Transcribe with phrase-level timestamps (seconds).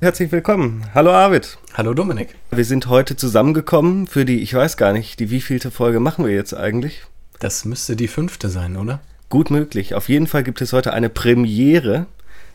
[0.00, 0.84] Herzlich willkommen.
[0.94, 1.58] Hallo Arvid.
[1.74, 2.36] Hallo Dominik.
[2.52, 6.32] Wir sind heute zusammengekommen für die, ich weiß gar nicht, die wievielte Folge machen wir
[6.32, 7.02] jetzt eigentlich?
[7.40, 9.00] Das müsste die fünfte sein, oder?
[9.28, 9.96] Gut möglich.
[9.96, 12.06] Auf jeden Fall gibt es heute eine Premiere.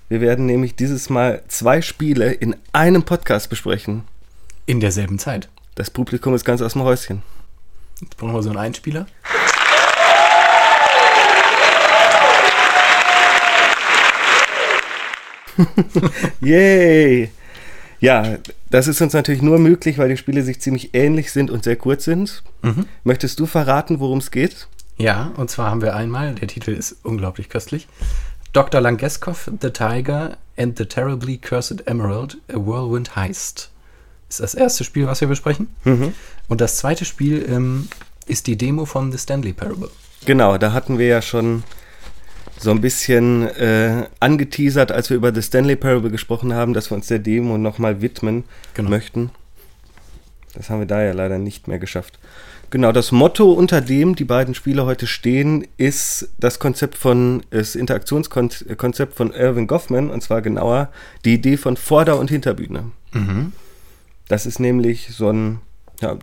[0.07, 4.03] Wir werden nämlich dieses Mal zwei Spiele in einem Podcast besprechen.
[4.65, 5.49] In derselben Zeit.
[5.75, 7.23] Das Publikum ist ganz aus dem Häuschen.
[7.99, 9.05] Jetzt brauchen wir so einen Einspieler.
[16.41, 17.31] Yay!
[17.99, 18.37] Ja,
[18.69, 21.77] das ist uns natürlich nur möglich, weil die Spiele sich ziemlich ähnlich sind und sehr
[21.77, 22.43] kurz sind.
[22.61, 22.85] Mhm.
[23.03, 24.67] Möchtest du verraten, worum es geht?
[24.97, 27.87] Ja, und zwar haben wir einmal, der Titel ist unglaublich köstlich,
[28.51, 28.81] Dr.
[28.81, 33.71] Langeskov, The Tiger and the Terribly Cursed Emerald, A Whirlwind Heist.
[34.29, 35.67] Ist das erste Spiel, was wir besprechen.
[35.83, 36.13] Mhm.
[36.47, 37.87] Und das zweite Spiel ähm,
[38.25, 39.89] ist die Demo von The Stanley Parable.
[40.25, 41.63] Genau, da hatten wir ja schon
[42.59, 46.95] so ein bisschen äh, angeteasert, als wir über The Stanley Parable gesprochen haben, dass wir
[46.95, 48.89] uns der Demo nochmal widmen genau.
[48.89, 49.31] möchten.
[50.53, 52.19] Das haben wir da ja leider nicht mehr geschafft.
[52.69, 57.75] Genau, das Motto, unter dem die beiden Spiele heute stehen, ist das Konzept von, das
[57.75, 60.89] Interaktionskonzept von Irving Goffman, und zwar genauer
[61.23, 62.85] die Idee von Vorder- und Hinterbühne.
[63.11, 63.51] Mhm.
[64.27, 65.59] Das ist nämlich so ein,
[66.01, 66.17] ja,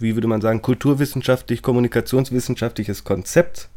[0.00, 3.68] wie würde man sagen, kulturwissenschaftlich, kommunikationswissenschaftliches Konzept,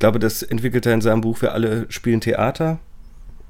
[0.00, 2.78] ich glaube, das entwickelt er in seinem Buch Wir alle spielen Theater.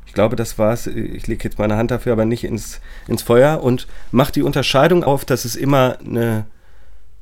[0.05, 0.89] Ich glaube, das war es.
[0.89, 5.05] Ich lege jetzt meine Hand dafür aber nicht ins, ins Feuer und macht die Unterscheidung
[5.05, 6.47] auf, dass es immer eine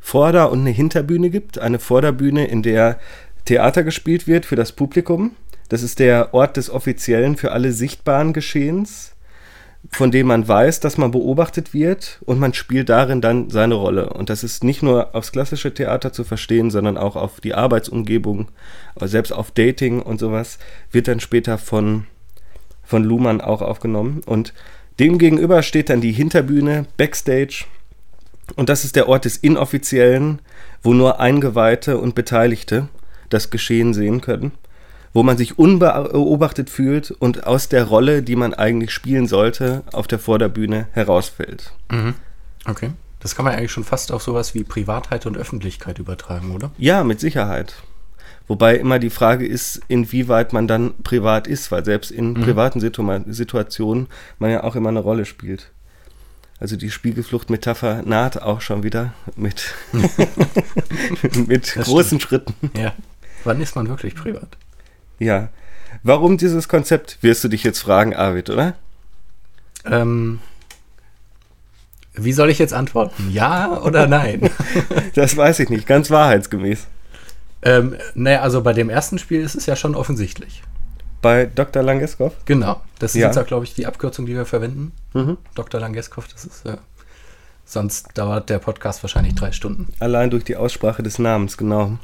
[0.00, 1.58] Vorder- und eine Hinterbühne gibt.
[1.58, 2.98] Eine Vorderbühne, in der
[3.44, 5.32] Theater gespielt wird für das Publikum.
[5.69, 9.12] Das ist der Ort des Offiziellen für alle sichtbaren Geschehens
[9.91, 14.10] von dem man weiß, dass man beobachtet wird und man spielt darin dann seine Rolle.
[14.10, 18.48] Und das ist nicht nur aufs klassische Theater zu verstehen, sondern auch auf die Arbeitsumgebung,
[19.00, 20.59] selbst auf Dating und sowas,
[20.93, 22.04] wird dann später von,
[22.84, 24.21] von Luhmann auch aufgenommen.
[24.27, 24.53] Und
[25.00, 27.65] dem gegenüber steht dann die Hinterbühne, Backstage.
[28.56, 30.41] Und das ist der Ort des Inoffiziellen,
[30.82, 32.88] wo nur Eingeweihte und Beteiligte
[33.31, 34.53] das Geschehen sehen können
[35.12, 40.06] wo man sich unbeobachtet fühlt und aus der Rolle, die man eigentlich spielen sollte, auf
[40.06, 41.72] der Vorderbühne herausfällt.
[41.91, 42.14] Mhm.
[42.66, 42.91] Okay.
[43.20, 46.70] Das kann man eigentlich schon fast auf sowas wie Privatheit und Öffentlichkeit übertragen, oder?
[46.78, 47.74] Ja, mit Sicherheit.
[48.47, 52.42] Wobei immer die Frage ist, inwieweit man dann privat ist, weil selbst in mhm.
[52.42, 54.06] privaten Situ Situationen
[54.38, 55.70] man ja auch immer eine Rolle spielt.
[56.60, 59.74] Also die Spiegelflucht-Metapher naht auch schon wieder mit,
[61.47, 62.22] mit großen stimmt.
[62.22, 62.54] Schritten.
[62.76, 62.94] Ja.
[63.44, 64.56] Wann ist man wirklich privat?
[65.18, 65.48] Ja.
[66.02, 68.74] Warum dieses Konzept, wirst du dich jetzt fragen, Arvid, oder?
[69.84, 70.40] Ähm,
[72.14, 73.30] wie soll ich jetzt antworten?
[73.30, 74.50] Ja oder nein?
[75.14, 76.86] das weiß ich nicht, ganz wahrheitsgemäß.
[77.62, 80.62] Ähm, naja, also bei dem ersten Spiel ist es ja schon offensichtlich.
[81.20, 81.82] Bei Dr.
[81.82, 82.34] Langeskov?
[82.44, 82.80] Genau.
[82.98, 83.26] Das ist ja.
[83.26, 84.92] jetzt auch, glaube ich, die Abkürzung, die wir verwenden.
[85.14, 85.36] Mhm.
[85.54, 85.80] Dr.
[85.80, 86.66] Langeskov, das ist.
[86.66, 86.76] Äh,
[87.64, 89.92] sonst dauert der Podcast wahrscheinlich drei Stunden.
[89.98, 91.98] Allein durch die Aussprache des Namens, genau.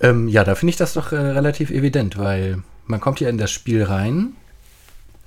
[0.00, 3.38] Ähm, ja, da finde ich das doch äh, relativ evident, weil man kommt ja in
[3.38, 4.34] das Spiel rein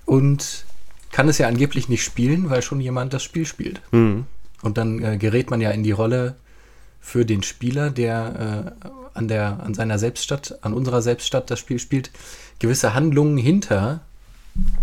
[0.05, 0.65] und
[1.11, 3.81] kann es ja angeblich nicht spielen, weil schon jemand das Spiel spielt.
[3.91, 4.25] Mhm.
[4.61, 6.35] Und dann äh, gerät man ja in die Rolle
[6.99, 11.79] für den Spieler, der äh, an, der, an seiner Selbststadt, an unserer Selbststadt das Spiel
[11.79, 12.11] spielt,
[12.59, 14.01] gewisse Handlungen hinter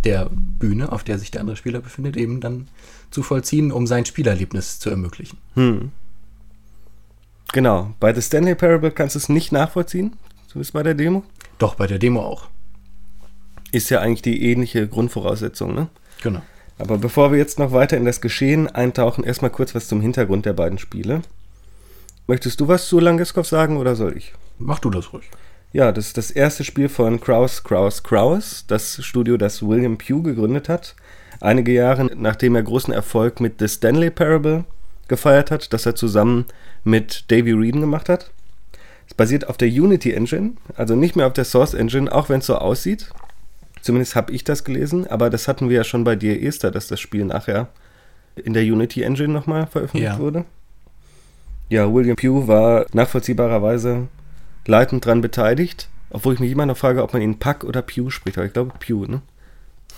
[0.05, 2.69] der Bühne, auf der sich der andere Spieler befindet, eben dann
[3.11, 5.39] zu vollziehen, um sein Spielerlebnis zu ermöglichen.
[5.55, 5.93] Mhm.
[7.53, 7.95] Genau.
[8.01, 10.17] Bei The Stanley Parable kannst du es nicht nachvollziehen,
[10.47, 11.23] so ist bei der Demo.
[11.59, 12.49] Doch, bei der Demo auch.
[13.73, 15.89] Ist ja eigentlich die ähnliche Grundvoraussetzung, ne?
[16.23, 16.41] Genau.
[16.79, 20.47] Aber bevor wir jetzt noch weiter in das Geschehen eintauchen, erstmal kurz was zum Hintergrund
[20.47, 21.23] der beiden Spiele.
[22.27, 24.33] Möchtest du was zu Langeskov sagen oder soll ich?
[24.59, 25.29] Mach du das ruhig.
[25.73, 30.23] Ja, das ist das erste Spiel von Kraus, Kraus, Kraus, das Studio, das William Pugh
[30.23, 30.95] gegründet hat.
[31.41, 34.65] Einige Jahre nachdem er großen Erfolg mit The Stanley Parable
[35.09, 36.47] gefeiert hat, das er zusammen
[36.85, 38.31] mit Davy Reedon gemacht hat.
[39.07, 42.41] Es basiert auf der Unity Engine, also nicht mehr auf der Source Engine, auch wenn
[42.41, 43.11] es so aussieht.
[43.81, 46.89] Zumindest habe ich das gelesen, aber das hatten wir ja schon bei dir, Esther, dass
[46.89, 47.69] das Spiel nachher
[48.37, 50.19] in der Unity Engine nochmal veröffentlicht ja.
[50.19, 50.45] wurde.
[51.71, 54.09] Ja, William Pugh war nachvollziehbarerweise
[54.67, 58.11] leitend dran beteiligt, obwohl ich mich immer noch frage, ob man ihn Puck oder Pugh
[58.11, 59.23] spricht, aber ich glaube Pugh, ne?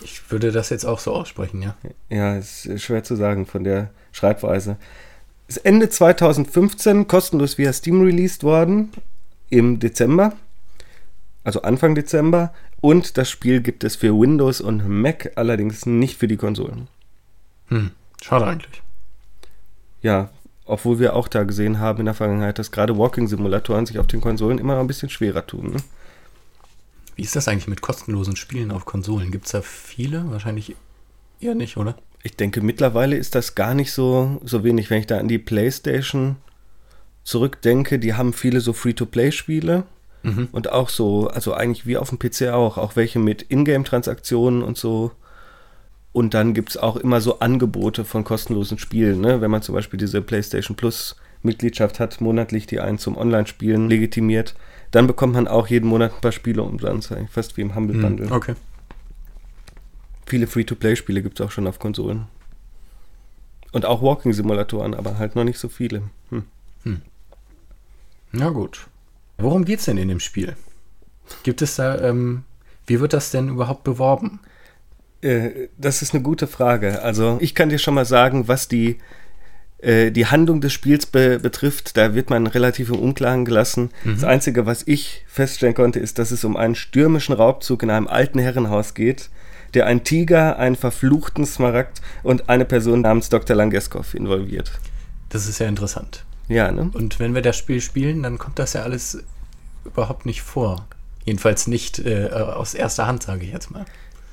[0.02, 1.74] Ich würde das jetzt auch so aussprechen, ja.
[2.08, 4.76] Ja, ist schwer zu sagen von der Schreibweise.
[5.48, 8.90] Ist Ende 2015 kostenlos via Steam released worden
[9.48, 10.34] im Dezember,
[11.42, 12.52] also Anfang Dezember.
[12.80, 16.88] Und das Spiel gibt es für Windows und Mac, allerdings nicht für die Konsolen.
[17.68, 17.90] Hm,
[18.22, 18.82] schade eigentlich.
[20.02, 20.30] Ja,
[20.64, 24.20] obwohl wir auch da gesehen haben in der Vergangenheit, dass gerade Walking-Simulatoren sich auf den
[24.20, 25.72] Konsolen immer noch ein bisschen schwerer tun.
[25.72, 25.82] Ne?
[27.16, 29.30] Wie ist das eigentlich mit kostenlosen Spielen auf Konsolen?
[29.30, 30.30] Gibt es da viele?
[30.30, 30.74] Wahrscheinlich
[31.40, 31.96] Eher nicht, oder?
[32.22, 34.90] Ich denke, mittlerweile ist das gar nicht so, so wenig.
[34.90, 36.37] Wenn ich da an die PlayStation
[37.25, 39.84] zurückdenke, die haben viele so Free-to-Play-Spiele
[40.22, 40.49] mhm.
[40.52, 44.76] und auch so, also eigentlich wie auf dem PC auch, auch welche mit Ingame-Transaktionen und
[44.76, 45.12] so.
[46.12, 49.40] Und dann gibt es auch immer so Angebote von kostenlosen Spielen, ne?
[49.40, 54.55] wenn man zum Beispiel diese PlayStation Plus Mitgliedschaft hat, monatlich die einen zum Online-Spielen legitimiert,
[54.90, 58.02] dann bekommt man auch jeden Monat ein paar Spiele umsonst, fast wie im Humble mhm.
[58.02, 58.32] Bundle.
[58.32, 58.55] Okay.
[60.30, 62.28] Viele Free-to-Play-Spiele gibt es auch schon auf Konsolen.
[63.72, 66.02] Und auch Walking-Simulatoren, aber halt noch nicht so viele.
[66.28, 66.44] Hm.
[66.84, 67.02] Hm.
[68.30, 68.86] Na gut.
[69.38, 70.54] Worum geht es denn in dem Spiel?
[71.42, 72.44] Gibt es da, ähm,
[72.86, 74.38] wie wird das denn überhaupt beworben?
[75.20, 77.02] Äh, das ist eine gute Frage.
[77.02, 78.98] Also ich kann dir schon mal sagen, was die,
[79.78, 83.90] äh, die Handlung des Spiels be betrifft, da wird man relativ im Unklaren gelassen.
[84.04, 84.14] Mhm.
[84.14, 88.06] Das Einzige, was ich feststellen konnte, ist, dass es um einen stürmischen Raubzug in einem
[88.06, 89.28] alten Herrenhaus geht,
[89.75, 93.56] der einen Tiger, einen verfluchten Smaragd und eine Person namens Dr.
[93.56, 94.72] Langeskov involviert.
[95.28, 96.25] Das ist ja interessant.
[96.49, 96.90] Ja, ne?
[96.93, 99.22] Und wenn wir das Spiel spielen, dann kommt das ja alles
[99.84, 100.87] überhaupt nicht vor.
[101.25, 103.84] Jedenfalls nicht äh, aus erster Hand, sage ich jetzt mal.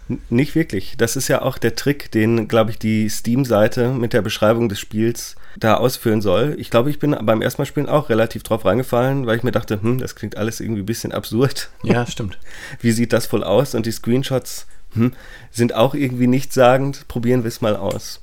[0.10, 0.95] N nicht wirklich.
[0.98, 4.80] Das ist ja auch der Trick, den, glaube ich, die Steam-Seite mit der Beschreibung des
[4.80, 6.56] Spiels da ausführen soll.
[6.57, 9.51] Ich glaube, ich bin beim ersten Mal spielen auch relativ drauf reingefallen, weil ich mir
[9.51, 11.69] dachte, hm, das klingt alles irgendwie ein bisschen absurd.
[11.83, 12.38] Ja, stimmt.
[12.81, 13.75] Wie sieht das wohl aus?
[13.75, 14.66] Und die Screenshots
[14.97, 15.13] hm,
[15.51, 17.07] sind auch irgendwie nichtssagend.
[17.07, 18.21] Probieren wir es mal aus.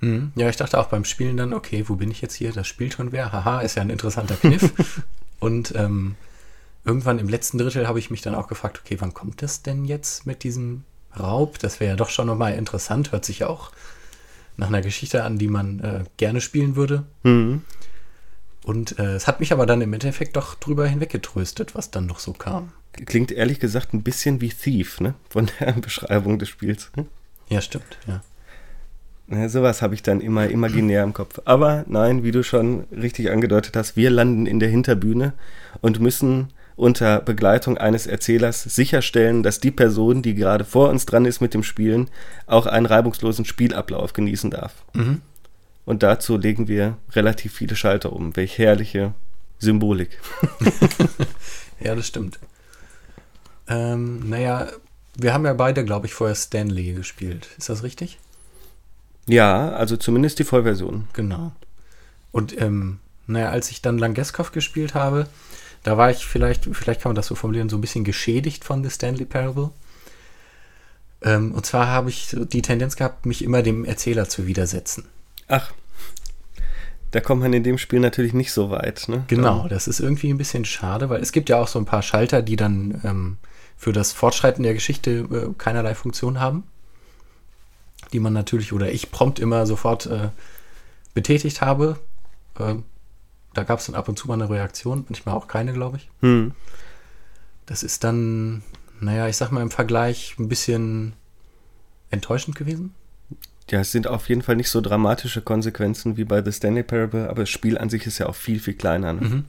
[0.00, 0.32] Hm.
[0.34, 2.52] Ja, ich dachte auch beim Spielen dann, okay, wo bin ich jetzt hier?
[2.52, 3.32] Das spielt schon wer?
[3.32, 4.72] Haha, ist ja ein interessanter Kniff.
[5.40, 6.16] Und ähm,
[6.84, 9.84] irgendwann im letzten Drittel habe ich mich dann auch gefragt, okay, wann kommt das denn
[9.84, 10.84] jetzt mit diesem
[11.18, 11.58] Raub?
[11.58, 13.12] Das wäre ja doch schon nochmal interessant.
[13.12, 13.72] Hört sich ja auch
[14.56, 17.04] nach einer Geschichte an, die man äh, gerne spielen würde.
[17.22, 17.62] Mhm.
[18.64, 22.18] Und äh, es hat mich aber dann im Endeffekt doch drüber hinweggetröstet, was dann noch
[22.18, 22.72] so kam.
[22.92, 25.14] Klingt ehrlich gesagt ein bisschen wie Thief, ne?
[25.28, 26.90] Von der Beschreibung des Spiels.
[26.96, 27.06] Hm?
[27.48, 28.22] Ja, stimmt, ja.
[29.28, 31.40] Ja, sowas habe ich dann immer imaginär im Kopf.
[31.44, 35.34] Aber nein, wie du schon richtig angedeutet hast, wir landen in der Hinterbühne
[35.80, 41.26] und müssen unter Begleitung eines Erzählers sicherstellen, dass die Person, die gerade vor uns dran
[41.26, 42.08] ist mit dem Spielen,
[42.46, 44.84] auch einen reibungslosen Spielablauf genießen darf.
[44.94, 45.20] Mhm.
[45.84, 48.34] Und dazu legen wir relativ viele Schalter um.
[48.34, 49.14] Welch herrliche
[49.58, 50.18] Symbolik.
[51.80, 52.38] ja, das stimmt.
[53.70, 54.68] Ähm, naja,
[55.14, 57.48] wir haben ja beide, glaube ich, vorher Stanley gespielt.
[57.56, 58.18] Ist das richtig?
[59.26, 61.08] Ja, also zumindest die Vollversion.
[61.12, 61.52] Genau.
[62.32, 65.28] Und ähm, naja, als ich dann Langeskov gespielt habe,
[65.84, 68.82] da war ich vielleicht, vielleicht kann man das so formulieren, so ein bisschen geschädigt von
[68.82, 69.70] The Stanley Parable.
[71.22, 75.04] Ähm, und zwar habe ich die Tendenz gehabt, mich immer dem Erzähler zu widersetzen.
[75.48, 75.72] Ach,
[77.12, 79.08] da kommt man in dem Spiel natürlich nicht so weit.
[79.08, 79.24] Ne?
[79.28, 82.02] Genau, das ist irgendwie ein bisschen schade, weil es gibt ja auch so ein paar
[82.02, 83.36] Schalter, die dann ähm,
[83.80, 86.62] für das Fortschreiten der Geschichte äh, keinerlei Funktion haben
[88.12, 90.30] die man natürlich oder ich prompt immer sofort äh,
[91.14, 91.98] betätigt habe.
[92.58, 92.84] Ähm,
[93.54, 96.08] da gab es dann ab und zu mal eine Reaktion, manchmal auch keine, glaube ich.
[96.20, 96.52] Hm.
[97.66, 98.62] Das ist dann,
[99.00, 101.14] naja, ich sag mal im Vergleich ein bisschen
[102.10, 102.94] enttäuschend gewesen.
[103.70, 107.28] Ja, es sind auf jeden Fall nicht so dramatische Konsequenzen wie bei The Stanley Parable,
[107.28, 109.12] aber das Spiel an sich ist ja auch viel, viel kleiner.
[109.12, 109.20] Ne?
[109.20, 109.44] Mhm,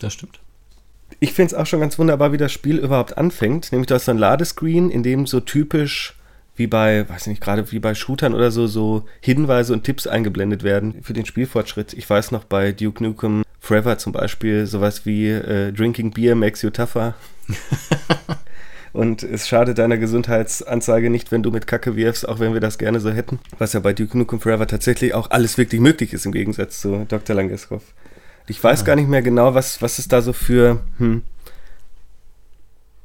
[0.00, 0.40] das stimmt.
[1.20, 3.72] Ich finde es auch schon ganz wunderbar, wie das Spiel überhaupt anfängt.
[3.72, 6.14] Nämlich, du hast so ein Ladescreen, in dem so typisch
[6.56, 10.62] wie bei, weiß nicht, gerade wie bei Shootern oder so, so Hinweise und Tipps eingeblendet
[10.62, 11.92] werden für den Spielfortschritt.
[11.94, 16.62] Ich weiß noch bei Duke Nukem Forever zum Beispiel sowas wie äh, Drinking Beer makes
[16.62, 17.14] you tougher.
[18.92, 22.78] und es schadet deiner Gesundheitsanzeige nicht, wenn du mit Kacke wirfst, auch wenn wir das
[22.78, 23.40] gerne so hätten.
[23.58, 27.04] Was ja bei Duke Nukem Forever tatsächlich auch alles wirklich möglich ist im Gegensatz zu
[27.08, 27.34] Dr.
[27.34, 27.82] Langeskov.
[28.46, 28.86] Ich weiß ja.
[28.86, 31.22] gar nicht mehr genau, was, was es da so für, hm,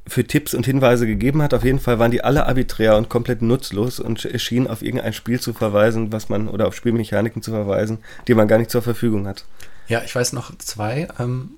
[0.06, 1.54] für Tipps und Hinweise gegeben hat.
[1.54, 5.40] Auf jeden Fall waren die alle arbiträr und komplett nutzlos und schienen auf irgendein Spiel
[5.40, 9.26] zu verweisen, was man, oder auf Spielmechaniken zu verweisen, die man gar nicht zur Verfügung
[9.26, 9.44] hat.
[9.88, 11.08] Ja, ich weiß noch zwei.
[11.18, 11.56] Ähm,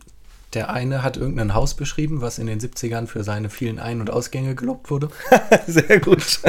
[0.55, 4.11] der eine hat irgendein Haus beschrieben, was in den 70ern für seine vielen Ein- und
[4.11, 5.09] Ausgänge gelobt wurde.
[5.67, 6.41] Sehr gut.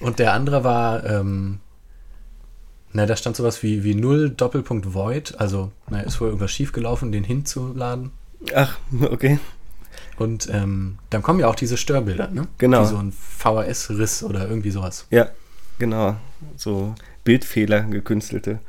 [0.00, 1.60] und der andere war, ähm,
[2.92, 7.12] na, da stand sowas wie, wie null Doppelpunkt Void, also na, ist wohl irgendwas schiefgelaufen,
[7.12, 8.10] den hinzuladen.
[8.54, 8.78] Ach,
[9.10, 9.38] okay.
[10.18, 12.48] Und ähm, dann kommen ja auch diese Störbilder, ne?
[12.58, 12.82] Genau.
[12.82, 15.06] Wie so ein VHS-Riss oder irgendwie sowas.
[15.10, 15.28] Ja,
[15.78, 16.16] genau.
[16.56, 18.60] So Bildfehler, gekünstelte,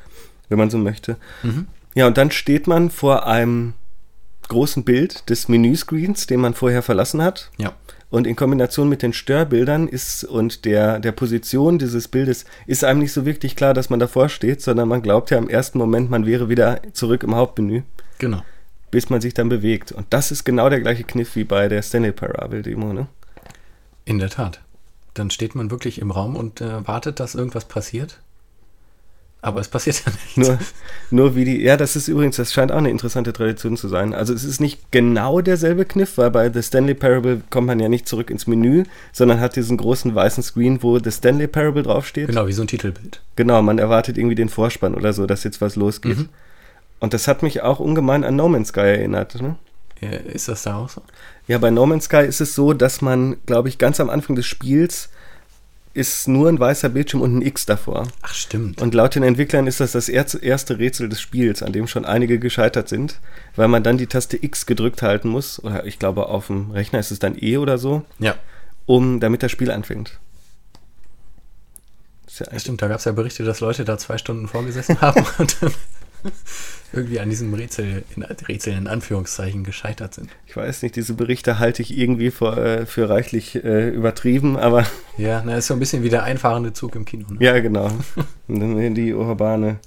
[0.49, 1.17] wenn man so möchte.
[1.43, 1.67] Mhm.
[1.95, 3.73] Ja, und dann steht man vor einem
[4.49, 7.49] großen Bild des Menüscreens, den man vorher verlassen hat.
[7.57, 7.73] Ja.
[8.09, 12.99] Und in Kombination mit den Störbildern ist und der, der Position dieses Bildes ist einem
[12.99, 16.09] nicht so wirklich klar, dass man davor steht, sondern man glaubt ja im ersten Moment,
[16.09, 17.81] man wäre wieder zurück im Hauptmenü.
[18.17, 18.43] Genau
[18.91, 19.91] bis man sich dann bewegt.
[19.91, 23.07] Und das ist genau der gleiche Kniff wie bei der Stanley Parable Demo, ne?
[24.05, 24.61] In der Tat.
[25.13, 28.19] dann steht man wirklich im Raum und äh, wartet, dass irgendwas passiert.
[29.41, 30.37] Aber es passiert ja nicht.
[30.37, 30.57] Nur,
[31.11, 34.13] nur wie die, ja, das ist übrigens, das scheint auch eine interessante Tradition zu sein.
[34.13, 37.87] Also es ist nicht genau derselbe Kniff, weil bei The Stanley Parable kommt man ja
[37.87, 42.27] nicht zurück ins Menü, sondern hat diesen großen weißen Screen, wo The Stanley Parable draufsteht.
[42.27, 43.21] Genau, wie so ein Titelbild.
[43.35, 46.17] Genau, man erwartet irgendwie den Vorspann oder so, dass jetzt was losgeht.
[46.17, 46.29] Mhm.
[46.99, 49.39] Und das hat mich auch ungemein an No Man's Sky erinnert.
[49.39, 49.55] Ne?
[50.01, 51.03] Ja, ist das da auch so?
[51.47, 54.35] Ja, bei No Man's Sky ist es so, dass man, glaube ich, ganz am Anfang
[54.35, 55.09] des Spiels
[55.97, 58.07] ist nur ein weißer Bildschirm und ein X davor.
[58.21, 58.81] Ach, stimmt.
[58.81, 62.37] Und laut den Entwicklern ist das das erste Rätsel des Spiels, an dem schon einige
[62.37, 63.19] gescheitert sind,
[63.55, 65.61] weil man dann die Taste X gedrückt halten muss.
[65.63, 68.05] Oder ich glaube, auf dem Rechner ist es dann E oder so.
[68.19, 68.35] Ja.
[68.85, 70.19] Um, damit das Spiel anfängt.
[72.39, 75.61] Ja stimmt, da gab es ja Berichte, dass Leute da zwei Stunden vorgesessen haben und
[75.61, 75.73] dann
[76.93, 80.29] irgendwie an diesem Rätsel in, Rätsel in Anführungszeichen gescheitert sind.
[80.45, 84.85] Ich weiß nicht, diese Berichte halte ich irgendwie für, äh, für reichlich äh, übertrieben, aber.
[85.17, 87.25] Ja, na, ist so ein bisschen wie der einfahrende Zug im Kino.
[87.27, 87.37] Ne?
[87.39, 87.89] Ja, genau.
[88.47, 89.79] die urbane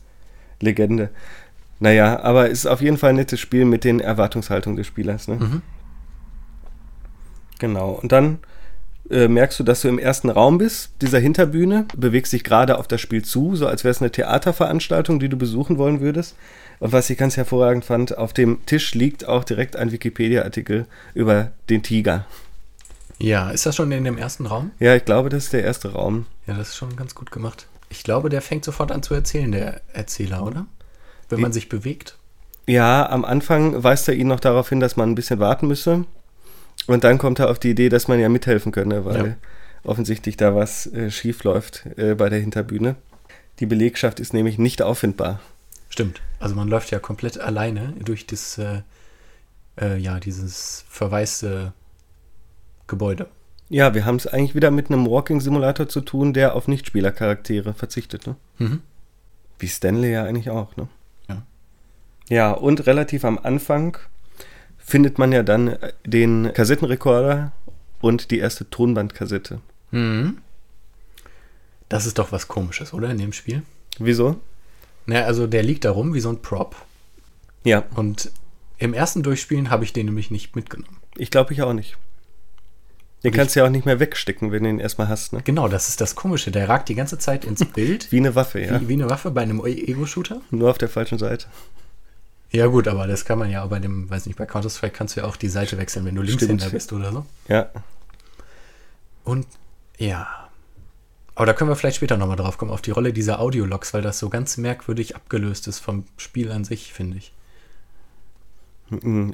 [0.59, 1.11] Legende.
[1.79, 5.29] Naja, aber es ist auf jeden Fall ein nettes Spiel mit den Erwartungshaltungen des Spielers.
[5.29, 5.37] Ne?
[5.37, 5.63] Mhm.
[7.61, 7.93] Genau.
[7.93, 8.39] Und dann
[9.09, 12.89] äh, merkst du, dass du im ersten Raum bist, dieser Hinterbühne, bewegst dich gerade auf
[12.89, 16.37] das Spiel zu, so als wäre es eine Theaterveranstaltung, die du besuchen wollen würdest.
[16.81, 21.53] Und was ich ganz hervorragend fand, auf dem Tisch liegt auch direkt ein Wikipedia-Artikel über
[21.69, 22.25] den Tiger.
[23.19, 24.71] Ja, ist das schon in dem ersten Raum?
[24.79, 26.27] Ja, ich glaube, das ist der erste Raum.
[26.47, 27.67] Ja, das ist schon ganz gut gemacht.
[27.91, 30.67] Ich glaube, der fängt sofort an zu erzählen, der Erzähler, oder?
[31.29, 32.17] Wenn man sich bewegt.
[32.67, 36.07] Ja, am Anfang weist er ihn noch darauf hin, dass man ein bisschen warten müsse.
[36.87, 39.37] Und dann kommt er auf die Idee, dass man ja mithelfen könne, weil ja.
[39.85, 42.97] offensichtlich da was äh, schief läuft äh, bei der Hinterbühne.
[43.61, 45.41] Die Belegschaft ist nämlich nicht auffindbar.
[45.91, 46.23] Stimmt.
[46.39, 48.83] Also man läuft ja komplett alleine durch das, äh,
[49.79, 51.73] äh ja, dieses verwaiste
[52.87, 53.29] Gebäude.
[53.69, 58.27] Ja, wir haben es eigentlich wieder mit einem Walking-Simulator zu tun, der auf Nichtspielercharaktere verzichtet.
[58.27, 58.37] Ne?
[58.59, 58.81] Mhm.
[59.59, 60.77] Wie Stanley ja eigentlich auch.
[60.77, 60.89] Ne?
[61.29, 61.43] Ja.
[62.29, 63.97] Ja, und relativ am Anfang
[64.91, 67.53] findet man ja dann den Kassettenrekorder
[68.01, 69.61] und die erste Tonbandkassette.
[69.93, 70.39] Mhm.
[71.89, 73.63] Das ist doch was Komisches, oder, in dem Spiel?
[73.99, 74.41] Wieso?
[75.07, 76.77] Naja, also der liegt da rum wie so ein Prop.
[77.65, 77.85] Ja.
[77.95, 78.31] Und
[78.79, 80.97] im ersten Durchspielen habe ich den nämlich nicht mitgenommen.
[81.17, 81.97] Ich glaube, ich auch nicht.
[83.23, 85.35] Den kannst du ja auch nicht mehr wegstecken, wenn du ihn erstmal hast.
[85.35, 85.43] Ne?
[85.45, 86.51] Genau, das ist das Komische.
[86.51, 88.11] Der ragt die ganze Zeit ins Bild.
[88.11, 88.81] wie eine Waffe, ja.
[88.81, 90.41] Wie, wie eine Waffe bei einem Ego-Shooter.
[90.51, 91.47] Nur auf der falschen Seite.
[92.53, 95.17] Ja, gut, aber das kann man ja auch bei dem, weiß nicht, bei Counter-Strike kannst
[95.17, 97.27] du ja auch die Seite wechseln, wenn du Linkshänder bist oder so.
[97.49, 97.71] Ja.
[99.23, 99.47] Und
[99.99, 100.49] ja.
[101.37, 104.03] Aber da können wir vielleicht später nochmal drauf kommen, auf die Rolle dieser Audiologs, weil
[104.03, 107.33] das so ganz merkwürdig abgelöst ist vom Spiel an sich, finde ich.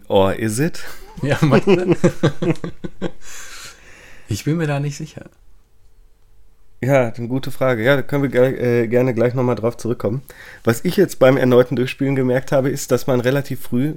[0.09, 0.85] Or is it?
[1.23, 1.97] Ja, manchmal.
[4.29, 5.31] ich bin mir da nicht sicher.
[6.83, 7.83] Ja, eine gute Frage.
[7.83, 10.23] Ja, da können wir äh, gerne gleich nochmal drauf zurückkommen.
[10.65, 13.95] Was ich jetzt beim erneuten Durchspielen gemerkt habe, ist, dass man relativ früh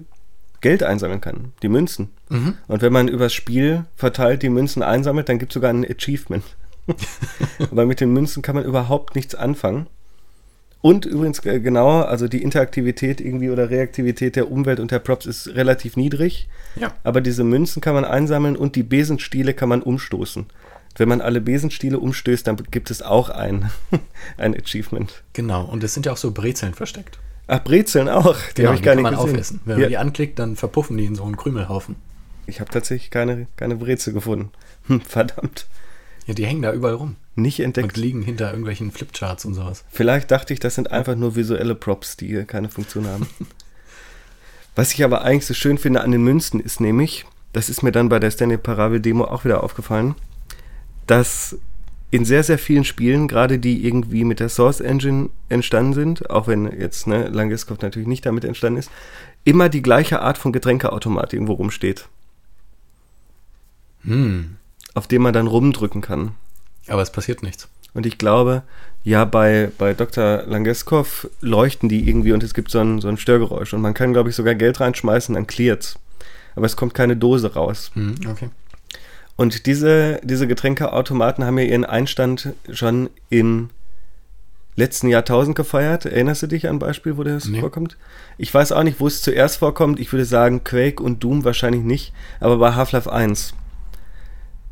[0.61, 2.09] Geld einsammeln kann, die Münzen.
[2.29, 2.55] Mhm.
[2.67, 6.43] Und wenn man übers Spiel verteilt die Münzen einsammelt, dann gibt es sogar ein Achievement.
[7.71, 9.87] Aber mit den Münzen kann man überhaupt nichts anfangen.
[10.81, 15.25] Und übrigens äh, genau, also die Interaktivität irgendwie oder Reaktivität der Umwelt und der Props
[15.25, 16.47] ist relativ niedrig.
[16.77, 16.93] Ja.
[17.03, 20.45] Aber diese Münzen kann man einsammeln und die Besenstiele kann man umstoßen.
[20.99, 23.71] Wenn man alle Besenstiele umstößt, dann gibt es auch ein,
[24.37, 25.23] ein Achievement.
[25.31, 27.19] Genau, und es sind ja auch so Brezeln versteckt.
[27.47, 28.37] Ach, Brezeln auch.
[28.49, 29.35] Die genau, habe ich gar nicht kann man gesehen.
[29.35, 29.61] aufessen.
[29.63, 29.83] Wenn ja.
[29.83, 31.95] man die anklickt, dann verpuffen die in so einen Krümelhaufen.
[32.47, 34.51] Ich habe tatsächlich keine, keine Brezel gefunden.
[34.87, 35.67] Hm, verdammt.
[36.27, 37.15] Ja, die hängen da überall rum.
[37.35, 37.87] Nicht entdeckt.
[37.87, 39.85] Und liegen hinter irgendwelchen Flipcharts und sowas.
[39.91, 43.25] Vielleicht dachte ich, das sind einfach nur visuelle Props, die keine Funktion haben.
[44.75, 47.93] Was ich aber eigentlich so schön finde an den Münzen ist nämlich, das ist mir
[47.93, 50.15] dann bei der Stanley Parable Demo auch wieder aufgefallen,
[51.09, 51.57] dass
[52.11, 56.47] in sehr, sehr vielen Spielen, gerade die irgendwie mit der Source Engine entstanden sind, auch
[56.47, 58.91] wenn jetzt ne, Langeskov natürlich nicht damit entstanden ist,
[59.43, 62.07] immer die gleiche Art von Getränkeautomat irgendwo rumsteht.
[64.03, 64.57] Hm.
[64.93, 66.35] Auf dem man dann rumdrücken kann.
[66.87, 67.67] Aber es passiert nichts.
[67.93, 68.63] Und ich glaube,
[69.03, 70.43] ja, bei, bei Dr.
[70.45, 73.73] Langeskov leuchten die irgendwie und es gibt so ein, so ein Störgeräusch.
[73.73, 75.97] Und man kann, glaube ich, sogar Geld reinschmeißen, dann klirrt's.
[76.55, 77.91] Aber es kommt keine Dose raus.
[77.93, 78.49] Hm, okay.
[79.39, 83.69] Und diese, diese Getränkeautomaten haben ja ihren Einstand schon im
[84.75, 86.05] letzten Jahrtausend gefeiert.
[86.05, 87.61] Erinnerst du dich an ein Beispiel, wo das nee.
[87.61, 87.95] vorkommt?
[88.37, 89.97] Ich weiß auch nicht, wo es zuerst vorkommt.
[90.01, 93.53] Ich würde sagen, Quake und Doom wahrscheinlich nicht, aber bei Half-Life 1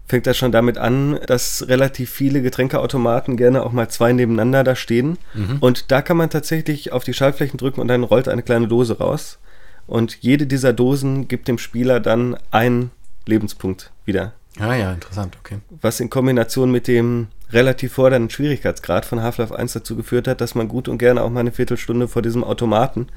[0.05, 4.75] fängt das schon damit an, dass relativ viele Getränkeautomaten gerne auch mal zwei nebeneinander da
[4.75, 5.17] stehen.
[5.33, 5.59] Mhm.
[5.61, 8.97] Und da kann man tatsächlich auf die Schaltflächen drücken und dann rollt eine kleine Dose
[8.97, 9.39] raus.
[9.85, 12.91] Und jede dieser Dosen gibt dem Spieler dann einen
[13.25, 15.59] Lebenspunkt wieder Ah ja, interessant, okay.
[15.81, 20.55] Was in Kombination mit dem relativ fordernden Schwierigkeitsgrad von Half-Life 1 dazu geführt hat, dass
[20.55, 23.07] man gut und gerne auch mal eine Viertelstunde vor diesem Automaten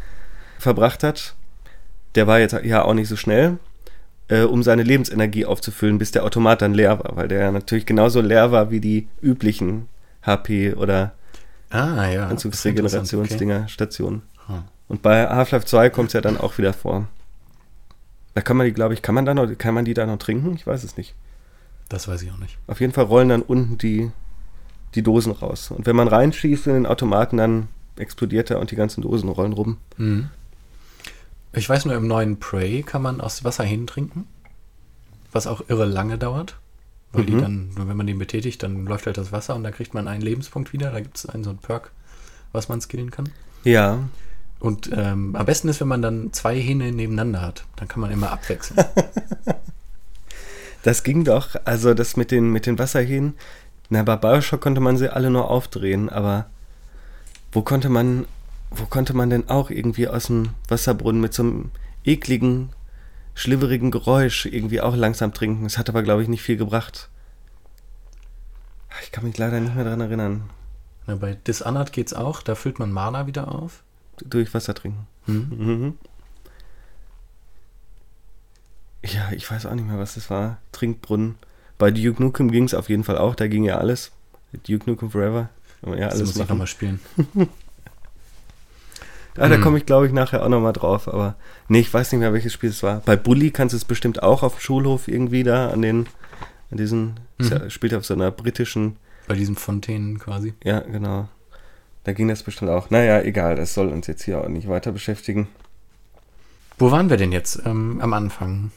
[0.58, 1.34] verbracht hat.
[2.14, 3.58] Der war jetzt ja auch nicht so schnell,
[4.28, 7.86] äh, um seine Lebensenergie aufzufüllen, bis der Automat dann leer war, weil der ja natürlich
[7.86, 9.88] genauso leer war wie die üblichen
[10.22, 11.12] HP oder
[11.70, 12.26] ah, ja.
[12.28, 13.68] Anzugsregenerationsdinger, okay.
[13.68, 14.22] Stationen.
[14.46, 14.64] Hm.
[14.88, 17.06] Und bei Half-Life 2 kommt es ja dann auch wieder vor.
[18.34, 20.18] Da kann man die, glaube ich, kann man da noch, kann man die da noch
[20.18, 20.54] trinken?
[20.54, 21.14] Ich weiß es nicht.
[21.90, 22.56] Das weiß ich auch nicht.
[22.68, 24.10] Auf jeden Fall rollen dann unten die,
[24.94, 25.72] die Dosen raus.
[25.72, 29.52] Und wenn man reinschießt in den Automaten, dann explodiert er und die ganzen Dosen rollen
[29.52, 29.76] rum.
[29.98, 30.30] Mhm.
[31.52, 34.28] Ich weiß nur, im neuen Prey kann man aus Wasser hintrinken,
[35.32, 36.56] was auch irre lange dauert.
[37.12, 37.26] Weil mhm.
[37.26, 40.06] die dann, wenn man den betätigt, dann läuft halt das Wasser und dann kriegt man
[40.06, 40.92] einen Lebenspunkt wieder.
[40.92, 41.90] Da gibt es einen so einen Perk,
[42.52, 43.30] was man skillen kann.
[43.64, 43.98] Ja.
[44.60, 47.64] Und ähm, am besten ist, wenn man dann zwei Hähne nebeneinander hat.
[47.74, 48.78] Dann kann man immer abwechseln.
[50.82, 51.56] das ging doch.
[51.64, 53.34] Also das mit den, mit den Wasserhähnen.
[53.88, 56.46] Na, bei Bioshock konnte man sie alle nur aufdrehen, aber
[57.52, 58.26] wo konnte man,
[58.70, 61.70] wo konnte man denn auch irgendwie aus dem Wasserbrunnen mit so einem
[62.04, 62.70] ekligen,
[63.34, 65.64] schliverigen Geräusch irgendwie auch langsam trinken?
[65.64, 67.08] Das hat aber, glaube ich, nicht viel gebracht.
[69.02, 70.50] Ich kann mich leider nicht mehr daran erinnern.
[71.06, 73.82] Na, bei Dishonored geht's auch, da füllt man Mana wieder auf
[74.24, 75.06] durch Wasser trinken.
[75.26, 75.48] Mhm.
[75.50, 75.98] Mhm.
[79.02, 80.58] Ja, ich weiß auch nicht mehr, was das war.
[80.72, 81.36] Trinkbrunnen.
[81.78, 83.34] Bei Duke Nukem ging es auf jeden Fall auch.
[83.34, 84.12] Da ging ja alles.
[84.66, 85.48] Duke Nukem Forever.
[85.86, 86.42] Ja, alles das muss machen.
[86.42, 87.00] ich nochmal spielen.
[89.38, 89.62] ah, da mhm.
[89.62, 91.08] komme ich, glaube ich, nachher auch nochmal drauf.
[91.08, 91.36] Aber
[91.68, 93.00] nee, ich weiß nicht mehr, welches Spiel es war.
[93.00, 96.06] Bei Bully kannst du es bestimmt auch auf dem Schulhof irgendwie da an den,
[96.70, 97.70] an diesen, mhm.
[97.70, 98.96] spielt auf so einer britischen.
[99.26, 100.52] Bei diesen Fontänen quasi.
[100.62, 101.28] Ja, genau.
[102.04, 102.90] Da ging das bestimmt auch.
[102.90, 105.48] Naja, egal, das soll uns jetzt hier auch nicht weiter beschäftigen.
[106.78, 108.70] Wo waren wir denn jetzt ähm, am Anfang?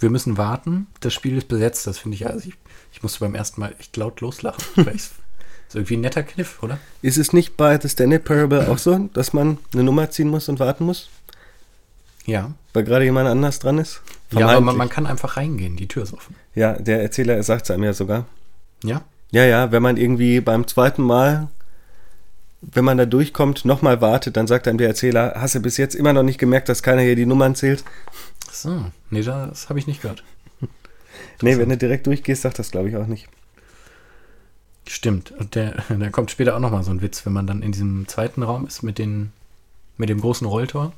[0.00, 0.86] Wir müssen warten.
[1.00, 2.26] Das Spiel ist besetzt, das finde ich.
[2.26, 2.54] Also ich,
[2.92, 4.62] ich musste beim ersten Mal echt laut loslachen.
[4.86, 5.12] ist
[5.74, 6.78] irgendwie ein netter Kniff, oder?
[7.02, 10.48] Ist es nicht bei The Stanley Parable auch so, dass man eine Nummer ziehen muss
[10.48, 11.08] und warten muss?
[12.24, 12.52] Ja.
[12.72, 14.02] Weil gerade jemand anders dran ist?
[14.32, 16.34] Ja, aber man, man, kann einfach reingehen, die Tür ist offen.
[16.54, 18.26] Ja, der Erzähler sagt es einem ja sogar.
[18.82, 19.02] Ja?
[19.30, 21.48] Ja, ja, wenn man irgendwie beim zweiten Mal
[22.72, 25.94] wenn man da durchkommt, nochmal wartet, dann sagt einem der Erzähler, hast du bis jetzt
[25.94, 27.84] immer noch nicht gemerkt, dass keiner hier die Nummern zählt?
[28.50, 30.24] So, nee, das habe ich nicht gehört.
[31.42, 33.28] nee, wenn du direkt durchgehst, sagt das glaube ich auch nicht.
[34.88, 35.32] Stimmt.
[35.32, 38.08] Und der, da kommt später auch nochmal so ein Witz, wenn man dann in diesem
[38.08, 39.32] zweiten Raum ist mit, den,
[39.96, 40.92] mit dem großen Rolltor.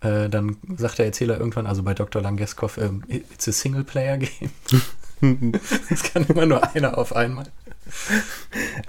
[0.00, 2.22] Äh, dann sagt der Erzähler irgendwann, also bei Dr.
[2.22, 4.50] Langeskov, äh, it's a Single-Player-Game.
[5.90, 7.46] Es kann immer nur einer auf einmal.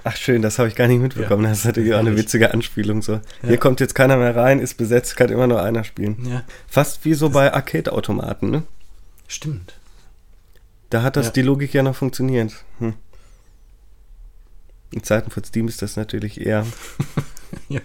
[0.04, 1.44] Ach schön, das habe ich gar nicht mitbekommen.
[1.44, 3.02] Ja, das ist natürlich auch eine witzige Anspielung.
[3.02, 3.14] So.
[3.14, 3.20] Ja.
[3.42, 6.26] Hier kommt jetzt keiner mehr rein, ist besetzt, kann immer nur einer spielen.
[6.28, 6.42] Ja.
[6.68, 8.62] Fast wie so bei Arcade-Automaten, ne?
[9.26, 9.74] Stimmt.
[10.90, 11.32] Da hat das ja.
[11.32, 12.52] die Logik ja noch funktioniert.
[12.78, 12.94] Hm.
[14.92, 16.66] In Zeiten von Steam ist das natürlich eher.
[17.68, 17.80] ja.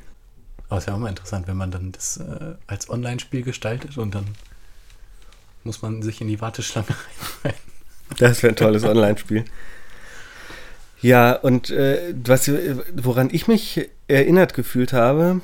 [0.67, 4.15] Aber ist ja auch mal interessant, wenn man dann das äh, als Online-Spiel gestaltet und
[4.15, 4.25] dann
[5.63, 6.88] muss man sich in die Warteschlange
[7.43, 7.74] reinreiten.
[8.18, 9.46] Das wäre ein tolles Online-Spiel.
[11.02, 12.50] Ja, und äh, was,
[12.96, 15.41] woran ich mich erinnert gefühlt habe,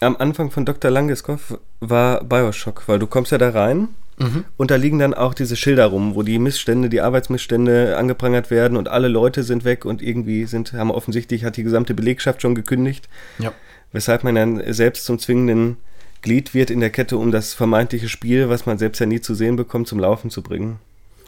[0.00, 0.90] am Anfang von Dr.
[0.90, 4.44] Langeskov war Bioshock, weil du kommst ja da rein mhm.
[4.56, 8.76] und da liegen dann auch diese Schilder rum, wo die Missstände, die Arbeitsmissstände angeprangert werden
[8.76, 12.54] und alle Leute sind weg und irgendwie sind, haben offensichtlich, hat die gesamte Belegschaft schon
[12.54, 13.08] gekündigt.
[13.38, 13.52] Ja.
[13.92, 15.78] Weshalb man dann selbst zum zwingenden
[16.22, 19.34] Glied wird in der Kette, um das vermeintliche Spiel, was man selbst ja nie zu
[19.34, 20.78] sehen bekommt, zum Laufen zu bringen.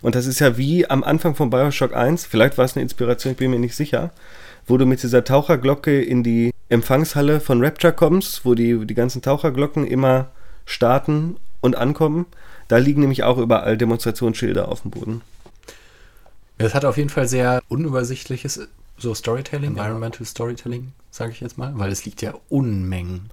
[0.02, 3.32] Und das ist ja wie am Anfang von Bioshock 1, vielleicht war es eine Inspiration,
[3.32, 4.10] ich bin mir nicht sicher,
[4.66, 9.22] wo du mit dieser Taucherglocke in die Empfangshalle von Rapture kommst, wo die, die ganzen
[9.22, 10.30] Taucherglocken immer
[10.66, 12.26] starten und ankommen.
[12.68, 15.20] Da liegen nämlich auch überall Demonstrationsschilder auf dem Boden.
[16.58, 19.82] Es hat auf jeden Fall sehr unübersichtliches so Storytelling, ja.
[19.84, 23.30] Environmental Storytelling, sage ich jetzt mal, weil es liegt ja Unmengen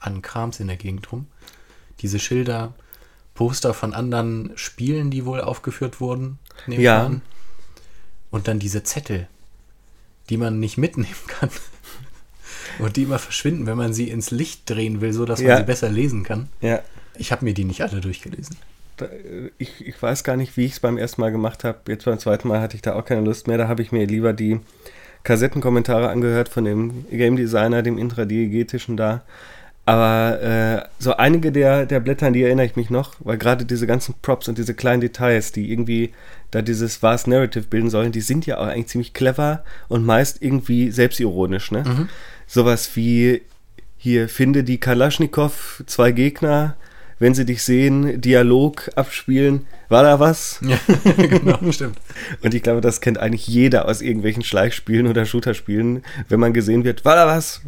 [0.00, 1.26] an Krams in der Gegend rum.
[2.00, 2.74] Diese Schilder,
[3.36, 6.38] Poster von anderen Spielen, die wohl aufgeführt wurden.
[6.66, 7.12] Ja.
[8.30, 9.28] Und dann diese Zettel,
[10.28, 11.50] die man nicht mitnehmen kann.
[12.80, 15.48] Und die immer verschwinden, wenn man sie ins Licht drehen will, sodass ja.
[15.48, 16.48] man sie besser lesen kann.
[16.60, 16.80] Ja.
[17.14, 18.56] Ich habe mir die nicht alle durchgelesen.
[19.58, 21.78] Ich, ich weiß gar nicht, wie ich es beim ersten Mal gemacht habe.
[21.88, 23.58] Jetzt beim zweiten Mal hatte ich da auch keine Lust mehr.
[23.58, 24.60] Da habe ich mir lieber die
[25.22, 29.22] Kassettenkommentare angehört von dem Game Designer, dem intradiegetischen da.
[29.86, 33.86] Aber äh, so einige der, der Blätter, die erinnere ich mich noch, weil gerade diese
[33.86, 36.12] ganzen Props und diese kleinen Details, die irgendwie
[36.50, 40.42] da dieses vast Narrative bilden sollen, die sind ja auch eigentlich ziemlich clever und meist
[40.42, 41.70] irgendwie selbstironisch.
[41.70, 41.84] Ne?
[41.86, 42.08] Mhm.
[42.48, 43.42] Sowas wie
[43.96, 46.76] hier, finde die Kalaschnikow, zwei Gegner,
[47.20, 49.66] wenn sie dich sehen, Dialog abspielen.
[49.88, 50.60] War da was?
[50.66, 50.78] Ja,
[51.16, 51.98] genau, stimmt.
[52.42, 56.82] Und ich glaube, das kennt eigentlich jeder aus irgendwelchen Schleichspielen oder Shooterspielen, wenn man gesehen
[56.82, 57.62] wird, war da was?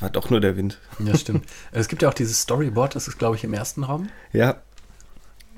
[0.00, 0.78] War doch nur der Wind.
[0.98, 1.44] Ja, stimmt.
[1.72, 4.08] Es gibt ja auch dieses Storyboard, das ist, glaube ich, im ersten Raum.
[4.32, 4.62] Ja.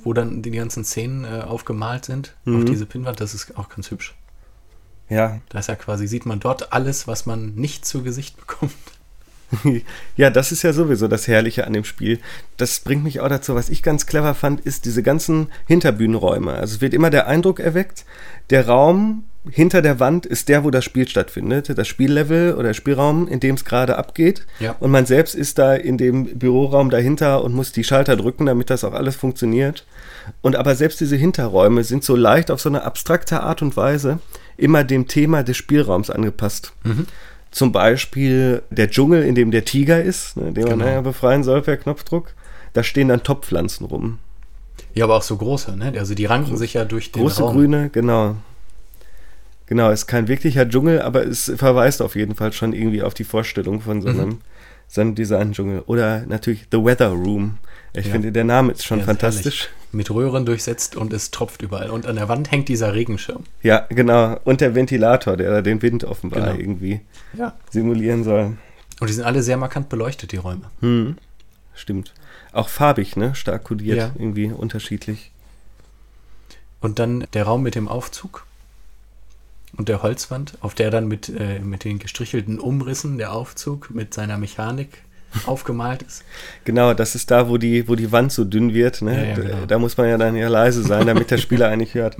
[0.02, 2.58] Wo dann die ganzen Szenen äh, aufgemalt sind mhm.
[2.58, 3.20] auf diese Pinnwand.
[3.20, 4.14] Das ist auch ganz hübsch.
[5.10, 5.40] Ja.
[5.50, 8.72] Da ist ja quasi, sieht man dort alles, was man nicht zu Gesicht bekommt.
[10.16, 12.20] ja, das ist ja sowieso das Herrliche an dem Spiel.
[12.56, 16.52] Das bringt mich auch dazu, was ich ganz clever fand, ist diese ganzen Hinterbühnenräume.
[16.52, 18.04] Also es wird immer der Eindruck erweckt,
[18.50, 21.76] der Raum hinter der Wand ist der, wo das Spiel stattfindet.
[21.76, 24.46] Das Spiellevel oder Spielraum, in dem es gerade abgeht.
[24.58, 24.76] Ja.
[24.80, 28.68] Und man selbst ist da in dem Büroraum dahinter und muss die Schalter drücken, damit
[28.68, 29.86] das auch alles funktioniert.
[30.42, 34.18] Und aber selbst diese Hinterräume sind so leicht auf so eine abstrakte Art und Weise
[34.58, 36.72] immer dem Thema des Spielraums angepasst.
[36.84, 37.06] Mhm.
[37.50, 40.76] Zum Beispiel der Dschungel, in dem der Tiger ist, ne, den genau.
[40.76, 42.34] man ja befreien soll per Knopfdruck.
[42.74, 44.18] Da stehen dann Topfpflanzen rum.
[44.94, 45.92] Ja, aber auch so große, ne?
[45.98, 47.56] Also die ranken sich ja durch den Große Raum.
[47.56, 48.36] grüne, genau.
[49.70, 53.22] Genau, ist kein wirklicher Dschungel, aber es verweist auf jeden Fall schon irgendwie auf die
[53.22, 54.38] Vorstellung von so einem, mhm.
[54.88, 55.84] so einem Design-Dschungel.
[55.86, 57.58] Oder natürlich The Weather Room.
[57.92, 58.10] Ich ja.
[58.10, 59.68] finde, der Name ist schon ja, fantastisch.
[59.92, 61.90] Mit Röhren durchsetzt und es tropft überall.
[61.90, 63.44] Und an der Wand hängt dieser Regenschirm.
[63.62, 64.40] Ja, genau.
[64.42, 66.58] Und der Ventilator, der den Wind offenbar genau.
[66.58, 67.02] irgendwie
[67.34, 67.54] ja.
[67.70, 68.56] simulieren soll.
[68.98, 70.68] Und die sind alle sehr markant beleuchtet, die Räume.
[70.80, 71.16] Hm.
[71.76, 72.12] Stimmt.
[72.50, 73.36] Auch farbig, ne?
[73.36, 75.30] Stark kodiert, irgendwie unterschiedlich.
[76.80, 78.46] Und dann der Raum mit dem Aufzug
[79.76, 84.14] und der Holzwand, auf der dann mit, äh, mit den gestrichelten Umrissen der Aufzug mit
[84.14, 85.02] seiner Mechanik
[85.46, 86.24] aufgemalt ist.
[86.64, 89.00] Genau, das ist da, wo die, wo die Wand so dünn wird.
[89.02, 89.14] Ne?
[89.14, 89.66] Ja, ja, genau.
[89.66, 92.16] Da muss man ja dann ja leise sein, damit der Spieler eigentlich hört.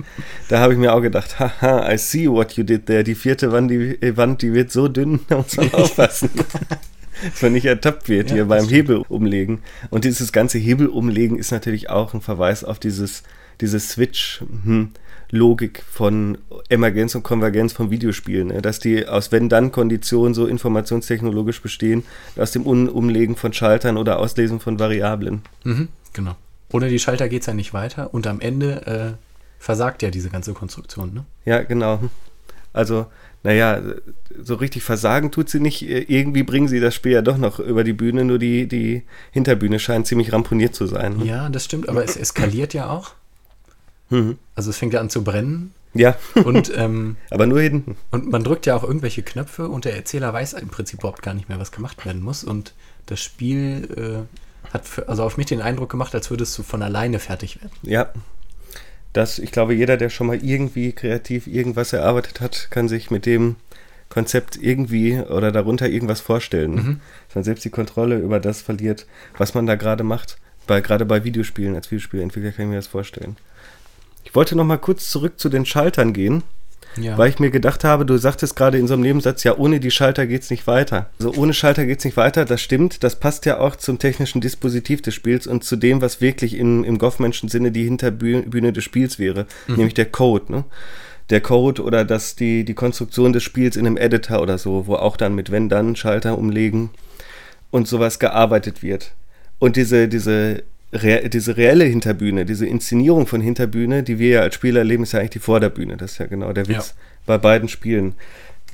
[0.47, 3.03] Da habe ich mir auch gedacht, haha, I see what you did there.
[3.03, 6.29] Die vierte Wand, die, äh, Wand, die wird so dünn, da muss man aufpassen.
[7.23, 9.59] dass man nicht ertappt wird ja, hier beim Hebel umlegen.
[9.89, 13.23] Und dieses ganze Hebel umlegen ist natürlich auch ein Verweis auf dieses,
[13.59, 14.41] dieses Switch.
[14.63, 14.91] Hm
[15.31, 16.37] Logik von
[16.69, 18.61] Emergenz und Konvergenz von Videospielen, ne?
[18.61, 22.03] dass die aus Wenn-Dann-Konditionen so informationstechnologisch bestehen,
[22.37, 25.41] aus dem Un Umlegen von Schaltern oder Auslesen von Variablen.
[25.63, 26.35] Mhm, genau.
[26.71, 29.13] Ohne die Schalter geht es ja nicht weiter und am Ende äh,
[29.57, 31.13] versagt ja diese ganze Konstruktion.
[31.13, 31.25] Ne?
[31.45, 31.99] Ja, genau.
[32.73, 33.07] Also,
[33.43, 33.81] naja,
[34.41, 35.81] so richtig versagen tut sie nicht.
[35.81, 39.79] Irgendwie bringen sie das Spiel ja doch noch über die Bühne, nur die, die Hinterbühne
[39.79, 41.17] scheint ziemlich ramponiert zu sein.
[41.17, 41.25] Ne?
[41.25, 43.13] Ja, das stimmt, aber es eskaliert ja auch.
[44.11, 44.37] Mhm.
[44.55, 45.73] Also es fängt ja an zu brennen.
[45.93, 46.15] Ja.
[46.45, 47.97] Und, ähm, Aber nur hinten.
[48.11, 51.33] Und man drückt ja auch irgendwelche Knöpfe und der Erzähler weiß im Prinzip überhaupt gar
[51.33, 52.43] nicht mehr, was gemacht werden muss.
[52.43, 52.73] Und
[53.07, 54.27] das Spiel
[54.67, 57.61] äh, hat für, also auf mich den Eindruck gemacht, als würdest du von alleine fertig
[57.61, 57.73] werden.
[57.81, 58.11] Ja.
[59.13, 63.25] Das, ich glaube, jeder, der schon mal irgendwie kreativ irgendwas erarbeitet hat, kann sich mit
[63.25, 63.57] dem
[64.07, 66.75] Konzept irgendwie oder darunter irgendwas vorstellen.
[66.75, 67.01] Mhm.
[67.27, 70.37] Dass man selbst die Kontrolle über das verliert, was man da gerade macht.
[70.67, 73.35] Bei, gerade bei Videospielen, als Videospielentwickler kann ich mir das vorstellen.
[74.23, 76.43] Ich wollte noch mal kurz zurück zu den Schaltern gehen,
[76.97, 77.17] ja.
[77.17, 79.91] weil ich mir gedacht habe, du sagtest gerade in so einem Nebensatz, ja, ohne die
[79.91, 81.09] Schalter geht es nicht weiter.
[81.19, 84.41] Also ohne Schalter geht es nicht weiter, das stimmt, das passt ja auch zum technischen
[84.41, 88.83] Dispositiv des Spiels und zu dem, was wirklich in, im Goffmenschen Sinne die Hinterbühne des
[88.83, 89.75] Spiels wäre, mhm.
[89.75, 90.63] nämlich der Code, ne?
[91.29, 94.95] der Code oder dass die, die Konstruktion des Spiels in einem Editor oder so, wo
[94.95, 96.89] auch dann mit Wenn-Dann Schalter umlegen
[97.71, 99.13] und sowas gearbeitet wird.
[99.57, 104.55] Und diese, diese Re diese reelle Hinterbühne, diese Inszenierung von Hinterbühne, die wir ja als
[104.55, 105.95] Spieler erleben, ist ja eigentlich die Vorderbühne.
[105.97, 107.03] Das ist ja genau der Witz ja.
[107.25, 108.15] bei beiden Spielen.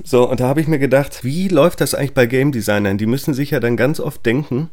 [0.04, 2.98] So, und da habe ich mir gedacht, wie läuft das eigentlich bei Game Designern?
[2.98, 4.70] Die müssen sich ja dann ganz oft denken,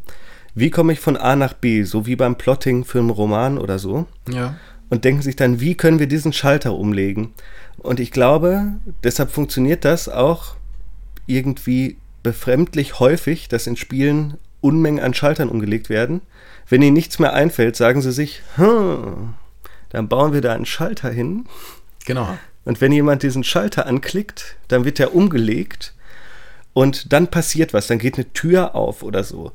[0.54, 3.78] wie komme ich von A nach B, so wie beim Plotting für einen Roman oder
[3.78, 4.06] so.
[4.30, 4.56] Ja.
[4.90, 7.34] Und denken sich dann, wie können wir diesen Schalter umlegen?
[7.78, 10.56] Und ich glaube, deshalb funktioniert das auch
[11.28, 16.22] irgendwie befremdlich häufig, dass in Spielen Unmengen an Schaltern umgelegt werden
[16.70, 19.36] wenn ihnen nichts mehr einfällt, sagen sie sich, hm,
[19.90, 21.46] dann bauen wir da einen Schalter hin.
[22.06, 22.38] Genau.
[22.64, 25.94] Und wenn jemand diesen Schalter anklickt, dann wird der umgelegt
[26.74, 29.52] und dann passiert was, dann geht eine Tür auf oder so.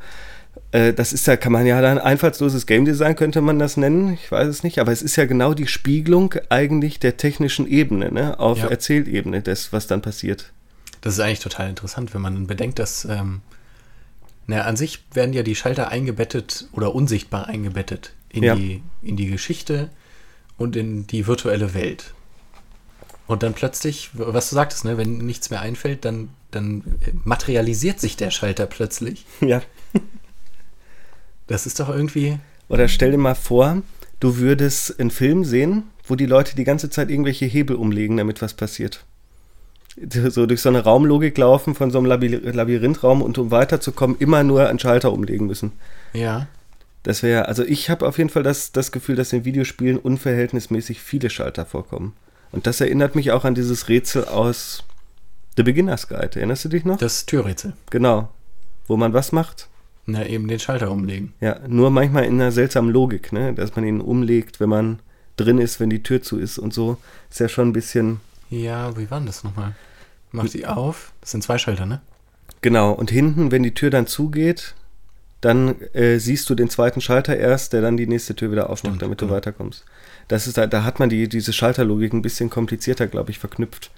[0.70, 4.14] Äh, das ist ja, kann man ja dann einfallsloses Game Design, könnte man das nennen.
[4.14, 8.12] Ich weiß es nicht, aber es ist ja genau die Spiegelung eigentlich der technischen Ebene,
[8.12, 8.38] ne?
[8.38, 8.68] auf ja.
[8.68, 10.52] Erzählebene, des, was dann passiert.
[11.00, 13.40] Das ist eigentlich total interessant, wenn man bedenkt, dass ähm,
[14.50, 18.56] na, an sich werden ja die Schalter eingebettet oder unsichtbar eingebettet in, ja.
[18.56, 19.90] die, in die Geschichte
[20.58, 22.14] und in die virtuelle Welt.
[23.28, 26.82] Und dann plötzlich, was du sagtest, ne, wenn nichts mehr einfällt, dann, dann
[27.24, 29.24] materialisiert sich der Schalter plötzlich.
[29.40, 29.62] Ja.
[31.46, 32.38] Das ist doch irgendwie.
[32.68, 33.82] Oder stell dir mal vor,
[34.20, 38.40] du würdest einen Film sehen, wo die Leute die ganze Zeit irgendwelche Hebel umlegen, damit
[38.40, 39.04] was passiert
[40.28, 44.68] so durch so eine Raumlogik laufen von so einem Labyrinthraum und um weiterzukommen, immer nur
[44.68, 45.72] einen Schalter umlegen müssen.
[46.12, 46.46] Ja.
[47.02, 51.00] Das wäre, also ich habe auf jeden Fall das, das Gefühl, dass in Videospielen unverhältnismäßig
[51.00, 52.14] viele Schalter vorkommen.
[52.52, 54.84] Und das erinnert mich auch an dieses Rätsel aus
[55.56, 56.36] The Beginner's Guide.
[56.36, 56.98] Erinnerst du dich noch?
[56.98, 57.74] Das Türrätsel.
[57.90, 58.28] Genau.
[58.86, 59.68] Wo man was macht?
[60.06, 61.32] Na, eben den Schalter umlegen.
[61.40, 63.54] Ja, nur manchmal in einer seltsamen Logik, ne?
[63.54, 64.98] Dass man ihn umlegt, wenn man
[65.36, 66.96] drin ist, wenn die Tür zu ist und so.
[67.30, 68.20] Ist ja schon ein bisschen.
[68.50, 69.74] Ja, wie war denn das nochmal?
[70.32, 71.12] Mach die auf.
[71.20, 72.00] Das sind zwei Schalter, ne?
[72.60, 72.92] Genau.
[72.92, 74.74] Und hinten, wenn die Tür dann zugeht,
[75.40, 78.96] dann äh, siehst du den zweiten Schalter erst, der dann die nächste Tür wieder aufmacht,
[78.96, 79.30] Stimmt, damit genau.
[79.30, 79.84] du weiterkommst.
[80.28, 83.90] Das ist, da, da hat man die, diese Schalterlogik ein bisschen komplizierter, glaube ich, verknüpft.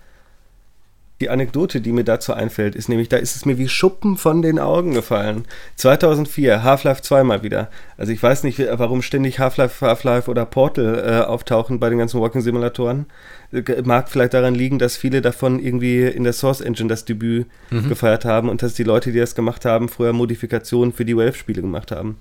[1.23, 4.43] Die Anekdote, die mir dazu einfällt, ist nämlich, da ist es mir wie Schuppen von
[4.43, 5.45] den Augen gefallen.
[5.77, 7.71] 2004, Half-Life 2 mal wieder.
[7.97, 12.21] Also ich weiß nicht, warum ständig Half-Life, Half-Life oder Portal äh, auftauchen bei den ganzen
[12.21, 13.07] Walking-Simulatoren.
[13.53, 17.47] Äh, mag vielleicht daran liegen, dass viele davon irgendwie in der Source Engine das Debüt
[17.71, 17.89] mhm.
[17.89, 21.63] gefeiert haben und dass die Leute, die das gemacht haben, früher Modifikationen für die Valve-Spiele
[21.63, 22.19] gemacht haben.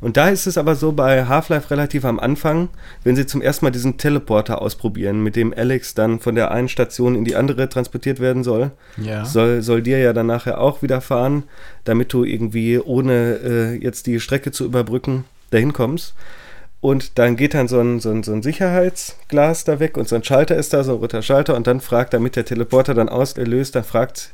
[0.00, 2.68] Und da ist es aber so bei Half-Life relativ am Anfang,
[3.04, 6.68] wenn sie zum ersten Mal diesen Teleporter ausprobieren, mit dem Alex dann von der einen
[6.68, 8.70] Station in die andere transportiert werden soll.
[8.96, 9.24] Ja.
[9.24, 11.44] Soll, soll dir ja dann nachher auch wieder fahren,
[11.84, 16.14] damit du irgendwie ohne äh, jetzt die Strecke zu überbrücken dahin kommst.
[16.80, 20.14] Und dann geht dann so ein, so, ein, so ein Sicherheitsglas da weg und so
[20.14, 21.56] ein Schalter ist da, so ein roter Schalter.
[21.56, 24.32] Und dann fragt, damit der Teleporter dann auslöst, dann fragt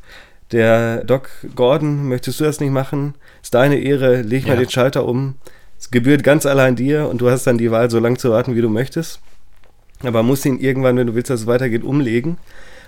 [0.53, 3.15] der Doc Gordon, möchtest du das nicht machen?
[3.43, 4.51] Ist deine Ehre, leg ja.
[4.51, 5.37] mal den Schalter um.
[5.85, 8.57] Es gebührt ganz allein dir und du hast dann die Wahl, so lange zu warten,
[8.57, 9.21] wie du möchtest.
[10.03, 12.39] Aber musst ihn irgendwann, wenn du willst, dass es weitergeht, umlegen.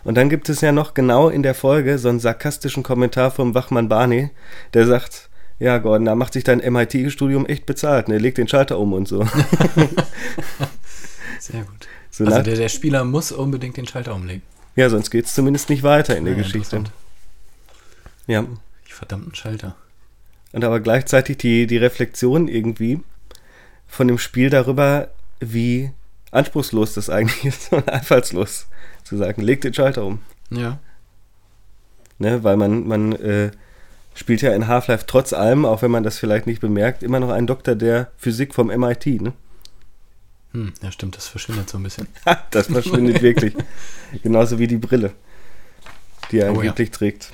[0.05, 3.55] Und dann gibt es ja noch genau in der Folge so einen sarkastischen Kommentar vom
[3.55, 4.31] Wachmann Barney,
[4.73, 5.29] der sagt,
[5.59, 8.17] ja, Gordon, da macht sich dein MIT-Studium echt bezahlt, ne?
[8.17, 9.23] Leg den Schalter um und so.
[11.39, 11.89] Sehr gut.
[12.11, 14.41] So also der, der, Spieler muss unbedingt den Schalter umlegen.
[14.75, 16.85] Ja, sonst geht es zumindest nicht weiter in der ja, Geschichte.
[18.27, 18.47] Ja.
[18.89, 19.77] Die verdammten Schalter
[20.53, 23.01] und aber gleichzeitig die, die Reflexion irgendwie
[23.87, 25.09] von dem Spiel darüber,
[25.41, 25.91] wie
[26.31, 28.67] anspruchslos das eigentlich ist und einfallslos
[29.05, 30.21] zu sagen, leg den Schalter um.
[30.51, 30.79] Ja.
[32.19, 33.51] Ne, weil man, man äh,
[34.15, 37.31] spielt ja in Half-Life trotz allem, auch wenn man das vielleicht nicht bemerkt, immer noch
[37.31, 39.33] einen Doktor der Physik vom MIT, ne?
[40.53, 42.09] Hm, ja, stimmt, das verschwindet so ein bisschen.
[42.51, 43.55] das verschwindet wirklich.
[44.23, 45.13] Genauso wie die Brille,
[46.31, 46.95] die er oh, angeblich ja.
[46.95, 47.33] trägt.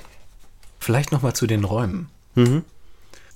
[0.80, 2.08] Vielleicht nochmal zu den Räumen.
[2.34, 2.64] Mhm.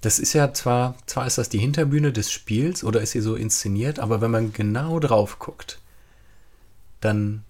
[0.06, 3.34] Das ist ja zwar, zwar ist das die Hinterbühne des Spiels oder ist sie so
[3.34, 5.80] inszeniert, aber wenn man genau drauf guckt,
[7.00, 7.42] dann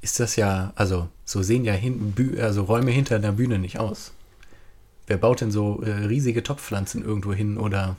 [0.00, 4.10] ist das ja, also so sehen ja hin, also Räume hinter der Bühne nicht aus.
[5.06, 7.94] Wer baut denn so äh, riesige Topfpflanzen irgendwo hin oder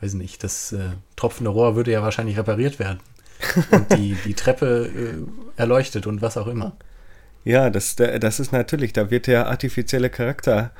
[0.00, 3.00] weiß nicht, das äh, tropfende Rohr würde ja wahrscheinlich repariert werden.
[3.70, 6.74] Und die, die Treppe äh, erleuchtet und was auch immer.
[7.44, 10.72] Ja, das, das ist natürlich, da wird der artifizielle Charakter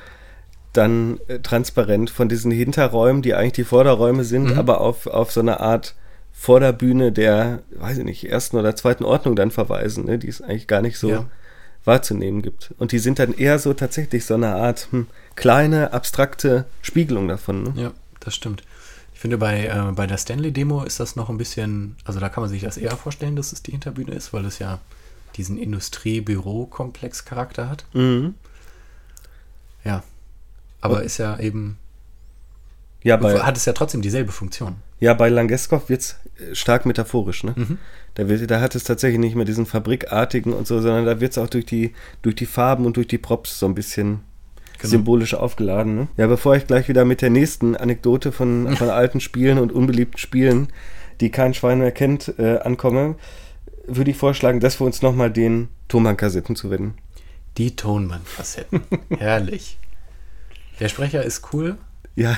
[0.77, 4.59] dann äh, transparent von diesen Hinterräumen, die eigentlich die Vorderräume sind, mhm.
[4.59, 5.95] aber auf, auf so eine Art
[6.33, 10.67] Vorderbühne der, weiß ich nicht, ersten oder zweiten Ordnung dann verweisen, ne, die es eigentlich
[10.67, 11.27] gar nicht so ja.
[11.85, 12.75] wahrzunehmen gibt.
[12.77, 15.07] Und die sind dann eher so tatsächlich so eine Art hm,
[15.37, 17.63] kleine, abstrakte Spiegelung davon.
[17.63, 17.73] Ne?
[17.77, 18.63] Ja, das stimmt.
[19.15, 22.43] Ich finde, bei, äh, bei der Stanley-Demo ist das noch ein bisschen, also da kann
[22.43, 24.81] man sich das eher vorstellen, dass es die Hinterbühne ist, weil es ja
[25.37, 27.85] diesen Industrie-Büro-Komplex-Charakter hat.
[27.95, 28.35] Mhm.
[29.85, 30.03] Ja,
[30.85, 31.79] aber ist ja eben.
[33.03, 34.77] Ja, bei, hat es ja trotzdem dieselbe Funktion.
[34.99, 37.53] Ja, bei Langeskov wird es äh, stark metaphorisch, ne?
[37.57, 37.79] Mhm.
[38.15, 41.33] Da, wird, da hat es tatsächlich nicht mehr diesen fabrikartigen und so, sondern da wird
[41.33, 41.93] es auch durch die,
[42.23, 44.21] durch die Farben und durch die Props so ein bisschen
[44.79, 44.91] genau.
[44.91, 45.97] symbolisch aufgeladen.
[45.97, 46.09] Ne?
[46.17, 50.19] Ja, bevor ich gleich wieder mit der nächsten Anekdote von, von alten Spielen und unbeliebten
[50.19, 50.69] Spielen,
[51.21, 53.17] die kein Schwein mehr kennt, äh, ankomme,
[53.87, 56.95] würde ich vorschlagen, dass wir uns nochmal den Tonbandkassetten zuwenden.
[57.59, 58.83] Die Tonbandkassetten.
[59.19, 59.79] Herrlich.
[60.81, 61.79] Der Sprecher ist cool.
[62.17, 62.37] Ja.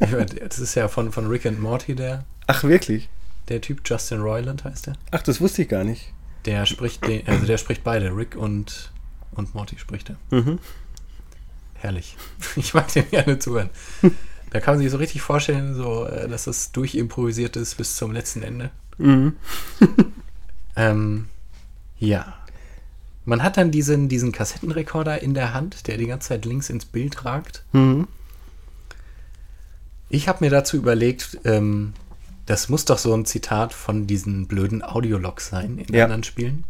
[0.48, 2.24] das ist ja von, von Rick and Morty, der.
[2.46, 3.08] Ach, wirklich?
[3.48, 4.94] Der Typ Justin Roiland heißt der.
[5.10, 6.12] Ach, das wusste ich gar nicht.
[6.44, 8.92] Der spricht den, also der spricht beide, Rick und,
[9.32, 10.16] und Morty spricht er.
[10.30, 10.58] Mhm.
[11.74, 12.16] Herrlich.
[12.56, 13.70] Ich mag dem gerne zuhören.
[14.50, 18.12] Da kann man sich so richtig vorstellen, so, äh, dass das durchimprovisiert ist bis zum
[18.12, 18.70] letzten Ende.
[18.98, 19.36] Mhm.
[20.76, 21.26] ähm,
[21.98, 22.34] ja.
[23.24, 26.84] Man hat dann diesen, diesen Kassettenrekorder in der Hand, der die ganze Zeit links ins
[26.84, 27.62] Bild ragt.
[27.72, 28.08] Mhm.
[30.08, 31.94] Ich habe mir dazu überlegt, ähm,
[32.46, 36.04] das muss doch so ein Zitat von diesen blöden Audiologs sein in ja.
[36.04, 36.64] anderen Spielen.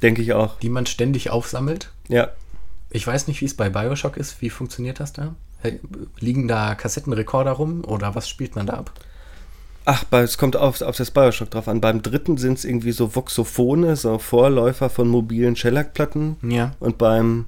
[0.00, 0.58] Denke ich auch.
[0.58, 1.92] Die man ständig aufsammelt.
[2.08, 2.30] Ja.
[2.90, 4.42] Ich weiß nicht, wie es bei Bioshock ist.
[4.42, 5.34] Wie funktioniert das da?
[6.18, 8.92] Liegen da Kassettenrekorder rum oder was spielt man da ab?
[9.84, 11.80] Ach, es kommt auf, auf das Bioshock drauf an.
[11.80, 16.36] Beim dritten sind es irgendwie so Voxophone, so Vorläufer von mobilen Shellac-Platten.
[16.42, 16.72] Ja.
[16.78, 17.46] Und beim,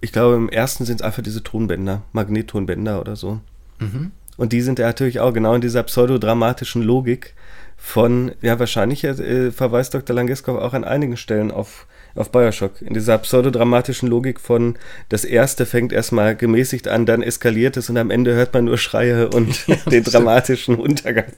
[0.00, 3.40] ich glaube, im ersten sind es einfach diese Tonbänder, Magnettonbänder oder so.
[3.80, 4.12] Mhm.
[4.36, 7.34] Und die sind ja natürlich auch genau in dieser pseudodramatischen Logik
[7.76, 10.14] von, ja, wahrscheinlich äh, verweist Dr.
[10.14, 12.80] Langeskov auch an einigen Stellen auf, auf Bioshock.
[12.82, 14.76] In dieser pseudodramatischen Logik von,
[15.08, 18.78] das erste fängt erstmal gemäßigt an, dann eskaliert es und am Ende hört man nur
[18.78, 21.32] Schreie und ja, den dramatischen Untergang.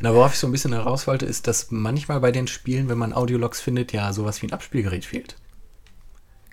[0.00, 2.98] Na, worauf ich so ein bisschen heraus wollte, ist, dass manchmal bei den Spielen, wenn
[2.98, 5.36] man Audiologs findet, ja sowas wie ein Abspielgerät fehlt.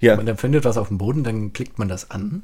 [0.01, 0.15] Ja.
[0.15, 2.43] Man dann findet was auf dem Boden, dann klickt man das an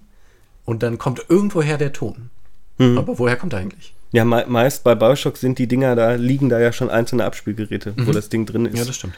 [0.65, 2.29] und dann kommt irgendwoher der Ton.
[2.77, 2.97] Mhm.
[2.97, 3.93] Aber woher kommt er eigentlich?
[4.11, 7.93] Ja, me meist bei Bioshock sind die Dinger da, liegen da ja schon einzelne Abspielgeräte,
[7.95, 8.07] mhm.
[8.07, 8.77] wo das Ding drin ist.
[8.77, 9.15] Ja, das stimmt.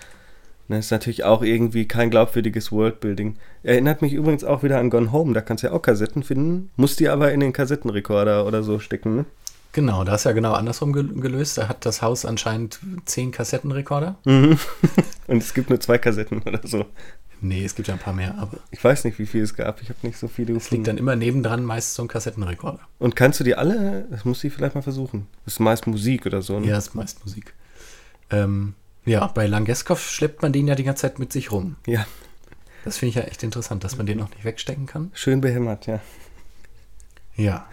[0.69, 3.36] Das ist natürlich auch irgendwie kein glaubwürdiges Worldbuilding.
[3.63, 5.34] Erinnert mich übrigens auch wieder an Gone Home.
[5.34, 8.80] Da kannst du ja auch Kassetten finden, musst die aber in den Kassettenrekorder oder so
[8.80, 9.26] stecken, ne?
[9.73, 11.58] Genau, da ist ja genau andersrum gelöst.
[11.58, 14.15] Da hat das Haus anscheinend zehn Kassettenrekorder.
[14.23, 14.60] Mhm.
[15.28, 16.86] Und es gibt nur zwei Kassetten oder so.
[17.41, 18.60] Nee, es gibt ja ein paar mehr, aber.
[18.71, 19.82] Ich weiß nicht, wie viel es gab.
[19.82, 22.80] Ich habe nicht so viele Es liegt dann immer nebendran meist so ein Kassettenrekorder.
[22.99, 25.28] Und kannst du die alle, das muss ich vielleicht mal versuchen.
[25.43, 26.67] Das ist meist Musik oder so, ne?
[26.67, 27.54] Ja, das ist meist Musik.
[28.30, 31.75] Ähm, ja, bei Langeskov schleppt man den ja die ganze Zeit mit sich rum.
[31.85, 32.05] Ja.
[32.83, 35.11] Das finde ich ja echt interessant, dass man den auch nicht wegstecken kann.
[35.13, 35.99] Schön behämmert, ja.
[37.35, 37.67] Ja.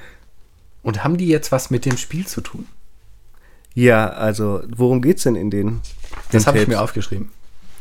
[0.83, 2.67] Und haben die jetzt was mit dem Spiel zu tun?
[3.75, 5.67] Ja, also, worum geht's denn in den?
[5.69, 5.81] den
[6.33, 7.31] das habe ich mir aufgeschrieben.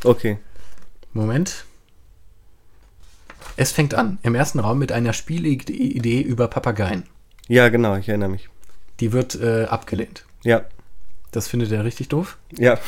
[0.04, 0.38] Okay.
[1.14, 1.66] Moment.
[3.58, 7.04] Es fängt an im ersten Raum mit einer Spielidee über Papageien.
[7.48, 8.50] Ja, genau, ich erinnere mich.
[9.00, 10.26] Die wird äh, abgelehnt.
[10.44, 10.64] Ja.
[11.32, 12.38] Das findet er richtig doof.
[12.58, 12.80] Ja.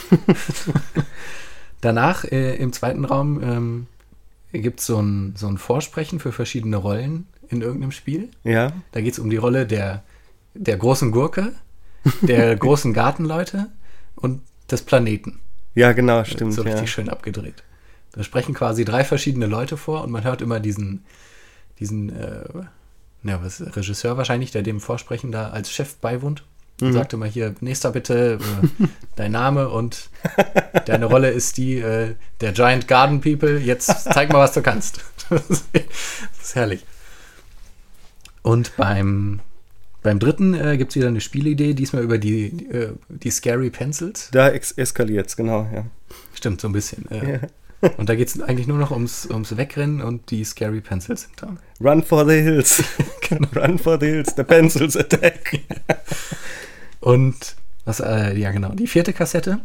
[1.82, 3.88] Danach äh, im zweiten Raum ähm,
[4.52, 8.30] gibt es so ein, so ein Vorsprechen für verschiedene Rollen in irgendeinem Spiel.
[8.44, 8.72] Ja.
[8.92, 10.04] Da geht es um die Rolle der,
[10.54, 11.54] der großen Gurke,
[12.22, 13.68] der großen Gartenleute
[14.16, 15.40] und des Planeten.
[15.76, 16.54] Ja, genau, stimmt.
[16.54, 16.88] So richtig ja.
[16.88, 17.64] schön abgedreht.
[18.12, 21.06] Da sprechen quasi drei verschiedene Leute vor und man hört immer diesen,
[21.80, 22.44] diesen äh,
[23.24, 26.44] ja, was, Regisseur wahrscheinlich, der dem Vorsprechen da als Chef beiwohnt.
[26.82, 26.94] Mhm.
[26.94, 30.10] sagte mal hier, nächster bitte, äh, dein Name und
[30.86, 33.58] deine Rolle ist die äh, der Giant Garden People.
[33.58, 35.02] Jetzt zeig mal, was du kannst.
[35.30, 36.86] das ist herrlich.
[38.42, 39.40] Und beim,
[40.02, 44.30] beim dritten äh, gibt es wieder eine Spielidee, diesmal über die, äh, die Scary Pencils.
[44.32, 45.86] Da eskaliert es, genau, ja.
[46.34, 47.06] Stimmt, so ein bisschen.
[47.12, 47.40] Ja.
[47.98, 51.34] Und da geht es eigentlich nur noch ums, ums Wegrennen und die Scary Pencils sind
[51.38, 51.58] da.
[51.80, 52.84] Run for the hills.
[53.28, 53.48] genau.
[53.56, 55.60] Run for the hills, the pencils attack.
[57.02, 59.60] Und was, äh, ja genau, die vierte Kassette.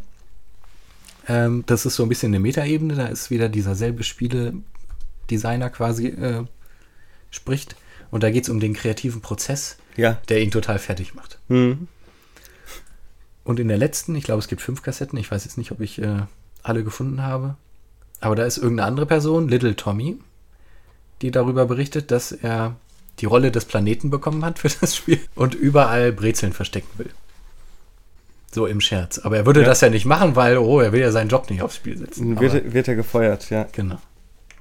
[1.29, 6.09] Ähm, das ist so ein bisschen eine Metaebene, da ist wieder dieser selbe Spiele-Designer quasi
[6.09, 6.44] äh,
[7.31, 7.77] spricht.
[8.11, 10.18] Und da geht es um den kreativen Prozess, ja.
[10.29, 11.38] der ihn total fertig macht.
[11.49, 11.88] Mhm.
[13.44, 15.81] Und in der letzten, ich glaube, es gibt fünf Kassetten, ich weiß jetzt nicht, ob
[15.81, 16.22] ich äh,
[16.62, 17.57] alle gefunden habe.
[18.20, 20.18] Aber da ist irgendeine andere Person, Little Tommy,
[21.22, 22.77] die darüber berichtet, dass er
[23.18, 27.11] die Rolle des Planeten bekommen hat für das Spiel und überall Brezeln verstecken will.
[28.57, 29.19] So im Scherz.
[29.19, 29.66] Aber er würde ja.
[29.66, 32.40] das ja nicht machen, weil, oh, er will ja seinen Job nicht aufs Spiel setzen.
[32.40, 33.66] Wird, wird er gefeuert, ja.
[33.71, 33.99] Genau.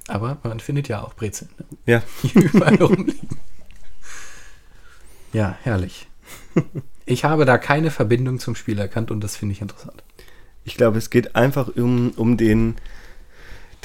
[0.09, 1.49] Aber man findet ja auch Brezeln.
[1.57, 1.65] Ne?
[1.85, 2.03] Ja.
[2.21, 3.29] Die überall rumliegen.
[5.31, 6.07] Ja, herrlich.
[7.07, 10.03] Ich habe da keine Verbindung zum Spiel erkannt und das finde ich interessant.
[10.63, 12.75] Ich glaube, es geht einfach um, um den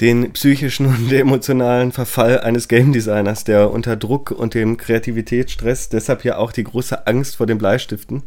[0.01, 6.25] den psychischen und emotionalen Verfall eines Game Designers, der unter Druck und dem Kreativitätsstress, deshalb
[6.25, 8.23] ja auch die große Angst vor den Bleistiften.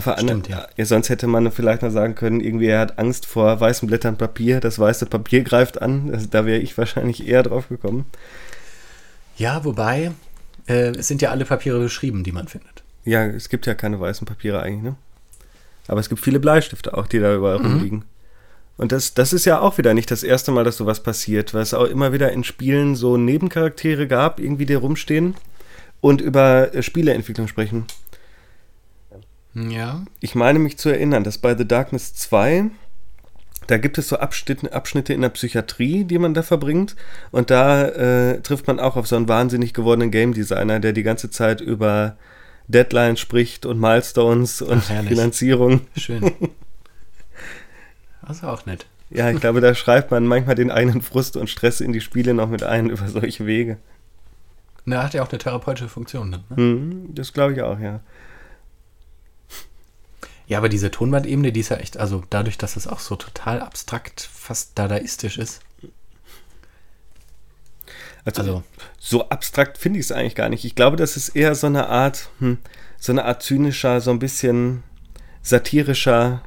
[0.00, 0.66] Stimmt, ja.
[0.76, 0.84] ja.
[0.84, 4.60] Sonst hätte man vielleicht mal sagen können, irgendwie er hat Angst vor weißen Blättern Papier,
[4.60, 6.10] das weiße Papier greift an.
[6.10, 8.06] Das, da wäre ich wahrscheinlich eher drauf gekommen.
[9.36, 10.12] Ja, wobei,
[10.66, 12.82] äh, es sind ja alle Papiere beschrieben, die man findet.
[13.04, 14.96] Ja, es gibt ja keine weißen Papiere eigentlich, ne?
[15.86, 17.66] Aber es gibt viele Bleistifte auch, die da überall mhm.
[17.66, 18.04] rumliegen.
[18.76, 21.62] Und das, das ist ja auch wieder nicht das erste Mal, dass sowas passiert, weil
[21.62, 25.34] es auch immer wieder in Spielen so Nebencharaktere gab, irgendwie die rumstehen
[26.00, 27.86] und über äh, Spieleentwicklung sprechen.
[29.54, 30.02] Ja.
[30.20, 32.70] Ich meine mich zu erinnern, dass bei The Darkness 2,
[33.66, 36.96] da gibt es so Abschnitte, Abschnitte in der Psychiatrie, die man da verbringt.
[37.30, 41.02] Und da äh, trifft man auch auf so einen wahnsinnig gewordenen Game Designer, der die
[41.02, 42.16] ganze Zeit über
[42.68, 45.82] Deadlines spricht und Milestones und Ach, Finanzierung.
[45.96, 46.32] Schön.
[48.26, 48.86] Das ist auch nett.
[49.10, 52.34] Ja, ich glaube, da schreibt man manchmal den eigenen Frust und Stress in die Spiele
[52.34, 53.76] noch mit ein über solche Wege.
[54.86, 56.30] Na, hat ja auch eine therapeutische Funktion.
[56.30, 56.40] Ne?
[56.56, 58.00] mhm, das glaube ich auch, ja.
[60.46, 63.60] Ja, aber diese Tonbandebene, die ist ja echt, also dadurch, dass es auch so total
[63.60, 65.60] abstrakt, fast dadaistisch ist.
[68.26, 68.62] Also, also
[68.98, 70.64] so abstrakt finde ich es eigentlich gar nicht.
[70.64, 72.58] Ich glaube, das ist eher so eine Art, hm,
[72.98, 74.82] so eine Art zynischer, so ein bisschen
[75.42, 76.42] satirischer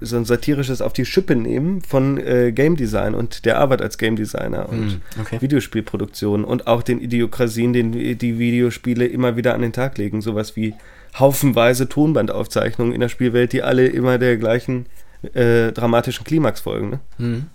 [0.00, 3.98] so ein satirisches auf die Schippe nehmen von äh, Game Design und der Arbeit als
[3.98, 5.40] Game Designer und mm, okay.
[5.40, 10.20] Videospielproduktion und auch den Idiokrasien, den die Videospiele immer wieder an den Tag legen.
[10.20, 10.74] Sowas wie
[11.18, 14.86] haufenweise Tonbandaufzeichnungen in der Spielwelt, die alle immer der gleichen
[15.34, 16.90] äh, dramatischen Klimax folgen.
[16.90, 17.00] Ne?
[17.18, 17.46] Mhm.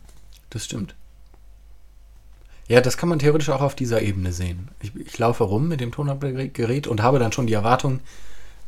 [0.49, 0.95] Das stimmt.
[2.67, 4.69] Ja, das kann man theoretisch auch auf dieser Ebene sehen.
[4.81, 7.99] Ich, ich laufe rum mit dem Tonabgerät und habe dann schon die Erwartung,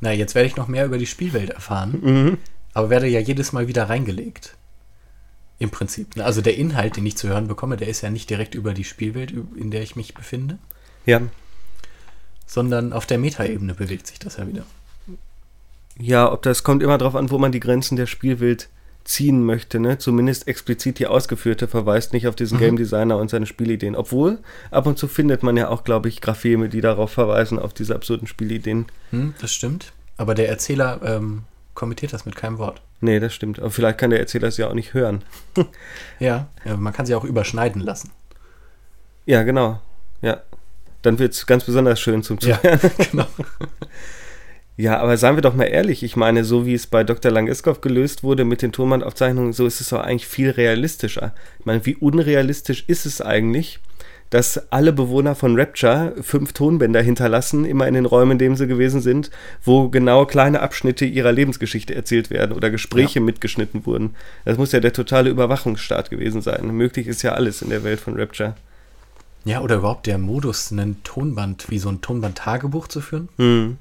[0.02, 2.38] na, jetzt werde ich noch mehr über die Spielwelt erfahren, mhm.
[2.74, 4.56] aber werde ja jedes Mal wieder reingelegt.
[5.58, 6.20] Im Prinzip.
[6.20, 8.84] Also der Inhalt, den ich zu hören bekomme, der ist ja nicht direkt über die
[8.84, 10.58] Spielwelt, in der ich mich befinde.
[11.06, 11.22] Ja.
[12.46, 14.64] Sondern auf der Metaebene bewegt sich das ja wieder.
[15.98, 18.70] Ja, ob das kommt immer darauf an, wo man die Grenzen der Spielwelt
[19.06, 19.98] ziehen möchte, ne?
[19.98, 22.62] Zumindest explizit die ausgeführte verweist nicht auf diesen mhm.
[22.62, 23.96] Game Designer und seine Spielideen.
[23.96, 24.40] Obwohl,
[24.72, 27.96] ab und zu findet man ja auch, glaube ich, Grapheme, die darauf verweisen, auf diese
[27.96, 28.88] absurden Spielideen.
[29.12, 29.94] Hm, das stimmt.
[30.18, 31.44] Aber der Erzähler ähm,
[31.76, 32.82] kommentiert das mit keinem Wort.
[33.00, 33.60] Nee, das stimmt.
[33.60, 35.24] Aber vielleicht kann der Erzähler es ja auch nicht hören.
[36.20, 38.12] ja, ja, man kann sie auch überschneiden lassen.
[39.26, 39.80] Ja, genau.
[40.22, 40.42] Ja.
[41.06, 42.80] Dann wird es ganz besonders schön zum Zuhören.
[42.82, 43.28] Ja, genau.
[44.78, 47.32] Ja, aber seien wir doch mal ehrlich, ich meine, so wie es bei Dr.
[47.32, 51.34] Langeskov gelöst wurde mit den Tonbandaufzeichnungen, so ist es doch eigentlich viel realistischer.
[51.60, 53.80] Ich meine, wie unrealistisch ist es eigentlich,
[54.32, 58.68] dass alle Bewohner von Rapture fünf Tonbänder hinterlassen, immer in den Räumen, in denen sie
[58.68, 59.32] gewesen sind,
[59.64, 63.26] wo genau kleine Abschnitte ihrer Lebensgeschichte erzählt werden oder Gespräche ja.
[63.26, 64.16] mitgeschnitten wurden.
[64.44, 66.68] Das muss ja der totale Überwachungsstaat gewesen sein.
[66.76, 68.56] Möglich ist ja alles in der Welt von Rapture.
[69.46, 73.30] Ja, oder überhaupt der Modus, einen Tonband, wie so ein Tonband-Tagebuch zu führen.
[73.38, 73.78] Mhm.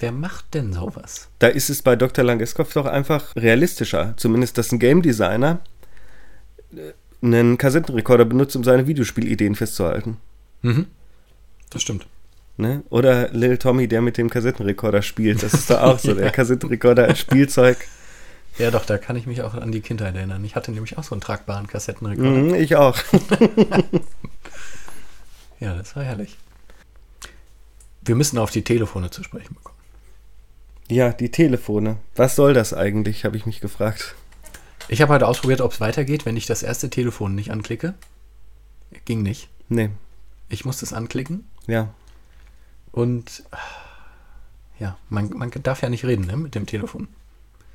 [0.00, 1.28] Wer macht denn sowas?
[1.38, 2.24] Da ist es bei Dr.
[2.24, 4.14] Langeskov doch einfach realistischer.
[4.16, 5.60] Zumindest, dass ein Game Designer
[6.74, 6.92] äh,
[7.24, 10.16] einen Kassettenrekorder benutzt, um seine Videospielideen festzuhalten.
[10.62, 10.86] Mhm.
[11.70, 12.06] Das stimmt.
[12.56, 12.82] Ne?
[12.90, 15.44] Oder Lil Tommy, der mit dem Kassettenrekorder spielt.
[15.44, 17.78] Das ist doch auch so, der Kassettenrekorder als Spielzeug.
[18.58, 20.44] Ja, doch, da kann ich mich auch an die Kindheit erinnern.
[20.44, 22.30] Ich hatte nämlich auch so einen tragbaren Kassettenrekorder.
[22.30, 22.96] Mhm, ich auch.
[25.60, 26.36] ja, das war herrlich.
[28.02, 29.78] Wir müssen auf die Telefone zu sprechen bekommen.
[30.88, 31.96] Ja, die Telefone.
[32.14, 34.14] Was soll das eigentlich, habe ich mich gefragt.
[34.88, 37.94] Ich habe heute ausprobiert, ob es weitergeht, wenn ich das erste Telefon nicht anklicke.
[39.06, 39.48] Ging nicht.
[39.68, 39.90] Nee.
[40.50, 41.48] Ich musste es anklicken.
[41.66, 41.94] Ja.
[42.92, 43.44] Und
[44.78, 47.08] ja, man, man darf ja nicht reden ne, mit dem Telefon.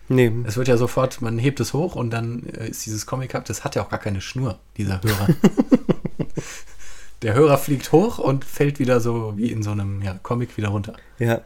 [0.07, 0.31] Nee.
[0.45, 3.45] Es wird ja sofort, man hebt es hoch und dann äh, ist dieses Comic Cup,
[3.45, 5.27] das hat ja auch gar keine Schnur, dieser Hörer.
[7.21, 10.69] Der Hörer fliegt hoch und fällt wieder so wie in so einem ja, Comic wieder
[10.69, 10.93] runter.
[11.17, 11.41] Ja.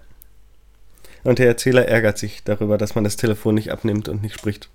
[1.24, 4.70] Und der Erzähler ärgert sich darüber, dass man das Telefon nicht abnimmt und nicht spricht.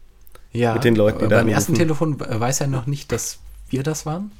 [0.51, 3.39] Ja, mit den Leuten, die da beim ersten Telefon weiß er noch nicht, dass
[3.69, 4.33] wir das waren.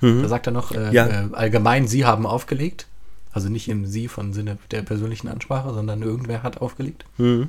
[0.00, 0.22] Mhm.
[0.22, 1.06] Da sagt er noch, äh, ja.
[1.06, 2.86] äh, allgemein, Sie haben aufgelegt.
[3.32, 7.04] Also nicht im Sie von Sinne der persönlichen Ansprache, sondern irgendwer hat aufgelegt.
[7.16, 7.48] Mhm.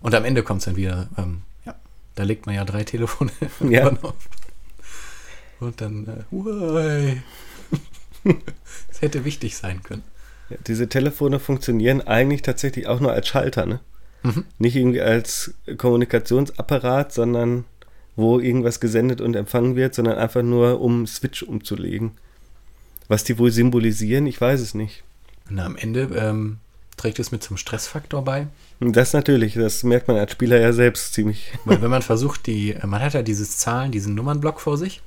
[0.00, 1.74] Und am Ende kommt es dann wieder, ähm, ja,
[2.14, 3.32] da legt man ja drei Telefone
[3.68, 3.90] ja.
[4.02, 4.14] auf.
[5.60, 7.16] Und dann, äh,
[8.88, 10.02] das hätte wichtig sein können.
[10.50, 13.80] Ja, diese Telefone funktionieren eigentlich tatsächlich auch nur als Schalter, ne?
[14.22, 14.44] Mhm.
[14.58, 17.64] Nicht irgendwie als Kommunikationsapparat, sondern
[18.16, 22.12] wo irgendwas gesendet und empfangen wird, sondern einfach nur, um Switch umzulegen.
[23.08, 25.04] Was die wohl symbolisieren, ich weiß es nicht.
[25.48, 26.58] Und am Ende ähm,
[26.96, 28.48] trägt es mit zum Stressfaktor bei.
[28.80, 31.52] Das natürlich, das merkt man als Spieler ja selbst ziemlich.
[31.64, 35.02] Weil wenn man versucht, die, man hat ja dieses Zahlen, diesen Nummernblock vor sich.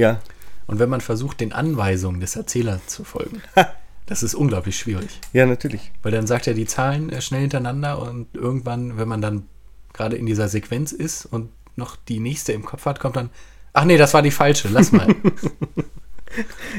[0.00, 0.20] Ja.
[0.66, 3.42] Und wenn man versucht, den Anweisungen des Erzählers zu folgen,
[4.06, 5.20] das ist unglaublich schwierig.
[5.32, 5.92] Ja, natürlich.
[6.02, 9.46] Weil dann sagt er die Zahlen äh, schnell hintereinander und irgendwann, wenn man dann
[9.92, 13.30] gerade in dieser Sequenz ist und noch die nächste im Kopf hat, kommt dann,
[13.72, 15.14] ach nee, das war die falsche, lass mal.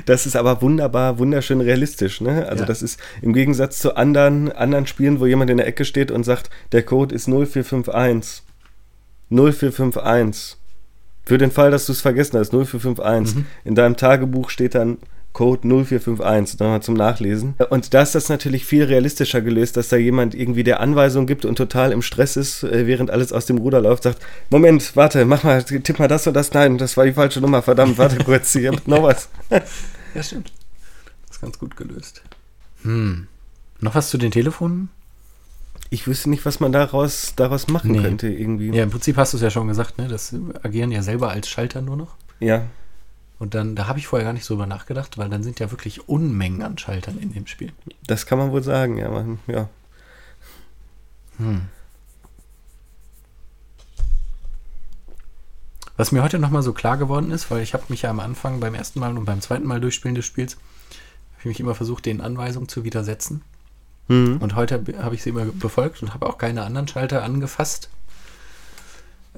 [0.05, 2.21] Das ist aber wunderbar, wunderschön realistisch.
[2.21, 2.47] Ne?
[2.47, 2.67] Also ja.
[2.67, 6.23] das ist im Gegensatz zu anderen, anderen Spielen, wo jemand in der Ecke steht und
[6.23, 8.43] sagt, der Code ist 0451.
[9.29, 10.57] 0451.
[11.31, 13.37] Für den Fall, dass du es vergessen hast, 0451.
[13.37, 13.45] Mhm.
[13.63, 14.97] In deinem Tagebuch steht dann
[15.31, 17.53] Code 0451, nochmal zum Nachlesen.
[17.69, 21.45] Und da ist das natürlich viel realistischer gelöst, dass da jemand irgendwie der Anweisung gibt
[21.45, 25.23] und total im Stress ist, äh, während alles aus dem Ruder läuft, sagt, Moment, warte,
[25.23, 28.17] mach mal, tipp mal das und das, nein, das war die falsche Nummer, verdammt, warte
[28.25, 29.29] kurz, hab noch was.
[30.13, 30.51] ja, stimmt.
[31.27, 32.23] Das ist ganz gut gelöst.
[32.83, 33.27] Hm.
[33.79, 34.89] Noch was zu den Telefonen?
[35.93, 38.01] Ich wüsste nicht, was man daraus, daraus machen nee.
[38.01, 38.69] könnte irgendwie.
[38.69, 40.07] Ja, im Prinzip hast du es ja schon gesagt, ne?
[40.07, 40.33] Das
[40.63, 42.15] agieren ja selber als Schalter nur noch.
[42.39, 42.63] Ja.
[43.39, 45.69] Und dann, da habe ich vorher gar nicht so drüber nachgedacht, weil dann sind ja
[45.69, 47.73] wirklich Unmengen an Schaltern in dem Spiel.
[48.07, 49.09] Das kann man wohl sagen, ja.
[49.09, 49.67] Man, ja.
[51.37, 51.63] Hm.
[55.97, 58.61] Was mir heute nochmal so klar geworden ist, weil ich habe mich ja am Anfang
[58.61, 62.05] beim ersten Mal und beim zweiten Mal durchspielen des Spiels, habe ich mich immer versucht,
[62.05, 63.41] den Anweisungen zu widersetzen.
[64.07, 64.37] Mhm.
[64.37, 67.89] Und heute habe ich sie immer befolgt und habe auch keine anderen Schalter angefasst,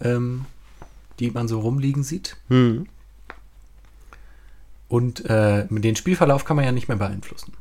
[0.02, 0.46] ähm,
[1.20, 2.38] die man so rumliegen sieht.
[2.50, 2.88] Mhm.
[4.88, 7.54] Und äh, den Spielverlauf kann man ja nicht mehr beeinflussen.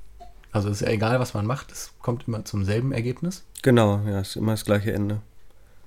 [0.53, 3.45] Also ist ja egal, was man macht, es kommt immer zum selben Ergebnis.
[3.63, 5.23] Genau, ja, ist immer das gleiche Ende.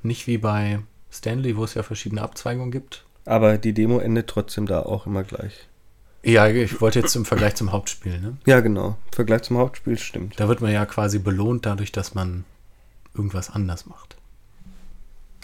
[0.01, 0.79] Nicht wie bei
[1.11, 3.05] Stanley, wo es ja verschiedene Abzweigungen gibt.
[3.25, 5.67] Aber die Demo endet trotzdem da auch immer gleich.
[6.25, 8.35] Ja, ich wollte jetzt im Vergleich zum Hauptspiel, ne?
[8.47, 8.97] Ja, genau.
[9.05, 10.39] Im Vergleich zum Hauptspiel stimmt.
[10.39, 12.45] Da wird man ja quasi belohnt dadurch, dass man
[13.13, 14.15] irgendwas anders macht.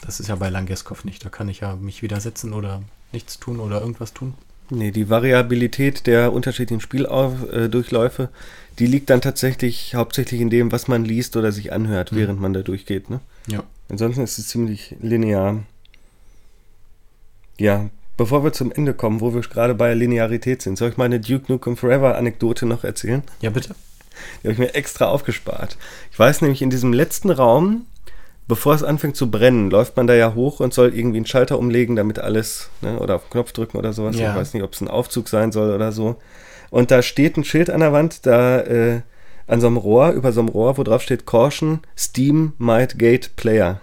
[0.01, 1.23] Das ist ja bei Langeskov nicht.
[1.23, 4.34] Da kann ich ja mich widersetzen oder nichts tun oder irgendwas tun.
[4.71, 8.29] Nee, die Variabilität der unterschiedlichen Spieldurchläufe,
[8.79, 12.15] die liegt dann tatsächlich hauptsächlich in dem, was man liest oder sich anhört, mhm.
[12.15, 13.09] während man da durchgeht.
[13.11, 13.19] Ne?
[13.47, 13.63] Ja.
[13.89, 15.61] Ansonsten ist es ziemlich linear.
[17.59, 17.89] Ja,
[18.22, 21.51] bevor wir zum Ende kommen, wo wir gerade bei Linearität sind, soll ich meine Duke
[21.51, 23.24] Nukem Forever Anekdote noch erzählen?
[23.39, 23.74] Ja, bitte.
[24.43, 25.76] Die habe ich mir extra aufgespart.
[26.11, 27.88] Ich weiß nämlich, in diesem letzten Raum,
[28.47, 31.57] bevor es anfängt zu brennen, läuft man da ja hoch und soll irgendwie einen Schalter
[31.57, 34.15] umlegen, damit alles, ne, oder auf den Knopf drücken oder sowas.
[34.19, 34.30] Ja.
[34.30, 36.17] Ich weiß nicht, ob es ein Aufzug sein soll oder so.
[36.69, 39.01] Und da steht ein Schild an der Wand, da äh,
[39.47, 43.36] an so einem Rohr, über so einem Rohr, wo drauf steht Caution, Steam Might Gate
[43.36, 43.82] Player.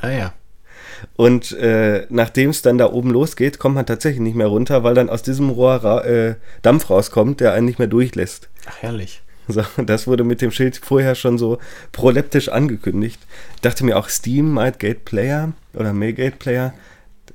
[0.00, 0.32] Ah ja.
[1.16, 4.94] Und äh, nachdem es dann da oben losgeht, kommt man tatsächlich nicht mehr runter, weil
[4.94, 8.48] dann aus diesem Rohr ra äh, Dampf rauskommt, der einen nicht mehr durchlässt.
[8.66, 9.22] Ach, herrlich.
[9.48, 11.58] So, das wurde mit dem Schild vorher schon so
[11.92, 13.20] proleptisch angekündigt.
[13.56, 16.74] Ich dachte mir auch Steam, Mightgate Player oder Maygate Player,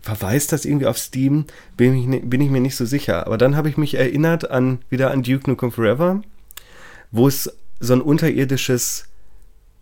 [0.01, 1.45] verweist das irgendwie auf Steam?
[1.75, 3.25] Bin ich, bin ich mir nicht so sicher.
[3.25, 6.21] Aber dann habe ich mich erinnert an wieder an Duke Nukem Forever,
[7.11, 9.05] wo es so ein unterirdisches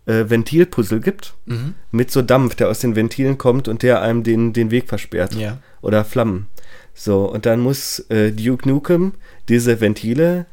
[0.06, 1.74] äh, Ventilpuzzle gibt mhm.
[1.90, 5.34] mit so Dampf, der aus den Ventilen kommt und der einem den, den Weg versperrt.
[5.34, 5.58] Ja.
[5.80, 6.48] Oder Flammen.
[6.94, 9.12] So, und dann muss äh, Duke Nukem
[9.48, 10.46] diese Ventile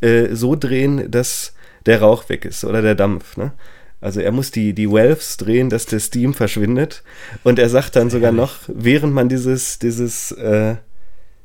[0.00, 1.54] äh, so drehen, dass
[1.86, 3.36] der Rauch weg ist oder der Dampf.
[3.36, 3.52] Ne?
[4.00, 7.02] Also er muss die, die Valves drehen, dass der Steam verschwindet.
[7.42, 10.76] Und er sagt dann sogar noch, während man dieses, dieses, äh,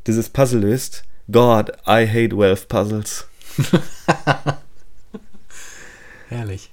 [0.08, 3.28] dieses Puzzle löst, God, I hate Valve Puzzles.
[6.30, 6.72] Herrlich.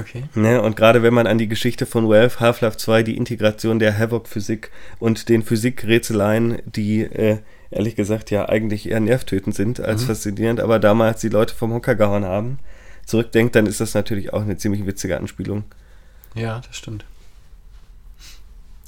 [0.00, 0.24] Okay.
[0.34, 3.98] Ne, und gerade wenn man an die Geschichte von Valve, Half-Life 2, die Integration der
[3.98, 7.38] Havoc-Physik und den Physikrätseleien, die äh,
[7.70, 10.06] ehrlich gesagt ja eigentlich eher nervtötend sind als mhm.
[10.06, 12.58] faszinierend, aber damals die Leute vom Hocker gehauen haben,
[13.04, 15.64] zurückdenkt, dann ist das natürlich auch eine ziemlich witzige Anspielung.
[16.34, 17.04] Ja, das stimmt.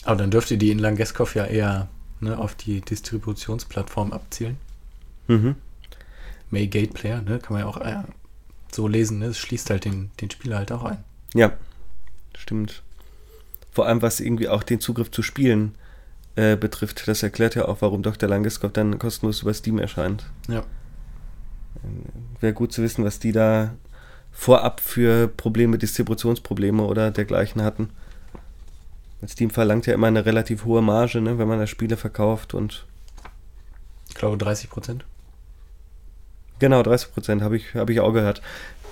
[0.04, 1.88] Aber dann dürfte die in Langeskov ja eher
[2.20, 4.56] ne, auf die Distributionsplattform abzielen.
[5.28, 5.56] Mhm.
[6.50, 8.02] Maygate Player, ne, kann man ja auch äh,
[8.74, 9.26] so lesen, ne?
[9.26, 11.04] es schließt halt den, den Spieler halt auch ein.
[11.34, 11.52] Ja,
[12.36, 12.82] stimmt.
[13.70, 15.74] Vor allem, was irgendwie auch den Zugriff zu Spielen
[16.36, 17.06] äh, betrifft.
[17.06, 18.28] Das erklärt ja auch, warum Dr.
[18.28, 20.24] Langeskov dann kostenlos über Steam erscheint.
[20.48, 20.64] Ja.
[22.40, 23.74] Wäre gut zu wissen, was die da
[24.30, 27.90] vorab für Probleme, Distributionsprobleme oder dergleichen hatten.
[29.26, 32.86] Steam verlangt ja immer eine relativ hohe Marge, ne, wenn man da Spiele verkauft und.
[34.08, 35.04] Ich glaube 30 Prozent.
[36.62, 38.40] Genau, 30 Prozent habe ich, hab ich auch gehört.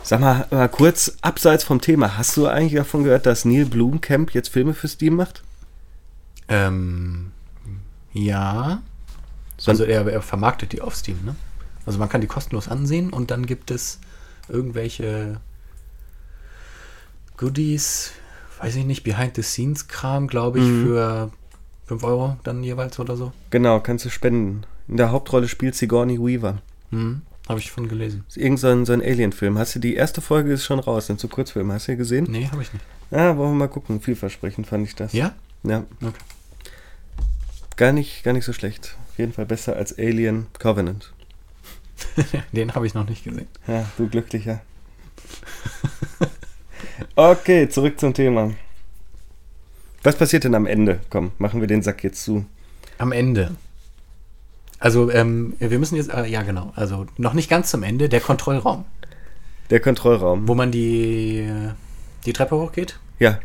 [0.03, 4.35] Sag mal, mal kurz abseits vom Thema, hast du eigentlich davon gehört, dass Neil Blomkamp
[4.35, 5.45] jetzt Filme für Steam macht?
[6.49, 7.31] Ähm,
[8.13, 8.83] ja.
[9.65, 11.37] Also er, er vermarktet die auf Steam, ne?
[11.87, 14.01] Also man kann die kostenlos ansehen und dann gibt es
[14.49, 15.41] irgendwelche
[17.37, 18.11] Goodies,
[18.61, 20.87] weiß ich nicht, Behind-the-Scenes-Kram, glaube ich, mhm.
[20.87, 21.31] für
[21.87, 23.31] 5 Euro dann jeweils oder so.
[23.51, 24.67] Genau, kannst du spenden.
[24.89, 26.59] In der Hauptrolle spielt Sigourney Weaver.
[26.91, 27.23] Mhm.
[27.51, 28.23] Habe ich von gelesen.
[28.29, 29.59] Das ist irgend so ein, so ein Alien-Film.
[29.59, 31.75] Hast du die erste Folge ist schon raus, sind so Kurzfilme.
[31.75, 32.27] Hast du die gesehen?
[32.31, 32.85] Nee, habe ich nicht.
[33.11, 34.01] Ja, wollen wir mal gucken.
[34.01, 35.13] Vielversprechend fand ich das.
[35.13, 35.35] Ja?
[35.65, 35.85] Ja.
[36.01, 36.13] Okay.
[37.77, 38.97] Gar nicht, gar nicht so schlecht.
[39.11, 41.13] Auf jeden Fall besser als Alien Covenant.
[42.53, 43.49] Den habe ich noch nicht gesehen.
[43.67, 44.61] Ja, du glücklicher.
[47.17, 48.55] okay, zurück zum Thema.
[50.05, 51.01] Was passiert denn am Ende?
[51.11, 52.47] Komm, machen wir den Sack jetzt zu.
[52.99, 53.57] Am Ende.
[54.81, 58.21] Also, ähm, wir müssen jetzt, äh, ja genau, also noch nicht ganz zum Ende, der
[58.21, 58.87] Kontrollraum.
[59.69, 60.49] Der Kontrollraum.
[60.49, 61.49] Wo man die,
[62.25, 62.99] die Treppe hochgeht?
[63.19, 63.39] Ja.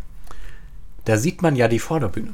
[1.03, 2.33] Da sieht man ja die Vorderbühne.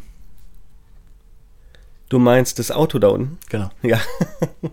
[2.09, 3.37] Du meinst das Auto da unten?
[3.49, 3.71] Genau.
[3.81, 3.99] Ja.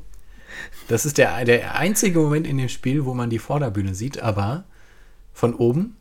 [0.89, 4.65] das ist der, der einzige Moment in dem Spiel, wo man die Vorderbühne sieht, aber
[5.33, 5.97] von oben,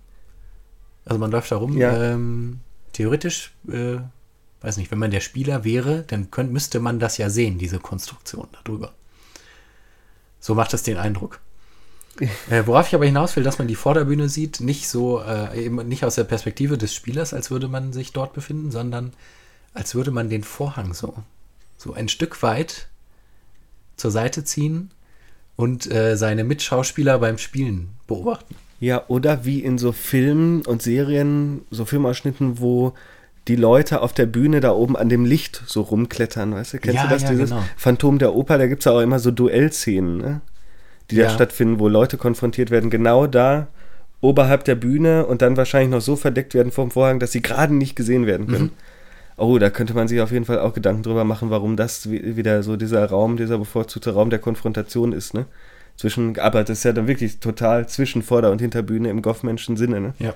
[1.06, 2.12] also man läuft da rum, ja.
[2.14, 2.60] ähm,
[2.92, 3.98] theoretisch, äh,
[4.62, 7.80] weiß nicht, wenn man der Spieler wäre, dann könnt, müsste man das ja sehen, diese
[7.80, 8.94] Konstruktion darüber.
[10.40, 11.40] So macht es den Eindruck.
[12.50, 15.88] äh, worauf ich aber hinaus will, dass man die Vorderbühne sieht, nicht so, äh, eben
[15.88, 19.14] nicht aus der Perspektive des Spielers, als würde man sich dort befinden, sondern
[19.74, 21.14] als würde man den Vorhang so,
[21.78, 22.88] so ein Stück weit
[23.96, 24.92] zur Seite ziehen
[25.56, 28.56] und äh, seine Mitschauspieler beim Spielen beobachten.
[28.80, 32.94] Ja, oder wie in so Filmen und Serien, so Filmausschnitten, wo
[33.48, 36.78] die Leute auf der Bühne da oben an dem Licht so rumklettern, weißt du?
[36.80, 37.24] Kennst ja, du das?
[37.24, 37.64] Ja, Dieses genau.
[37.78, 40.42] Phantom der Oper, da gibt es auch immer so Duellszenen, ne?
[41.10, 41.26] die ja.
[41.26, 43.68] da stattfinden, wo Leute konfrontiert werden, genau da
[44.20, 47.74] oberhalb der Bühne und dann wahrscheinlich noch so verdeckt werden vom Vorhang, dass sie gerade
[47.74, 48.64] nicht gesehen werden können.
[48.64, 48.72] Mhm.
[49.38, 52.64] Oh, da könnte man sich auf jeden Fall auch Gedanken drüber machen, warum das wieder
[52.64, 55.46] so dieser Raum, dieser bevorzugte Raum der Konfrontation ist, ne?
[55.96, 60.02] Zwischen, aber das ist ja dann wirklich total zwischen Vorder- und Hinterbühne im Goffmenschen Sinne,
[60.02, 60.14] ne?
[60.18, 60.34] Ja.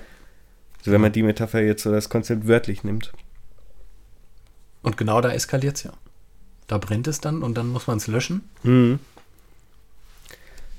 [0.82, 3.12] Also wenn man die Metapher jetzt so das Konzept wörtlich nimmt.
[4.82, 5.92] Und genau da eskaliert es ja.
[6.66, 8.48] Da brennt es dann und dann muss man es löschen.
[8.64, 8.98] Mhm.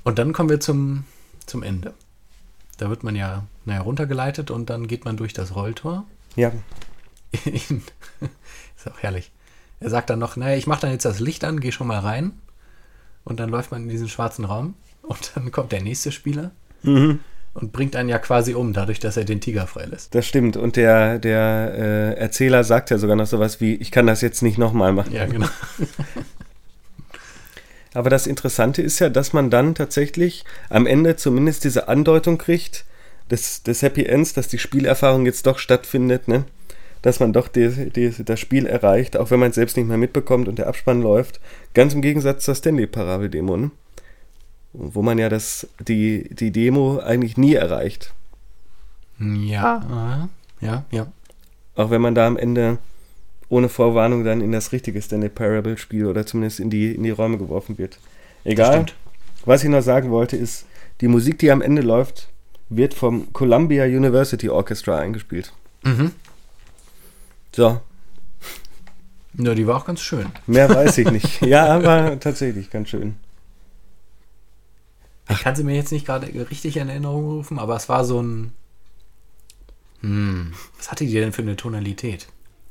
[0.04, 1.06] Und dann kommen wir zum,
[1.46, 1.94] zum Ende.
[2.78, 6.06] Da wird man ja naja, runtergeleitet und dann geht man durch das Rolltor.
[6.36, 6.52] Ja.
[7.46, 9.32] ist auch herrlich.
[9.80, 12.00] Er sagt dann noch, naja, ich mache dann jetzt das Licht an, gehe schon mal
[12.00, 12.34] rein.
[13.24, 16.52] Und dann läuft man in diesen schwarzen Raum und dann kommt der nächste Spieler
[16.82, 17.22] mhm.
[17.54, 20.16] Und bringt einen ja quasi um, dadurch, dass er den Tiger freilässt.
[20.16, 20.58] Das stimmt.
[20.58, 24.42] Und der, der äh, Erzähler sagt ja sogar noch sowas wie, ich kann das jetzt
[24.42, 25.14] nicht nochmal machen.
[25.14, 25.48] Ja, genau.
[27.94, 32.86] Aber das Interessante ist ja, dass man dann tatsächlich am Ende zumindest diese Andeutung kriegt
[33.30, 36.46] des, des Happy Ends, dass die Spielerfahrung jetzt doch stattfindet, ne?
[37.04, 39.98] dass man doch die, die, das Spiel erreicht, auch wenn man es selbst nicht mehr
[39.98, 41.40] mitbekommt und der Abspann läuft.
[41.74, 43.72] Ganz im Gegensatz zur Stanley-Parabel-Demo, ne?
[44.74, 48.14] Wo man ja das, die, die Demo eigentlich nie erreicht.
[49.20, 50.28] Ja,
[50.60, 51.08] ja, ja.
[51.76, 52.78] Auch wenn man da am Ende
[53.50, 57.12] ohne Vorwarnung dann in das richtige Stanley Parable Spiel oder zumindest in die, in die
[57.12, 58.00] Räume geworfen wird.
[58.44, 58.88] Egal.
[59.46, 60.66] Was ich noch sagen wollte, ist,
[61.02, 62.30] die Musik, die am Ende läuft,
[62.70, 65.54] wird vom Columbia University Orchestra eingespielt.
[65.84, 66.12] Mhm.
[67.56, 67.80] So.
[69.36, 70.28] Ja, die war auch ganz schön.
[70.48, 71.42] Mehr weiß ich nicht.
[71.42, 73.16] ja, aber tatsächlich ganz schön.
[75.30, 78.22] Ich kann sie mir jetzt nicht gerade richtig in Erinnerung rufen, aber es war so
[78.22, 78.52] ein.
[80.02, 82.28] Hm, was hatte die denn für eine Tonalität?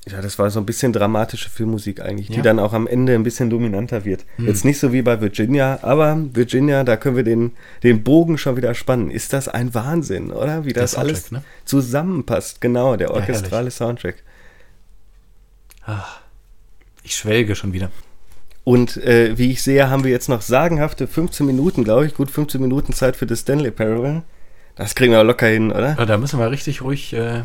[0.09, 2.35] Ja, das war so ein bisschen dramatische Filmmusik eigentlich, ja.
[2.35, 4.25] die dann auch am Ende ein bisschen dominanter wird.
[4.37, 4.49] Hm.
[4.49, 7.53] Jetzt nicht so wie bei Virginia, aber Virginia, da können wir den,
[7.85, 9.11] den Bogen schon wieder spannen.
[9.11, 10.65] Ist das ein Wahnsinn, oder?
[10.65, 11.45] Wie das alles ne?
[11.65, 12.61] zusammenpasst.
[12.61, 14.17] Genau, der orchestrale ja, Soundtrack.
[15.87, 16.21] Ach,
[17.05, 17.91] ich schwelge schon wieder.
[18.65, 22.31] Und äh, wie ich sehe, haben wir jetzt noch sagenhafte 15 Minuten, glaube ich, gut
[22.31, 24.23] 15 Minuten Zeit für das Stanley Parable.
[24.77, 25.97] Das kriegen wir locker hin, oder?
[25.99, 27.43] Ja, da müssen wir richtig ruhig, äh,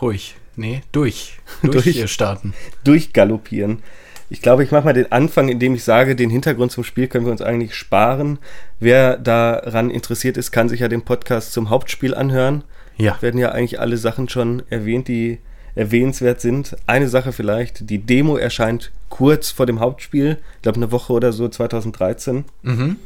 [0.00, 1.38] ruhig Nee, durch.
[1.62, 2.54] Durch, durch starten.
[2.84, 3.82] Durchgaloppieren.
[4.30, 7.26] Ich glaube, ich mache mal den Anfang, indem ich sage, den Hintergrund zum Spiel können
[7.26, 8.38] wir uns eigentlich sparen.
[8.80, 12.64] Wer daran interessiert ist, kann sich ja den Podcast zum Hauptspiel anhören.
[12.96, 13.20] Ja.
[13.20, 15.38] Werden ja eigentlich alle Sachen schon erwähnt, die
[15.74, 16.76] erwähnenswert sind.
[16.86, 21.32] Eine Sache vielleicht, die Demo erscheint kurz vor dem Hauptspiel, ich glaube eine Woche oder
[21.32, 22.44] so, 2013.
[22.62, 22.96] Mhm.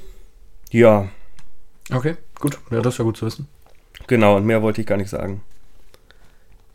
[0.70, 1.08] Ja.
[1.90, 2.58] Okay, gut.
[2.70, 3.48] Ja, das wäre gut zu wissen.
[4.06, 5.42] Genau, und mehr wollte ich gar nicht sagen.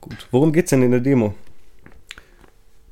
[0.02, 0.28] Gut.
[0.32, 1.34] Worum geht's denn in der Demo?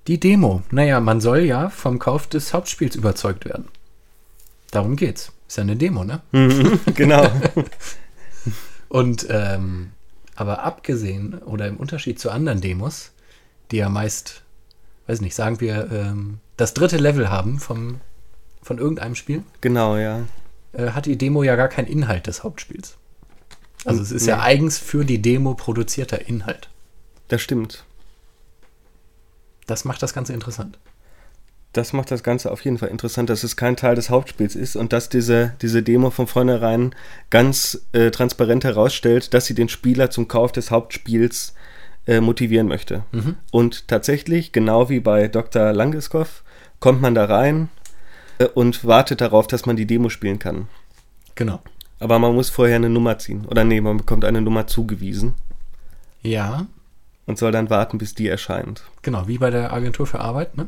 [0.08, 0.64] Die Demo.
[0.72, 3.68] Naja, man soll ja vom Kauf des Hauptspiels überzeugt werden.
[4.72, 5.32] Darum geht's.
[5.47, 6.22] Ist ja eine Demo, ne?
[6.32, 7.30] Mhm, genau.
[8.89, 9.91] Und, ähm,
[10.42, 13.12] aber abgesehen oder im Unterschied zu anderen Demos,
[13.70, 14.42] die ja meist,
[15.06, 18.02] weiß nicht, sagen wir, ähm, das dritte Level haben vom,
[18.64, 19.44] von irgendeinem Spiel.
[19.62, 20.24] Genau, ja.
[20.74, 22.98] Äh, hat die Demo ja gar keinen Inhalt des Hauptspiels.
[23.86, 24.30] Also es ist nee.
[24.30, 26.70] ja eigens für die Demo produzierter Inhalt.
[27.28, 27.86] Das stimmt.
[29.68, 30.80] Das macht das Ganze interessant.
[31.74, 34.76] Das macht das Ganze auf jeden Fall interessant, dass es kein Teil des Hauptspiels ist
[34.76, 36.94] und dass diese, diese Demo von vornherein
[37.30, 41.54] ganz äh, transparent herausstellt, dass sie den Spieler zum Kauf des Hauptspiels
[42.08, 43.04] äh, motivieren möchte.
[43.12, 43.36] Mhm.
[43.52, 45.72] Und tatsächlich, genau wie bei Dr.
[45.72, 46.44] Langeskov,
[46.80, 47.70] kommt man da rein
[48.40, 50.68] äh, und wartet darauf, dass man die Demo spielen kann.
[51.36, 51.62] Genau.
[52.00, 53.46] Aber man muss vorher eine Nummer ziehen.
[53.46, 55.36] Oder nee, man bekommt eine Nummer zugewiesen.
[56.24, 56.68] Ja,
[57.26, 58.84] und soll dann warten, bis die erscheint.
[59.04, 60.68] Genau, wie bei der Agentur für Arbeit, ne?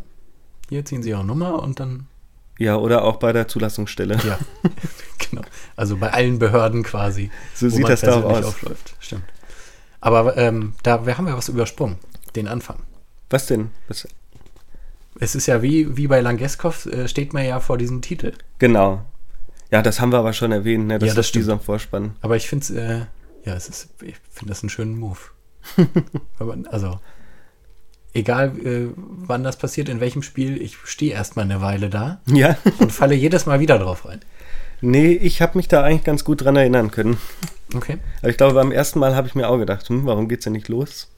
[0.70, 2.08] Hier ziehen sie ihre Nummer und dann.
[2.60, 4.18] Ja, oder auch bei der Zulassungsstelle.
[4.26, 4.40] Ja,
[5.30, 5.42] genau.
[5.76, 7.32] Also bei allen Behörden quasi.
[7.56, 8.46] So sieht das da auch aus.
[8.46, 8.96] Aufläuft.
[9.00, 9.24] Stimmt.
[10.02, 11.98] Aber ähm, da wir haben wir was übersprungen.
[12.36, 12.80] Den Anfang.
[13.30, 13.70] Was denn?
[13.88, 14.08] Was?
[15.20, 18.34] Es ist ja wie, wie bei Langeskov, äh, steht man ja vor diesem Titel.
[18.60, 19.06] Genau.
[19.72, 21.00] Ja, das haben wir aber schon erwähnt, ne?
[21.00, 22.16] Das ja, das ist dieser Vorspann.
[22.22, 23.06] Aber ich finde es, äh,
[23.46, 25.20] ja, es ist, ich finde das einen schönen Move.
[26.70, 27.00] also,
[28.14, 32.58] egal äh, wann das passiert, in welchem Spiel, ich stehe erstmal eine Weile da ja.
[32.80, 34.20] und falle jedes Mal wieder drauf rein.
[34.82, 37.18] Nee, ich habe mich da eigentlich ganz gut dran erinnern können.
[37.74, 37.98] Okay.
[38.20, 40.54] Aber ich glaube, beim ersten Mal habe ich mir auch gedacht, hm, warum geht's denn
[40.54, 41.10] nicht los?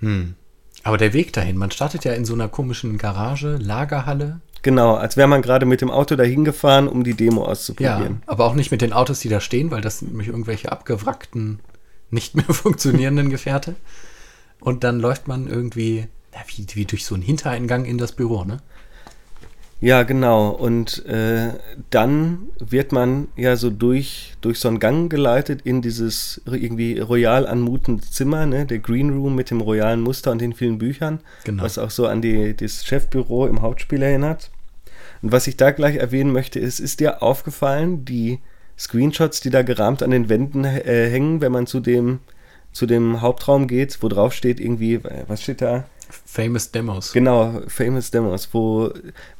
[0.00, 0.34] Hm.
[0.82, 4.40] Aber der Weg dahin, man startet ja in so einer komischen Garage, Lagerhalle.
[4.62, 8.22] Genau, als wäre man gerade mit dem Auto dahin gefahren, um die Demo auszuprobieren.
[8.22, 10.72] Ja, aber auch nicht mit den Autos, die da stehen, weil das sind nämlich irgendwelche
[10.72, 11.60] abgewrackten
[12.10, 13.76] nicht mehr funktionierenden Gefährte.
[14.60, 18.44] Und dann läuft man irgendwie, na, wie, wie durch so einen Hintereingang in das Büro,
[18.44, 18.58] ne?
[19.82, 20.50] Ja, genau.
[20.50, 21.54] Und äh,
[21.88, 27.46] dann wird man ja so durch, durch so einen Gang geleitet in dieses irgendwie royal
[27.46, 28.66] anmutende Zimmer, ne?
[28.66, 31.62] der Green Room mit dem royalen Muster und den vielen Büchern, genau.
[31.62, 34.50] was auch so an die, das Chefbüro im Hauptspiel erinnert.
[35.22, 38.40] Und was ich da gleich erwähnen möchte, ist, ist dir aufgefallen, die
[38.78, 42.20] Screenshots, die da gerahmt an den Wänden äh, hängen, wenn man zu dem,
[42.72, 45.84] zu dem Hauptraum geht, wo drauf steht irgendwie, was steht da?
[46.24, 47.12] Famous Demos.
[47.12, 48.92] Genau, Famous Demos, wo,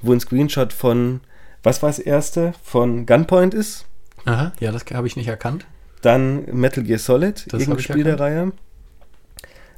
[0.03, 1.20] wo ein Screenshot von,
[1.62, 2.55] was war das erste?
[2.62, 3.87] Von Gunpoint ist.
[4.24, 5.66] Aha, ja, das habe ich nicht erkannt.
[6.03, 8.53] Dann Metal Gear Solid, das irgendein Spiel der Reihe.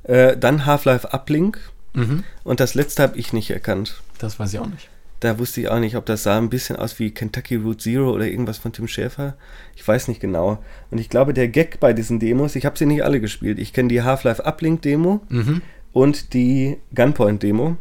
[0.05, 1.59] Äh, dann Half-Life Uplink.
[1.95, 2.25] Mhm.
[2.45, 4.03] Und das letzte habe ich nicht erkannt.
[4.19, 4.89] Das weiß ich auch nicht.
[5.23, 8.11] Da wusste ich auch nicht, ob das sah ein bisschen aus wie Kentucky Route Zero
[8.11, 9.37] oder irgendwas von Tim Schäfer.
[9.77, 10.62] Ich weiß nicht genau.
[10.91, 13.59] Und ich glaube, der Gag bei diesen Demos, ich habe sie nicht alle gespielt.
[13.59, 15.20] Ich kenne die Half-Life Uplink Demo.
[15.29, 15.62] Mhm
[15.93, 17.77] und die Gunpoint-Demo.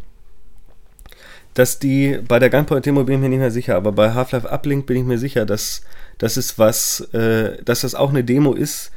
[1.53, 4.85] Dass die, bei der Gunpoint-Demo bin ich mir nicht mehr sicher, aber bei Half-Life Uplink
[4.85, 5.81] bin ich mir sicher, dass,
[6.17, 8.91] dass es was, äh, dass das auch eine Demo ist,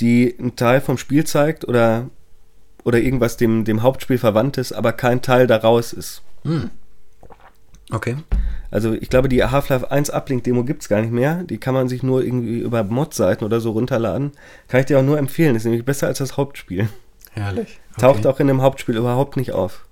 [0.00, 2.08] die einen Teil vom Spiel zeigt oder,
[2.84, 6.22] oder irgendwas dem, dem Hauptspiel verwandt ist, aber kein Teil daraus ist.
[6.42, 6.70] Hm.
[7.90, 8.16] Okay.
[8.70, 11.42] Also ich glaube, die Half-Life 1 Uplink-Demo gibt es gar nicht mehr.
[11.42, 14.32] Die kann man sich nur irgendwie über Mod-Seiten oder so runterladen.
[14.68, 15.56] Kann ich dir auch nur empfehlen.
[15.56, 16.88] Ist nämlich besser als das Hauptspiel.
[17.32, 17.80] Herrlich.
[17.92, 18.00] Okay.
[18.00, 19.86] Taucht auch in dem Hauptspiel überhaupt nicht auf.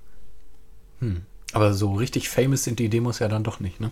[1.00, 1.22] Hm.
[1.52, 3.90] Aber so richtig famous sind die Demos ja dann doch nicht, ne?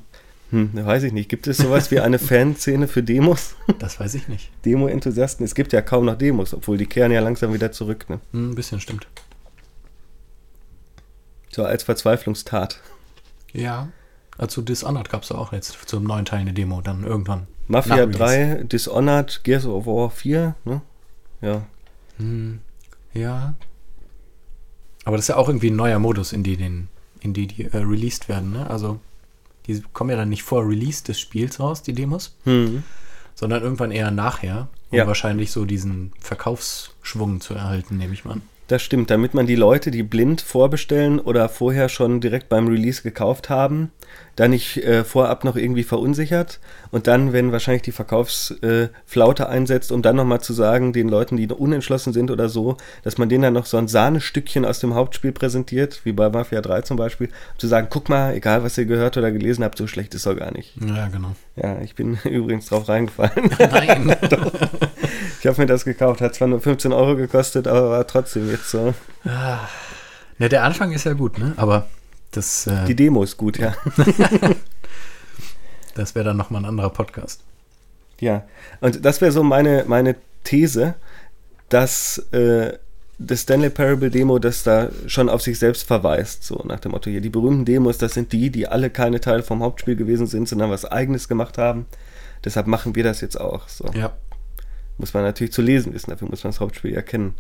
[0.51, 1.29] Hm, weiß ich nicht.
[1.29, 3.57] Gibt es sowas wie eine Fanszene für Demos?
[3.79, 4.51] Das weiß ich nicht.
[4.65, 5.45] Demo-Enthusiasten?
[5.45, 8.21] Es gibt ja kaum noch Demos, obwohl die kehren ja langsam wieder zurück, ne?
[8.33, 9.09] Hm, ein bisschen stimmt.
[11.51, 12.81] So als Verzweiflungstat.
[13.57, 13.89] Ja.
[14.39, 17.47] Also Dishonored gab es auch jetzt zum neuen Teil eine Demo, dann irgendwann.
[17.69, 20.83] Mafia 3, Dishonored, Gears of War 4, ne?
[21.41, 21.63] Ja.
[22.19, 22.61] Hm.
[23.13, 23.55] Ja.
[25.05, 26.89] Aber das ist ja auch irgendwie ein neuer Modus, in die, den,
[27.21, 28.53] in die, die äh, released werden.
[28.53, 28.69] Ne?
[28.69, 29.01] Also
[29.67, 32.83] die kommen ja dann nicht vor Release des Spiels raus, die Demos, mhm.
[33.35, 35.07] sondern irgendwann eher nachher, um ja.
[35.07, 38.43] wahrscheinlich so diesen Verkaufsschwung zu erhalten, nehme ich mal an.
[38.69, 43.03] Das stimmt, damit man die Leute, die blind vorbestellen oder vorher schon direkt beim Release
[43.03, 43.93] gekauft haben,
[44.35, 46.59] da nicht äh, vorab noch irgendwie verunsichert
[46.91, 51.37] und dann, wenn wahrscheinlich die Verkaufsflaute äh, einsetzt, um dann nochmal zu sagen, den Leuten,
[51.37, 54.95] die unentschlossen sind oder so, dass man denen dann noch so ein Sahnestückchen aus dem
[54.95, 58.77] Hauptspiel präsentiert, wie bei Mafia 3 zum Beispiel, um zu sagen, guck mal, egal was
[58.79, 60.75] ihr gehört oder gelesen habt, so schlecht ist doch gar nicht.
[60.85, 61.37] Ja, genau.
[61.55, 63.51] Ja, ich bin übrigens drauf reingefallen.
[63.59, 64.17] Nein.
[65.41, 68.71] ich habe mir das gekauft, hat zwar nur 15 Euro gekostet, aber war trotzdem jetzt
[68.71, 68.95] so.
[69.25, 69.69] Ah.
[70.39, 71.55] Der Anfang ist ja gut, ne?
[71.57, 71.87] Aber
[72.31, 73.75] das, äh, Die Demo ist gut, ja.
[75.95, 77.41] das wäre dann nochmal ein anderer Podcast.
[78.21, 78.45] Ja,
[78.81, 80.95] und das wäre so meine, meine These,
[81.69, 82.75] dass äh,
[83.19, 87.09] das Stanley Parable Demo das da schon auf sich selbst verweist, so nach dem Motto
[87.09, 90.49] hier, die berühmten Demos, das sind die, die alle keine Teile vom Hauptspiel gewesen sind,
[90.49, 91.87] sondern was eigenes gemacht haben.
[92.45, 93.69] Deshalb machen wir das jetzt auch.
[93.69, 93.87] So.
[93.95, 94.13] Ja.
[94.99, 97.35] Muss man natürlich zu lesen wissen, dafür muss man das Hauptspiel erkennen.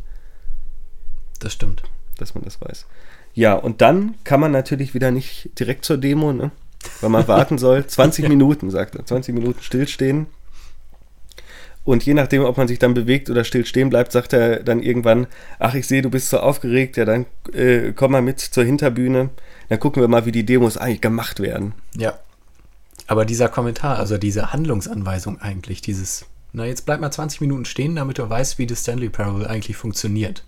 [1.41, 1.83] Das stimmt.
[2.19, 2.87] Dass man das weiß.
[3.35, 6.51] Ja, und dann kann man natürlich wieder nicht direkt zur Demo, ne?
[7.01, 7.87] weil man warten soll.
[7.87, 9.05] 20 Minuten, sagt er.
[9.05, 10.27] 20 Minuten stillstehen.
[11.85, 14.83] Und je nachdem, ob man sich dann bewegt oder still stehen bleibt, sagt er dann
[14.83, 15.29] irgendwann,
[15.61, 19.31] ach, ich sehe, du bist so aufgeregt, ja, dann äh, komm mal mit zur Hinterbühne.
[19.69, 21.75] Dann gucken wir mal, wie die Demos eigentlich gemacht werden.
[21.97, 22.19] Ja.
[23.07, 26.27] Aber dieser Kommentar, also diese Handlungsanweisung eigentlich, dieses,
[26.57, 29.77] na, jetzt bleib mal 20 Minuten stehen, damit du weißt, wie das Stanley Parable eigentlich
[29.77, 30.43] funktioniert.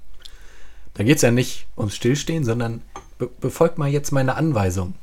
[0.94, 2.80] Da geht es ja nicht ums Stillstehen, sondern
[3.18, 4.94] be befolgt mal jetzt meine Anweisung.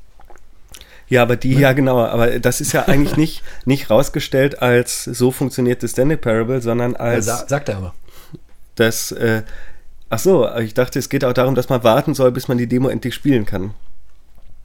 [1.08, 5.30] Ja, aber die, ja genau, aber das ist ja eigentlich nicht, nicht rausgestellt als so
[5.30, 7.28] funktioniert das Stanley Parable, sondern als.
[7.28, 7.93] Ja, sagt er aber.
[8.74, 9.43] Das, äh,
[10.10, 12.68] ach so, ich dachte, es geht auch darum, dass man warten soll, bis man die
[12.68, 13.76] Demo endlich spielen kann.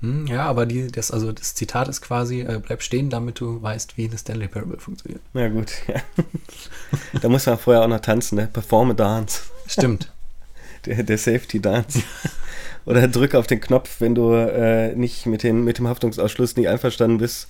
[0.00, 3.60] Hm, ja, aber die, das, also das Zitat ist quasi, äh, bleib stehen, damit du
[3.60, 5.22] weißt, wie das Stanley Parable funktioniert.
[5.34, 6.00] Ja, gut, ja.
[7.20, 8.48] da muss man vorher auch noch tanzen, ne?
[8.52, 9.42] Perform a dance.
[9.66, 10.12] Stimmt
[10.86, 12.02] der, der Safety Dance.
[12.86, 16.68] Oder drück auf den Knopf, wenn du äh, nicht mit, den, mit dem Haftungsausschluss nicht
[16.68, 17.48] einverstanden bist.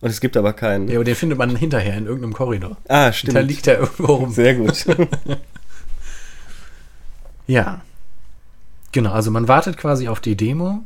[0.00, 0.88] Und es gibt aber keinen.
[0.88, 2.76] Ja, aber den findet man hinterher in irgendeinem Korridor.
[2.86, 3.36] Ah, stimmt.
[3.36, 4.32] Da liegt er irgendwo rum.
[4.32, 4.86] Sehr gut.
[7.48, 7.80] ja.
[8.92, 10.84] Genau, also man wartet quasi auf die Demo.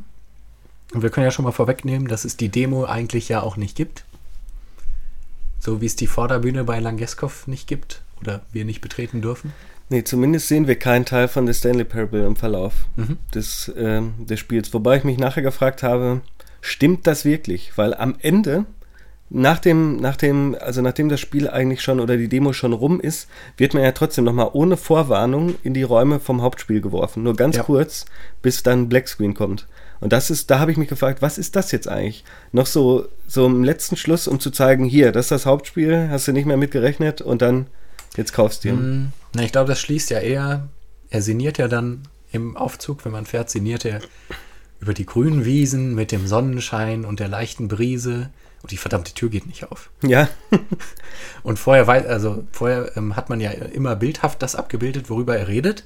[0.93, 3.75] Und wir können ja schon mal vorwegnehmen, dass es die Demo eigentlich ja auch nicht
[3.75, 4.05] gibt.
[5.59, 9.53] So wie es die Vorderbühne bei Langeskov nicht gibt oder wir nicht betreten dürfen.
[9.89, 13.17] Nee, zumindest sehen wir keinen Teil von The Stanley Parable im Verlauf mhm.
[13.33, 14.73] des, äh, des Spiels.
[14.73, 16.21] Wobei ich mich nachher gefragt habe,
[16.61, 17.77] stimmt das wirklich?
[17.77, 18.65] Weil am Ende
[19.29, 22.99] nach dem, nach dem, also nachdem das Spiel eigentlich schon oder die Demo schon rum
[22.99, 23.27] ist,
[23.57, 27.23] wird man ja trotzdem nochmal ohne Vorwarnung in die Räume vom Hauptspiel geworfen.
[27.23, 27.63] Nur ganz ja.
[27.63, 28.05] kurz,
[28.41, 29.67] bis dann Blackscreen kommt.
[30.03, 32.25] Und das ist, da habe ich mich gefragt, was ist das jetzt eigentlich?
[32.51, 36.27] Noch so, so im letzten Schluss, um zu zeigen, hier, das ist das Hauptspiel, hast
[36.27, 37.67] du nicht mehr mitgerechnet und dann,
[38.17, 38.75] jetzt kaufst du ihn.
[38.75, 40.67] Mm, na, ich glaube, das schließt ja eher,
[41.09, 42.01] er sinniert ja dann
[42.33, 44.01] im Aufzug, wenn man fährt, sinniert er
[44.81, 48.29] über die grünen Wiesen mit dem Sonnenschein und der leichten Brise
[48.61, 49.89] und die verdammte Tür geht nicht auf.
[50.01, 50.27] Ja.
[51.43, 55.85] und vorher, also vorher ähm, hat man ja immer bildhaft das abgebildet, worüber er redet.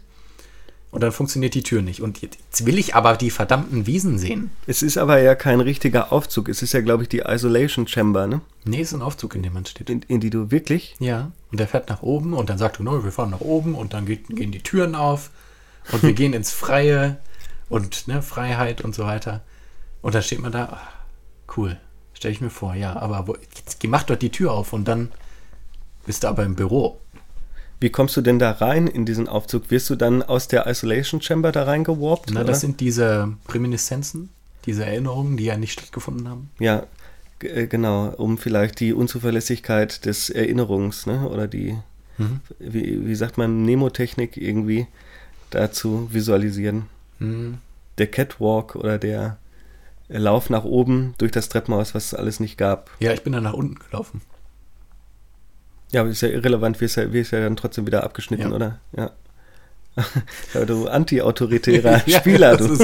[0.89, 2.01] Und dann funktioniert die Tür nicht.
[2.01, 4.51] Und jetzt will ich aber die verdammten Wiesen sehen.
[4.67, 6.47] Es ist aber ja kein richtiger Aufzug.
[6.47, 8.41] Es ist ja, glaube ich, die Isolation Chamber, ne?
[8.63, 9.89] Nee, es ist ein Aufzug, in dem man steht.
[9.89, 10.95] In, in die du wirklich?
[10.99, 11.31] Ja.
[11.51, 13.93] Und der fährt nach oben und dann sagt du, no, wir fahren nach oben und
[13.93, 15.29] dann geht, gehen die Türen auf
[15.91, 17.17] und wir gehen ins Freie
[17.69, 19.41] und ne, Freiheit und so weiter.
[20.01, 21.77] Und dann steht man da, ach, cool.
[22.13, 22.95] Stelle ich mir vor, ja.
[22.95, 25.11] Aber wo, jetzt mach dort die Tür auf und dann
[26.05, 27.01] bist du aber im Büro.
[27.79, 29.69] Wie kommst du denn da rein in diesen Aufzug?
[29.69, 32.31] Wirst du dann aus der Isolation Chamber da reingewarpt?
[32.31, 32.49] Na, oder?
[32.49, 34.29] das sind diese Reminiszenzen,
[34.65, 36.49] diese Erinnerungen, die ja nicht stattgefunden haben.
[36.59, 36.87] Ja,
[37.41, 41.29] äh, genau, um vielleicht die Unzuverlässigkeit des Erinnerungs, ne?
[41.29, 41.77] Oder die,
[42.17, 42.39] mhm.
[42.57, 44.87] wie, wie sagt man, Nemotechnik irgendwie
[45.51, 46.87] dazu visualisieren.
[47.19, 47.59] Mhm.
[47.99, 49.37] Der Catwalk oder der
[50.09, 52.89] Lauf nach oben durch das Treppenhaus, was es alles nicht gab.
[52.99, 54.21] Ja, ich bin dann nach unten gelaufen.
[55.91, 58.49] Ja, aber ist ja irrelevant, wie ist ja, wie ist ja dann trotzdem wieder abgeschnitten,
[58.49, 58.55] ja.
[58.55, 58.79] oder?
[58.95, 59.11] Ja.
[60.53, 62.77] ja du anti-autoritärer Spieler, du.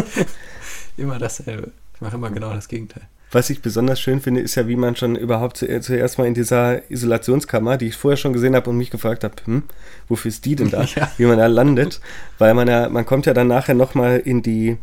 [0.97, 1.71] immer dasselbe.
[1.95, 3.03] Ich mache immer genau das Gegenteil.
[3.33, 6.89] Was ich besonders schön finde, ist ja, wie man schon überhaupt zuerst mal in dieser
[6.91, 9.63] Isolationskammer, die ich vorher schon gesehen habe und mich gefragt habe, hm,
[10.07, 10.85] wofür ist die denn da?
[10.95, 11.11] Ja.
[11.17, 11.99] Wie man da landet.
[12.37, 14.77] Weil man ja, man kommt ja dann nachher nochmal in die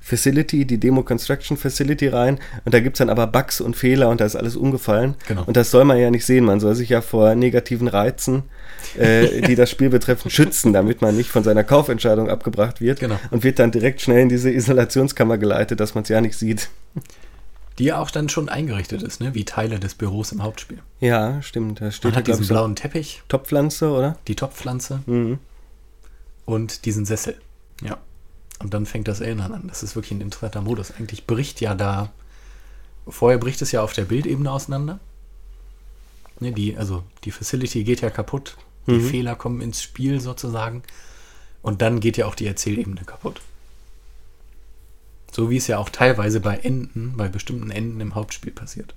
[0.00, 4.08] Facility, die Demo Construction Facility rein und da gibt es dann aber Bugs und Fehler
[4.08, 5.14] und da ist alles umgefallen.
[5.28, 5.44] Genau.
[5.44, 6.44] Und das soll man ja nicht sehen.
[6.44, 8.44] Man soll sich ja vor negativen Reizen,
[8.98, 13.18] äh, die das Spiel betreffen, schützen, damit man nicht von seiner Kaufentscheidung abgebracht wird genau.
[13.30, 16.70] und wird dann direkt schnell in diese Isolationskammer geleitet, dass man es ja nicht sieht.
[17.78, 19.34] Die ja auch dann schon eingerichtet ist, ne?
[19.34, 20.78] wie Teile des Büros im Hauptspiel.
[21.00, 21.80] Ja, stimmt.
[21.80, 23.22] Da steht man hat diesen blauen Teppich.
[23.28, 24.18] Topfpflanze, oder?
[24.28, 25.00] Die Topfpflanze.
[25.06, 25.38] Mhm.
[26.44, 27.36] Und diesen Sessel.
[27.82, 27.98] Ja.
[28.60, 29.64] Und dann fängt das Erinnern an.
[29.68, 30.92] Das ist wirklich ein interessanter Modus.
[30.92, 32.12] Eigentlich bricht ja da.
[33.08, 35.00] Vorher bricht es ja auf der Bildebene auseinander.
[36.40, 38.56] Ne, die, also die Facility geht ja kaputt.
[38.86, 39.08] Die mhm.
[39.08, 40.82] Fehler kommen ins Spiel sozusagen.
[41.62, 43.40] Und dann geht ja auch die Erzählebene kaputt.
[45.32, 48.94] So wie es ja auch teilweise bei Enden, bei bestimmten Enden im Hauptspiel passiert.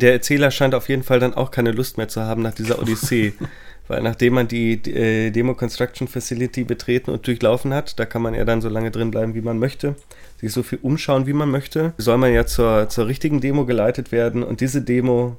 [0.00, 2.78] Der Erzähler scheint auf jeden Fall dann auch keine Lust mehr zu haben nach dieser
[2.78, 3.34] Odyssee.
[3.90, 8.34] Weil nachdem man die äh, Demo Construction Facility betreten und durchlaufen hat, da kann man
[8.34, 9.96] ja dann so lange drin bleiben, wie man möchte,
[10.40, 14.12] sich so viel umschauen, wie man möchte, soll man ja zur, zur richtigen Demo geleitet
[14.12, 15.36] werden und diese Demo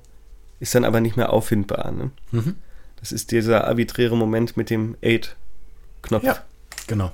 [0.60, 1.92] ist dann aber nicht mehr auffindbar.
[1.92, 2.12] Ne?
[2.32, 2.56] Mhm.
[3.00, 6.26] Das ist dieser arbiträre Moment mit dem Aid-Knopf.
[6.26, 6.44] Ja,
[6.88, 7.14] genau.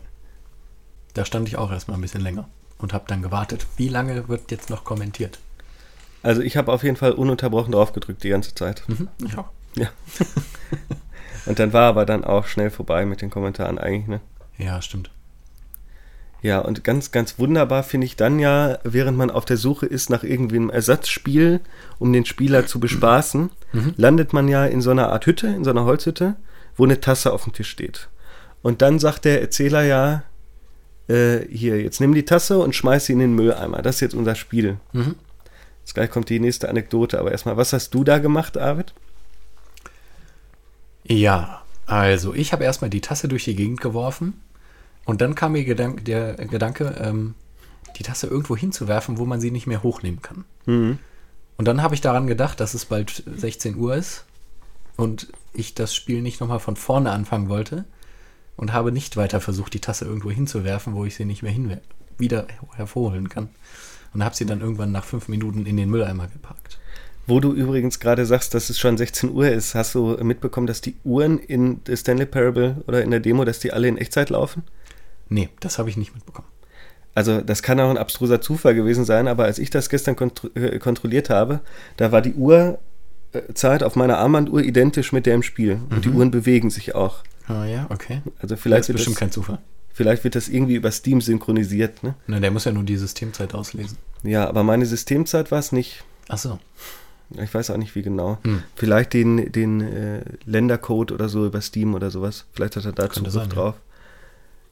[1.14, 3.68] Da stand ich auch erstmal ein bisschen länger und habe dann gewartet.
[3.76, 5.38] Wie lange wird jetzt noch kommentiert?
[6.24, 8.82] Also ich habe auf jeden Fall ununterbrochen drauf gedrückt die ganze Zeit.
[8.88, 9.50] Mhm, ich auch.
[9.76, 9.92] Ja.
[11.48, 14.22] Und dann war aber dann auch schnell vorbei mit den Kommentaren eigentlich, ne?
[14.58, 15.12] Ja, stimmt.
[16.42, 20.10] Ja, und ganz, ganz wunderbar finde ich dann ja, während man auf der Suche ist
[20.10, 21.62] nach irgendwie einem Ersatzspiel,
[22.00, 23.94] um den Spieler zu bespaßen, mhm.
[23.98, 26.36] landet man ja in so einer Art Hütte, in so einer Holzhütte,
[26.76, 28.10] wo eine Tasse auf dem Tisch steht.
[28.62, 30.24] Und dann sagt der Erzähler ja,
[31.08, 33.82] äh, hier, jetzt nimm die Tasse und schmeiß sie in den Mülleimer.
[33.82, 34.78] Das ist jetzt unser Spiel.
[34.94, 35.16] Mhm.
[35.84, 38.94] Jetzt gleich kommt die nächste Anekdote, aber erstmal, was hast du da gemacht, Arvid?
[41.08, 44.42] Ja, also ich habe erstmal die Tasse durch die Gegend geworfen
[45.06, 47.34] und dann kam mir Gedank der Gedanke, ähm,
[47.96, 50.46] die Tasse irgendwo hinzuwerfen, wo man sie nicht mehr hochnehmen kann.
[50.66, 51.00] Mhm.
[51.58, 54.26] Und dann habe ich daran gedacht, dass es bald 16 Uhr ist
[54.96, 57.86] und ich das Spiel nicht nochmal von vorne anfangen wollte
[58.58, 61.80] und habe nicht weiter versucht, die Tasse irgendwo hinzuwerfen, wo ich sie nicht mehr hin
[62.18, 63.50] wieder hervorholen kann.
[64.14, 66.80] Und habe sie dann irgendwann nach fünf Minuten in den Mülleimer geparkt.
[67.28, 70.80] Wo du übrigens gerade sagst, dass es schon 16 Uhr ist, hast du mitbekommen, dass
[70.80, 74.30] die Uhren in der Stanley Parable oder in der Demo, dass die alle in Echtzeit
[74.30, 74.64] laufen?
[75.28, 76.48] Nee, das habe ich nicht mitbekommen.
[77.14, 80.50] Also das kann auch ein abstruser Zufall gewesen sein, aber als ich das gestern kontro
[80.56, 81.60] äh, kontrolliert habe,
[81.98, 85.80] da war die Uhrzeit auf meiner Armbanduhr identisch mit der im Spiel.
[85.90, 86.16] Und die mhm.
[86.16, 87.24] Uhren bewegen sich auch.
[87.48, 88.22] Ah ja, okay.
[88.40, 89.60] Also vielleicht das ist bestimmt das, kein Zufall.
[89.92, 92.14] Vielleicht wird das irgendwie über Steam synchronisiert, ne?
[92.28, 93.98] Na, der muss ja nur die Systemzeit auslesen.
[94.22, 96.04] Ja, aber meine Systemzeit war es nicht.
[96.28, 96.60] Ach so.
[97.42, 98.38] Ich weiß auch nicht, wie genau.
[98.44, 98.64] Hm.
[98.76, 102.46] Vielleicht den, den äh, Ländercode oder so über Steam oder sowas.
[102.54, 103.76] Vielleicht hat er da Zugriff drauf.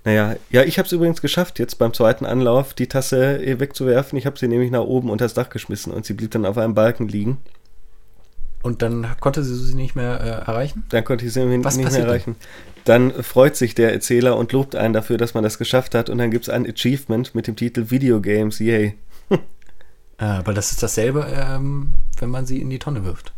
[0.06, 4.18] Naja, ja, ich habe es übrigens geschafft, jetzt beim zweiten Anlauf die Tasse äh, wegzuwerfen.
[4.18, 6.58] Ich habe sie nämlich nach oben unter das Dach geschmissen und sie blieb dann auf
[6.58, 7.40] einem Balken liegen.
[8.62, 10.86] Und dann konnte sie sie nicht mehr äh, erreichen?
[10.90, 12.36] Dann konnte ich sie Was nicht mehr erreichen.
[12.84, 16.10] Dann freut sich der Erzähler und lobt einen dafür, dass man das geschafft hat.
[16.10, 18.96] Und dann gibt es ein Achievement mit dem Titel Videogames, yay.
[20.18, 23.34] Aber das ist dasselbe, ähm, wenn man sie in die Tonne wirft.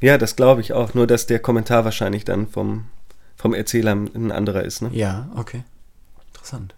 [0.00, 0.94] Ja, das glaube ich auch.
[0.94, 2.86] Nur, dass der Kommentar wahrscheinlich dann vom,
[3.36, 4.82] vom Erzähler ein anderer ist.
[4.82, 4.90] Ne?
[4.92, 5.62] Ja, okay.
[6.32, 6.74] Interessant.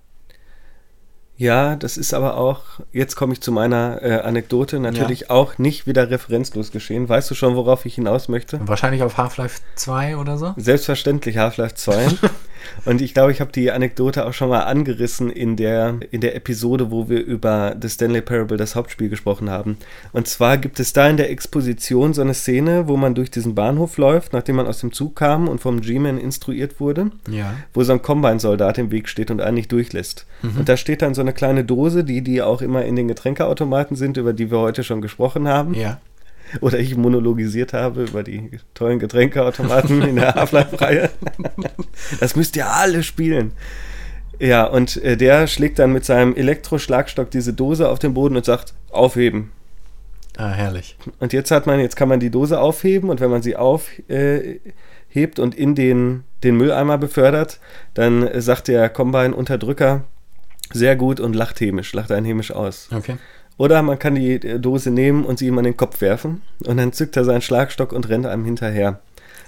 [1.36, 2.62] Ja, das ist aber auch,
[2.92, 5.30] jetzt komme ich zu meiner äh, Anekdote, natürlich ja.
[5.30, 7.08] auch nicht wieder referenzlos geschehen.
[7.08, 8.60] Weißt du schon, worauf ich hinaus möchte?
[8.68, 10.54] Wahrscheinlich auf Half-Life 2 oder so?
[10.56, 12.06] Selbstverständlich Half-Life 2.
[12.84, 16.34] Und ich glaube, ich habe die Anekdote auch schon mal angerissen in der, in der
[16.34, 19.76] Episode, wo wir über The Stanley Parable, das Hauptspiel, gesprochen haben.
[20.12, 23.54] Und zwar gibt es da in der Exposition so eine Szene, wo man durch diesen
[23.54, 27.54] Bahnhof läuft, nachdem man aus dem Zug kam und vom G-Man instruiert wurde, ja.
[27.74, 30.26] wo so ein Combine-Soldat im Weg steht und einen nicht durchlässt.
[30.42, 30.58] Mhm.
[30.58, 33.96] Und da steht dann so eine kleine Dose, die, die auch immer in den Getränkeautomaten
[33.96, 35.74] sind, über die wir heute schon gesprochen haben.
[35.74, 35.98] Ja
[36.60, 41.10] oder ich monologisiert habe über die tollen Getränkeautomaten in der Half-Life-Reihe.
[42.20, 43.52] Das müsst ihr alle spielen.
[44.38, 48.44] Ja, und äh, der schlägt dann mit seinem Elektroschlagstock diese Dose auf den Boden und
[48.44, 49.52] sagt, aufheben.
[50.36, 50.96] Ah, herrlich.
[51.20, 54.08] Und jetzt hat man, jetzt kann man die Dose aufheben und wenn man sie aufhebt
[54.08, 57.60] äh, und in den, den Mülleimer befördert,
[57.94, 60.04] dann äh, sagt der Combine-Unterdrücker
[60.72, 62.88] sehr gut und lacht hämisch, lacht einen hämisch aus.
[62.94, 63.16] Okay.
[63.56, 66.92] Oder man kann die Dose nehmen und sie ihm an den Kopf werfen und dann
[66.92, 69.00] zückt er seinen Schlagstock und rennt einem hinterher.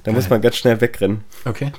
[0.02, 1.24] Da muss man ganz schnell wegrennen.
[1.44, 1.72] Okay.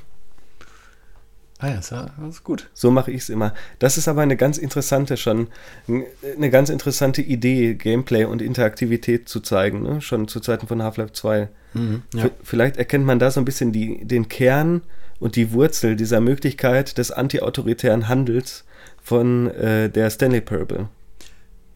[1.60, 1.92] Ah ja, das
[2.30, 2.70] ist gut.
[2.74, 3.54] So mache ich es immer.
[3.80, 5.48] Das ist aber eine ganz interessante schon,
[5.88, 10.02] eine ganz interessante Idee, Gameplay und Interaktivität zu zeigen, ne?
[10.02, 11.48] schon zu Zeiten von Half-Life 2.
[11.74, 12.30] Mhm, ja.
[12.44, 14.82] Vielleicht erkennt man da so ein bisschen die, den Kern
[15.20, 18.66] und die Wurzel dieser Möglichkeit des anti-autoritären Handels
[19.02, 20.90] von äh, der Stanley Parable.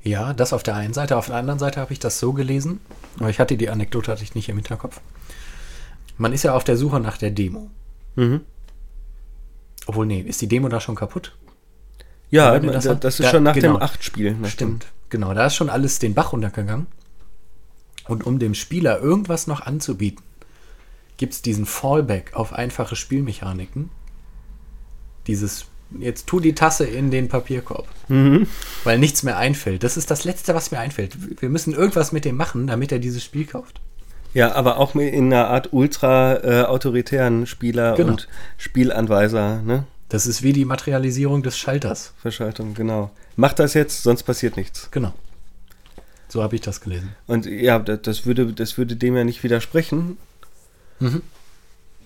[0.04, 1.18] Ja, das auf der einen Seite.
[1.18, 2.80] Auf der anderen Seite habe ich das so gelesen,
[3.20, 5.02] aber ich hatte die Anekdote hatte ich nicht im Hinterkopf.
[6.18, 7.70] Man ist ja auf der Suche nach der Demo.
[8.16, 8.42] Mhm.
[9.86, 11.36] Obwohl, nee, ist die Demo da schon kaputt?
[12.30, 14.36] Ja, das, das, ist da, schon nach genau, dem 8-Spiel.
[14.46, 15.34] Stimmt, genau.
[15.34, 16.88] Da ist schon alles den Bach runtergegangen.
[18.08, 20.24] Und um dem Spieler irgendwas noch anzubieten,
[21.18, 23.90] gibt es diesen Fallback auf einfache Spielmechaniken.
[25.28, 25.66] Dieses
[25.98, 27.88] jetzt tu die Tasse in den Papierkorb.
[28.08, 28.48] Mhm.
[28.84, 29.84] Weil nichts mehr einfällt.
[29.84, 31.42] Das ist das Letzte, was mir einfällt.
[31.42, 33.82] Wir müssen irgendwas mit dem machen, damit er dieses Spiel kauft.
[34.34, 38.12] Ja, aber auch in einer Art ultra-autoritären äh, Spieler genau.
[38.12, 38.28] und
[38.58, 39.86] Spielanweiser, ne?
[40.08, 42.14] Das ist wie die Materialisierung des Schalters.
[42.18, 43.12] Verschaltung, genau.
[43.36, 44.90] Mach das jetzt, sonst passiert nichts.
[44.92, 45.14] Genau.
[46.28, 47.16] So habe ich das gelesen.
[47.28, 50.18] Und ja, das würde, das würde dem ja nicht widersprechen,
[51.00, 51.22] mhm.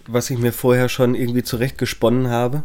[0.06, 2.64] was ich mir vorher schon irgendwie zurechtgesponnen habe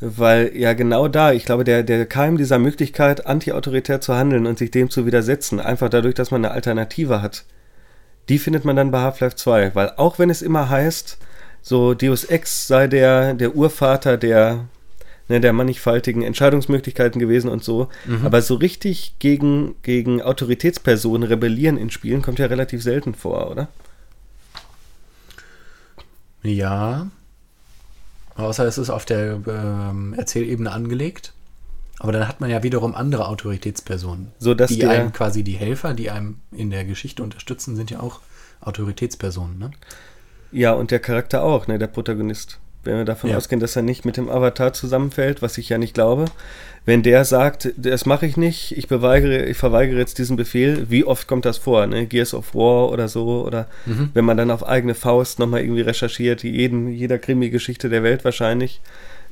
[0.00, 4.58] weil ja genau da, ich glaube, der, der Keim dieser Möglichkeit, antiautoritär zu handeln und
[4.58, 7.44] sich dem zu widersetzen, einfach dadurch, dass man eine Alternative hat,
[8.28, 11.18] die findet man dann bei Half-Life 2, weil auch wenn es immer heißt,
[11.62, 14.66] so Deus Ex sei der, der Urvater der,
[15.28, 18.26] ne, der mannigfaltigen Entscheidungsmöglichkeiten gewesen und so, mhm.
[18.26, 23.68] aber so richtig gegen, gegen Autoritätspersonen rebellieren in Spielen kommt ja relativ selten vor, oder?
[26.42, 27.08] Ja,
[28.36, 31.32] Außer es ist auf der ähm, Erzählebene angelegt.
[32.00, 34.32] Aber dann hat man ja wiederum andere Autoritätspersonen.
[34.38, 38.00] So, dass die einem quasi die Helfer, die einem in der Geschichte unterstützen, sind ja
[38.00, 38.20] auch
[38.60, 39.70] Autoritätspersonen, ne?
[40.50, 42.58] Ja, und der Charakter auch, ne, der Protagonist.
[42.84, 43.36] Wenn wir davon ja.
[43.36, 46.26] ausgehen, dass er nicht mit dem Avatar zusammenfällt, was ich ja nicht glaube,
[46.86, 51.04] wenn der sagt, das mache ich nicht, ich beweigere, ich verweigere jetzt diesen Befehl, wie
[51.04, 52.06] oft kommt das vor, ne?
[52.06, 54.10] Gears of War oder so, oder mhm.
[54.12, 58.82] wenn man dann auf eigene Faust nochmal irgendwie recherchiert, jeden, jeder Krimi-Geschichte der Welt wahrscheinlich,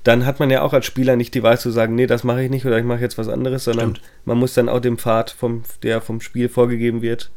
[0.03, 2.43] dann hat man ja auch als Spieler nicht die Wahl zu sagen, nee, das mache
[2.43, 4.09] ich nicht oder ich mache jetzt was anderes, sondern Stimmt.
[4.25, 7.31] man muss dann auch dem Pfad, vom, der vom Spiel vorgegeben wird,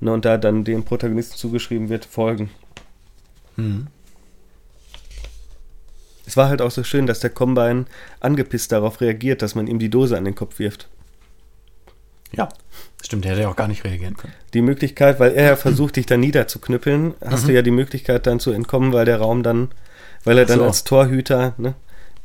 [0.00, 2.50] ne, und da dann dem Protagonisten zugeschrieben wird, folgen.
[3.54, 3.86] Mhm
[6.26, 7.86] es war halt auch so schön, dass der Combine
[8.20, 10.88] angepisst darauf reagiert, dass man ihm die Dose an den Kopf wirft.
[12.32, 12.48] Ja,
[13.02, 14.34] stimmt, der hätte ja auch gar nicht reagieren können.
[14.52, 17.46] Die Möglichkeit, weil er ja versucht, dich da niederzuknüppeln, hast mhm.
[17.46, 19.70] du ja die Möglichkeit dann zu entkommen, weil der Raum dann,
[20.24, 20.64] weil er dann so.
[20.64, 21.74] als Torhüter ne,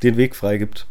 [0.02, 0.86] den Weg freigibt.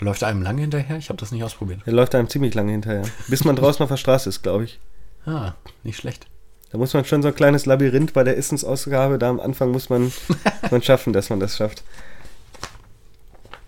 [0.00, 0.98] Läuft einem lange hinterher?
[0.98, 1.80] Ich habe das nicht ausprobiert.
[1.84, 3.02] Er läuft einem ziemlich lange hinterher.
[3.28, 4.78] Bis man draußen auf der Straße ist, glaube ich.
[5.26, 6.26] Ah, nicht schlecht.
[6.70, 9.88] Da muss man schon so ein kleines Labyrinth bei der Essensausgabe, da am Anfang muss
[9.88, 10.12] man,
[10.70, 11.82] man schaffen, dass man das schafft.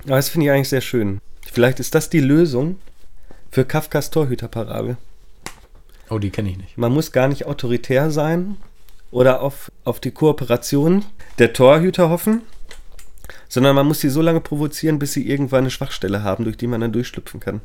[0.04, 1.20] Aber das finde ich eigentlich sehr schön.
[1.50, 2.76] Vielleicht ist das die Lösung
[3.50, 4.96] für Kafkas Torhüterparabel.
[6.10, 6.78] Oh, die kenne ich nicht.
[6.78, 8.56] Man muss gar nicht autoritär sein
[9.10, 11.04] oder auf, auf die Kooperation
[11.38, 12.42] der Torhüter hoffen,
[13.48, 16.66] Sondern man muss sie so lange provozieren, bis sie irgendwann eine Schwachstelle haben, durch die
[16.66, 17.60] man dann durchschlüpfen kann.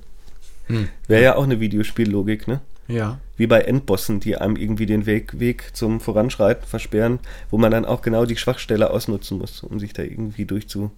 [0.68, 0.90] Hm.
[1.08, 2.62] Wäre ja auch eine Videospiellogik, ne?
[2.88, 3.20] Ja.
[3.38, 7.20] Wie bei Endbossen, die einem irgendwie den Weg, Weg zum Voranschreiten versperren,
[7.50, 10.92] wo man dann auch genau die Schwachstelle ausnutzen muss, um sich da irgendwie durchzu.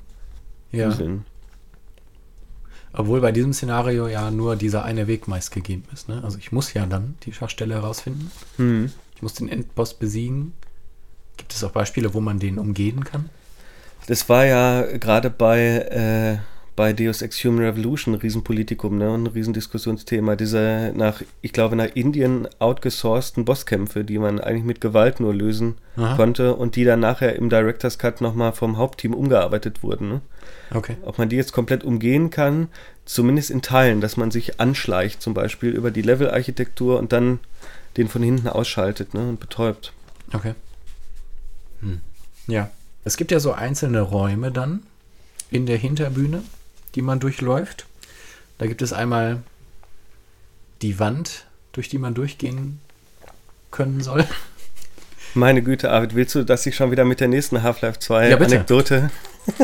[0.71, 0.95] Ja.
[2.93, 6.09] Obwohl bei diesem Szenario ja nur dieser eine Weg meist gegeben ist.
[6.09, 6.21] Ne?
[6.23, 8.31] Also ich muss ja dann die Schwachstelle herausfinden.
[8.57, 8.91] Mhm.
[9.15, 10.53] Ich muss den Endboss besiegen.
[11.37, 13.29] Gibt es auch Beispiele, wo man den umgehen kann?
[14.07, 16.37] Das war ja gerade bei, äh,
[16.77, 19.11] bei Deus Ex Human Revolution ein Riesenpolitikum, ne?
[19.11, 20.35] ein Riesendiskussionsthema.
[20.35, 25.79] Diese nach, ich glaube, nach Indien outgesourcten Bosskämpfe, die man eigentlich mit Gewalt nur lösen
[25.95, 26.15] Aha.
[26.15, 30.07] konnte und die dann nachher im Director's Cut nochmal vom Hauptteam umgearbeitet wurden.
[30.07, 30.21] Ne?
[30.69, 30.97] Okay.
[31.01, 32.67] Ob man die jetzt komplett umgehen kann,
[33.05, 37.39] zumindest in Teilen, dass man sich anschleicht, zum Beispiel über die Level-Architektur und dann
[37.97, 39.93] den von hinten ausschaltet ne, und betäubt.
[40.31, 40.53] Okay.
[41.81, 42.01] Hm.
[42.45, 42.69] Ja.
[43.03, 44.83] Es gibt ja so einzelne Räume dann
[45.49, 46.43] in der Hinterbühne,
[46.97, 47.85] die man durchläuft.
[48.57, 49.43] Da gibt es einmal
[50.81, 52.79] die Wand, durch die man durchgehen
[53.69, 54.25] können soll.
[55.35, 58.37] Meine Güte, Arvid, willst du, dass ich schon wieder mit der nächsten Half-Life 2 ja,
[58.37, 59.11] Anekdote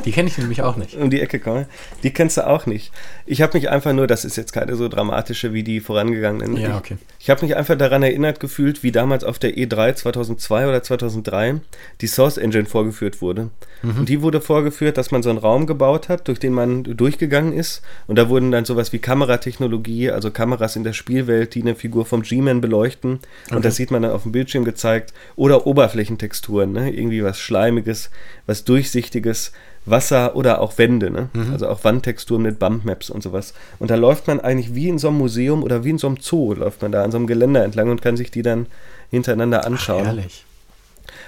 [0.06, 0.96] die kenne ich nämlich auch nicht.
[0.96, 1.68] Um die Ecke komme.
[2.04, 2.92] Die kennst du auch nicht.
[3.26, 6.58] Ich habe mich einfach nur, das ist jetzt keine so dramatische wie die vorangegangenen.
[6.58, 6.98] Ja, okay.
[7.20, 10.84] Ich, ich habe mich einfach daran erinnert gefühlt, wie damals auf der E3 2002 oder
[10.84, 11.62] 2003
[12.02, 13.50] die Source Engine vorgeführt wurde.
[13.82, 14.00] Mhm.
[14.00, 17.54] Und die wurde vorgeführt, dass man so einen Raum gebaut hat, durch den man durchgegangen
[17.54, 17.82] ist.
[18.08, 22.06] Und da wurden dann sowas wie Kameratechnologie, also Kameras in der Spielwelt, die eine Figur
[22.06, 23.20] vom G-Man beleuchten.
[23.46, 23.56] Okay.
[23.56, 25.14] Und das sieht man dann auf dem Bildschirm gezeigt.
[25.36, 26.92] Oder Oberflächentexturen, ne?
[26.92, 28.10] irgendwie was Schleimiges,
[28.46, 29.52] was Durchsichtiges
[29.86, 31.30] Wasser oder auch Wände, ne?
[31.34, 31.52] Mhm.
[31.52, 33.54] also auch Wandtexturen mit Bumpmaps und sowas.
[33.80, 36.18] Und da läuft man eigentlich wie in so einem Museum oder wie in so einem
[36.22, 38.68] Zoo, läuft man da an so einem Geländer entlang und kann sich die dann
[39.10, 40.04] hintereinander anschauen.
[40.04, 40.46] Ach, herrlich.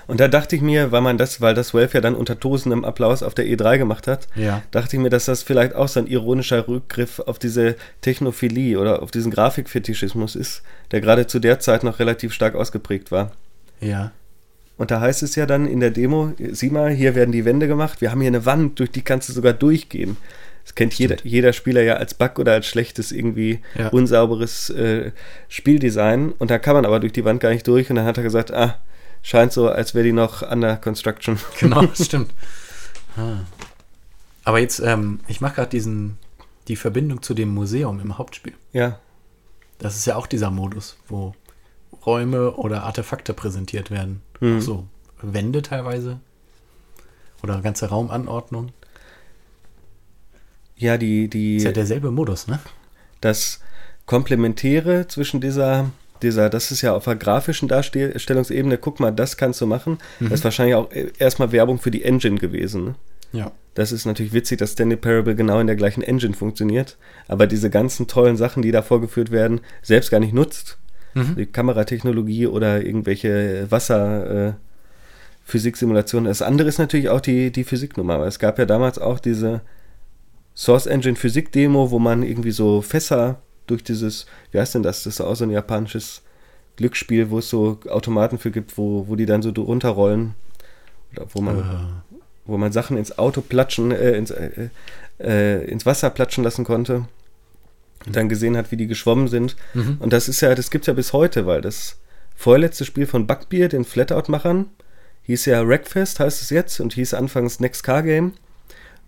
[0.08, 2.86] Und da dachte ich mir, weil man das, weil das Welf ja dann unter tosendem
[2.86, 4.62] Applaus auf der E3 gemacht hat, ja.
[4.72, 9.02] dachte ich mir, dass das vielleicht auch so ein ironischer Rückgriff auf diese Technophilie oder
[9.02, 13.32] auf diesen Grafikfetischismus ist, der gerade zu der Zeit noch relativ stark ausgeprägt war.
[13.80, 14.12] Ja.
[14.78, 17.68] Und da heißt es ja dann in der Demo, sieh mal, hier werden die Wände
[17.68, 20.18] gemacht, wir haben hier eine Wand, durch die kannst du sogar durchgehen.
[20.66, 23.90] Das kennt jeder, jeder Spieler ja als Bug oder als schlechtes, irgendwie ja.
[23.90, 25.12] unsauberes äh,
[25.48, 26.32] Spieldesign.
[26.32, 27.90] Und da kann man aber durch die Wand gar nicht durch.
[27.92, 28.80] Und dann hat er gesagt, ah,
[29.22, 31.38] scheint so, als wäre die noch under construction.
[31.60, 32.34] Genau, das stimmt.
[33.16, 33.42] Ah.
[34.44, 36.18] Aber jetzt, ähm, ich mache gerade diesen,
[36.68, 38.54] die Verbindung zu dem Museum im Hauptspiel.
[38.74, 39.00] Ja.
[39.78, 41.36] Das ist ja auch dieser Modus, wo
[42.06, 44.22] Räume oder Artefakte präsentiert werden.
[44.40, 44.62] Mhm.
[44.62, 44.88] So
[45.22, 46.20] Wände teilweise.
[47.44, 48.72] Oder ganze Raumanordnung.
[50.78, 51.58] Ja, die, die.
[51.58, 52.60] Ist ja derselbe Modus, ne?
[53.22, 53.62] Das
[54.06, 55.92] Komplementäre zwischen dieser,
[56.22, 59.98] dieser, das ist ja auf der grafischen Darstellungsebene, guck mal, das kannst du machen.
[60.20, 60.30] Mhm.
[60.30, 62.86] Das ist wahrscheinlich auch erstmal Werbung für die Engine gewesen.
[62.86, 62.96] Ne?
[63.32, 63.52] Ja.
[63.74, 66.98] Das ist natürlich witzig, dass Stanley Parable genau in der gleichen Engine funktioniert,
[67.28, 70.78] aber diese ganzen tollen Sachen, die da vorgeführt werden, selbst gar nicht nutzt
[71.16, 71.36] mhm.
[71.36, 74.50] die Kameratechnologie oder irgendwelche Wasser.
[74.50, 74.54] Äh,
[75.46, 76.28] Physiksimulationen.
[76.28, 78.20] Das andere ist natürlich auch die, die Physiknummer.
[78.26, 79.62] Es gab ja damals auch diese
[80.56, 85.04] Source Engine Physik Demo, wo man irgendwie so Fässer durch dieses, wie heißt denn das?
[85.04, 86.24] Das ist auch so ein japanisches
[86.78, 90.34] Glücksspiel, wo es so Automaten für gibt, wo, wo die dann so runterrollen.
[91.14, 92.18] Oder wo man, uh.
[92.46, 94.70] wo man Sachen ins Auto platschen, äh, ins, äh,
[95.20, 97.06] äh, ins Wasser platschen lassen konnte
[98.08, 99.56] dann gesehen hat, wie die geschwommen sind.
[99.74, 99.98] Mhm.
[100.00, 102.00] Und das ist ja, das gibt es ja bis heute, weil das
[102.36, 104.68] vorletzte Spiel von Bugbeer, den Flatout-Machern,
[105.24, 108.34] hieß ja Wreckfest, heißt es jetzt, und hieß anfangs Next Car Game.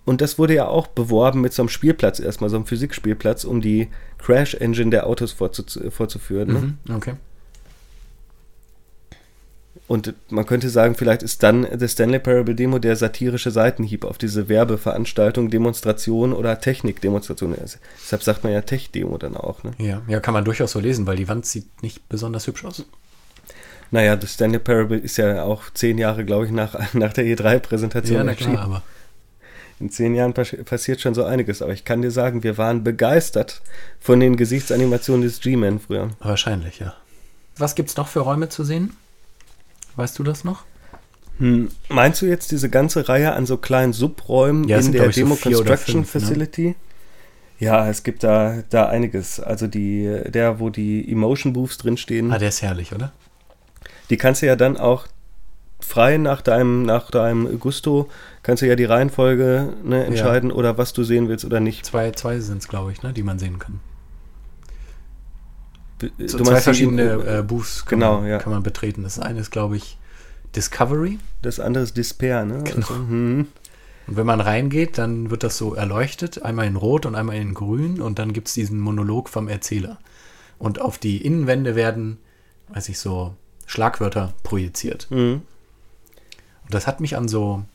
[0.06, 3.62] Und das wurde ja auch beworben mit so einem Spielplatz, erstmal so einem Physikspielplatz, um
[3.62, 6.48] die Crash Engine der Autos vorzu vorzuführen.
[6.48, 6.60] Ne?
[6.88, 7.14] Mhm, okay.
[9.88, 14.18] Und man könnte sagen, vielleicht ist dann The Stanley Parable Demo der satirische Seitenhieb auf
[14.18, 17.56] diese Werbeveranstaltung, Demonstration oder Technikdemonstration.
[17.56, 19.64] Deshalb sagt man ja Tech-Demo dann auch.
[19.64, 19.72] Ne?
[19.78, 22.86] Ja, ja, kann man durchaus so lesen, weil die Wand sieht nicht besonders hübsch aus.
[23.90, 28.18] Naja, The Stanley Parable ist ja auch zehn Jahre, glaube ich, nach, nach der E3-Präsentation
[28.18, 28.84] ja, na klar, aber
[29.80, 33.62] in zehn Jahren passiert schon so einiges, aber ich kann dir sagen, wir waren begeistert
[34.00, 36.10] von den Gesichtsanimationen des G-Man früher.
[36.20, 36.96] Wahrscheinlich, ja.
[37.58, 38.98] Was gibt es noch für Räume zu sehen?
[39.98, 40.64] Weißt du das noch?
[41.40, 45.36] Hm, meinst du jetzt diese ganze Reihe an so kleinen Subräumen ja, in der Demo
[45.36, 46.22] so Construction fünf, ne?
[46.22, 46.68] Facility?
[46.68, 46.76] Ne?
[47.60, 49.40] Ja, es gibt da, da einiges.
[49.40, 52.32] Also die, der, wo die Emotion Booths drinstehen.
[52.32, 53.12] Ah, der ist herrlich, oder?
[54.10, 55.08] Die kannst du ja dann auch
[55.80, 58.10] frei nach deinem, nach deinem Gusto,
[58.44, 60.56] kannst du ja die Reihenfolge ne, entscheiden ja.
[60.56, 61.86] oder was du sehen willst oder nicht.
[61.86, 63.80] Zwei, zwei sind es, glaube ich, ne, die man sehen kann.
[66.18, 68.38] So zwei verschiedene äh, Booths kann, genau, man, ja.
[68.38, 69.04] kann man betreten.
[69.04, 69.98] Das eine ist, glaube ich,
[70.56, 71.20] Discovery.
[71.42, 72.64] Das andere ist Despair, ne?
[72.64, 72.76] Genau.
[72.76, 73.48] Also, hm.
[74.08, 77.54] Und wenn man reingeht, dann wird das so erleuchtet, einmal in Rot und einmal in
[77.54, 79.98] Grün und dann gibt es diesen Monolog vom Erzähler.
[80.60, 82.18] Und auf die Innenwände werden,
[82.70, 85.08] weiß ich so, Schlagwörter projiziert.
[85.12, 85.42] Mhm.
[86.64, 87.66] Und das hat mich an so,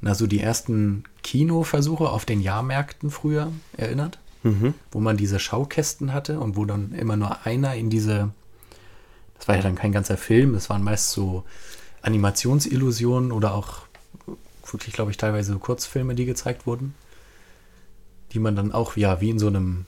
[0.00, 4.74] na, so die ersten Kinoversuche auf den Jahrmärkten früher erinnert, Mhm.
[4.92, 8.30] wo man diese Schaukästen hatte und wo dann immer nur einer in diese,
[9.38, 11.44] das war ja dann kein ganzer Film, das waren meist so
[12.02, 13.80] Animationsillusionen oder auch
[14.70, 16.94] wirklich, glaube ich, teilweise Kurzfilme, die gezeigt wurden,
[18.32, 19.86] die man dann auch, ja, wie in so einem,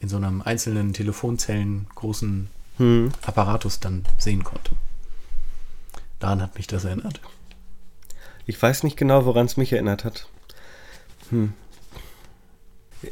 [0.00, 2.48] in so einem einzelnen Telefonzellen großen
[2.78, 3.12] Mhm.
[3.22, 4.72] Apparatus dann sehen konnte.
[6.18, 7.20] Daran hat mich das erinnert.
[8.46, 10.28] Ich weiß nicht genau, woran es mich erinnert hat.
[11.30, 11.52] Hm.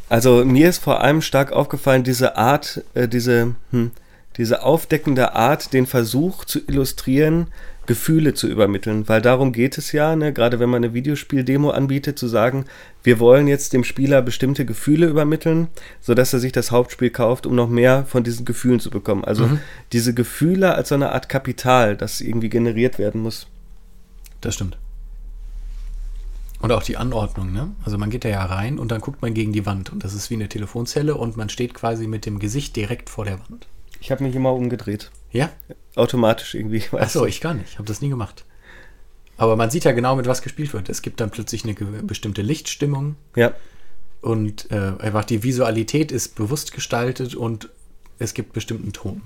[0.09, 3.91] Also mir ist vor allem stark aufgefallen, diese Art, äh, diese, hm,
[4.37, 7.49] diese aufdeckende Art, den Versuch zu illustrieren,
[7.87, 9.09] Gefühle zu übermitteln.
[9.09, 10.33] Weil darum geht es ja, ne?
[10.33, 12.67] gerade wenn man eine Videospiel-Demo anbietet, zu sagen,
[13.03, 15.67] wir wollen jetzt dem Spieler bestimmte Gefühle übermitteln,
[16.01, 19.25] sodass er sich das Hauptspiel kauft, um noch mehr von diesen Gefühlen zu bekommen.
[19.25, 19.59] Also Mhm.
[19.93, 23.49] diese Gefühle als so eine Art Kapital, das irgendwie generiert werden muss.
[24.41, 24.79] Das stimmt.
[26.61, 27.75] Und auch die Anordnung, ne?
[27.85, 30.15] Also man geht da ja rein und dann guckt man gegen die Wand und das
[30.15, 33.67] ist wie eine Telefonzelle und man steht quasi mit dem Gesicht direkt vor der Wand.
[34.01, 35.11] Ich habe mich immer umgedreht.
[35.33, 35.51] Ja?
[35.95, 36.85] Automatisch irgendwie.
[36.93, 37.71] Achso, ich gar nicht.
[37.71, 38.45] Ich habe das nie gemacht.
[39.37, 40.91] Aber man sieht ja genau, mit was gespielt wird.
[40.91, 43.55] Es gibt dann plötzlich eine bestimmte Lichtstimmung Ja,
[44.21, 47.71] und äh, einfach die Visualität ist bewusst gestaltet und
[48.19, 49.23] es gibt bestimmten Ton.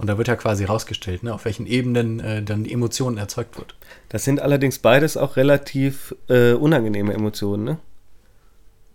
[0.00, 3.58] Und da wird ja quasi rausgestellt, ne, auf welchen Ebenen äh, dann die Emotionen erzeugt
[3.58, 3.74] wird.
[4.08, 7.78] das sind allerdings beides auch relativ äh, unangenehme Emotionen, ne?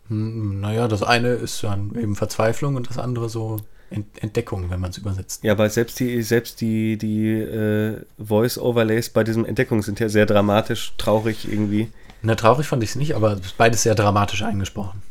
[0.07, 3.57] Hm, Naja, das eine ist dann eben Verzweiflung und das andere so
[3.91, 5.43] Ent Entdeckung, wenn man es übersetzt.
[5.43, 10.25] Ja, aber selbst die, selbst die, die äh, Voice-Overlays bei diesem Entdeckung sind ja sehr
[10.25, 11.89] dramatisch, traurig irgendwie.
[12.23, 15.03] Na, traurig fand ich es nicht, aber beides sehr dramatisch eingesprochen.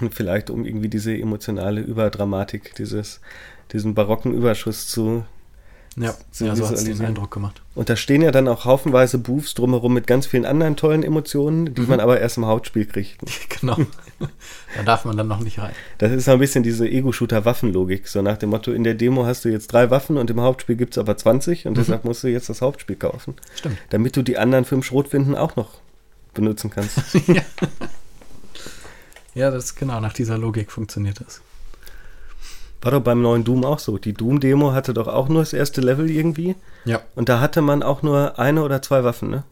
[0.12, 3.20] Vielleicht um irgendwie diese emotionale Überdramatik, dieses,
[3.72, 5.24] diesen barocken Überschuss zu.
[5.98, 7.00] Ja, Zu ja so hat es den.
[7.00, 7.62] Eindruck gemacht.
[7.74, 11.74] Und da stehen ja dann auch haufenweise Booths drumherum mit ganz vielen anderen tollen Emotionen,
[11.74, 13.18] die man aber erst im Hauptspiel kriegt.
[13.60, 13.78] genau.
[14.76, 15.72] da darf man dann noch nicht rein.
[15.96, 18.08] Das ist so ein bisschen diese Ego-Shooter-Waffenlogik.
[18.08, 20.76] So nach dem Motto, in der Demo hast du jetzt drei Waffen und im Hauptspiel
[20.76, 23.34] gibt es aber 20 und deshalb musst du jetzt das Hauptspiel kaufen.
[23.54, 23.78] Stimmt.
[23.88, 25.78] Damit du die anderen fünf Schrotwinden auch noch
[26.34, 26.98] benutzen kannst.
[27.26, 27.42] ja.
[29.34, 31.40] ja, das ist genau, nach dieser Logik funktioniert das.
[32.82, 33.98] War doch beim neuen Doom auch so.
[33.98, 36.54] Die Doom-Demo hatte doch auch nur das erste Level irgendwie.
[36.84, 37.00] Ja.
[37.14, 39.44] Und da hatte man auch nur eine oder zwei Waffen, ne?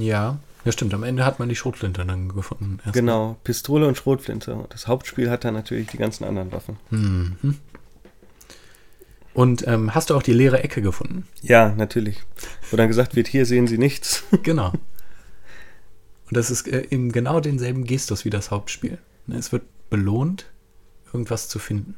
[0.00, 0.38] Ja.
[0.64, 0.94] Ja, stimmt.
[0.94, 2.78] Am Ende hat man die Schrotflinte dann gefunden.
[2.84, 2.94] erst.
[2.94, 4.54] Genau, Pistole und Schrotflinte.
[4.54, 6.76] Und das Hauptspiel hat dann natürlich die ganzen anderen Waffen.
[6.90, 7.56] Mhm.
[9.34, 11.26] Und ähm, hast du auch die leere Ecke gefunden?
[11.40, 12.22] Ja, natürlich.
[12.70, 14.24] Wo dann gesagt wird, hier sehen Sie nichts.
[14.42, 14.70] Genau.
[16.28, 18.98] Und das ist äh, eben genau denselben Gestus wie das Hauptspiel.
[19.26, 20.46] Ne, Es wird belohnt,
[21.12, 21.96] irgendwas zu finden.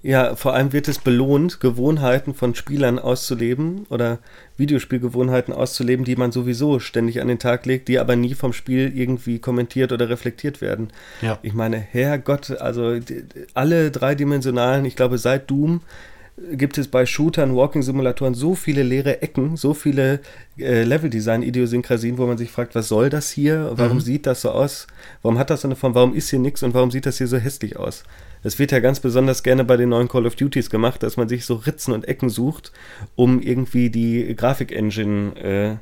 [0.00, 4.20] Ja, vor allem wird es belohnt, Gewohnheiten von Spielern auszuleben oder
[4.56, 8.92] Videospielgewohnheiten auszuleben, die man sowieso ständig an den Tag legt, die aber nie vom Spiel
[8.94, 10.92] irgendwie kommentiert oder reflektiert werden.
[11.20, 11.40] Ja.
[11.42, 12.96] Ich meine, Herrgott, also
[13.54, 15.80] alle dreidimensionalen, ich glaube seit Doom
[16.52, 20.20] gibt es bei Shootern, Walking-Simulatoren so viele leere Ecken, so viele
[20.58, 23.72] äh, Level-Design-Idiosynkrasien, wo man sich fragt, was soll das hier?
[23.74, 24.02] Warum Mhm.
[24.02, 24.86] sieht das so aus?
[25.22, 25.94] Warum hat das so eine Form?
[25.94, 28.04] Warum ist hier nichts und warum sieht das hier so hässlich aus?
[28.42, 31.28] Das wird ja ganz besonders gerne bei den neuen Call of Duties gemacht, dass man
[31.28, 32.72] sich so Ritzen und Ecken sucht,
[33.16, 35.80] um irgendwie die Grafik-Engine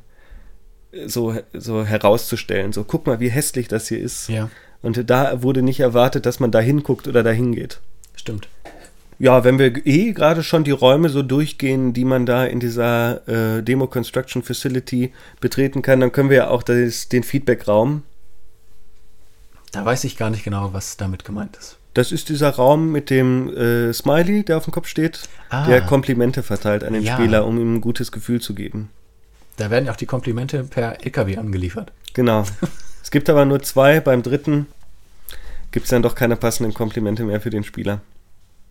[0.93, 2.73] äh, so, so herauszustellen.
[2.73, 4.29] So, guck mal, wie hässlich das hier ist.
[4.31, 4.49] Ja,
[4.81, 7.81] Und da wurde nicht erwartet, dass man da hinguckt oder da hingeht.
[8.15, 8.49] stimmt.
[9.19, 13.27] Ja, wenn wir eh gerade schon die Räume so durchgehen, die man da in dieser
[13.29, 18.03] äh, Demo Construction Facility betreten kann, dann können wir ja auch das, den Feedback-Raum.
[19.73, 21.79] Da weiß ich gar nicht genau, was damit gemeint ist.
[21.95, 25.67] Das ist dieser Raum mit dem äh, Smiley, der auf dem Kopf steht, Ah.
[25.67, 27.15] der Komplimente verteilt an den Ja.
[27.15, 28.91] Spieler, um ihm ein gutes Gefühl zu geben.
[29.57, 31.93] Da werden ja auch die Komplimente per LKW angeliefert.
[32.13, 32.45] Genau.
[33.03, 34.01] es gibt aber nur zwei.
[34.01, 34.67] Beim dritten
[35.73, 38.01] gibt es dann doch keine passenden Komplimente mehr für den Spieler.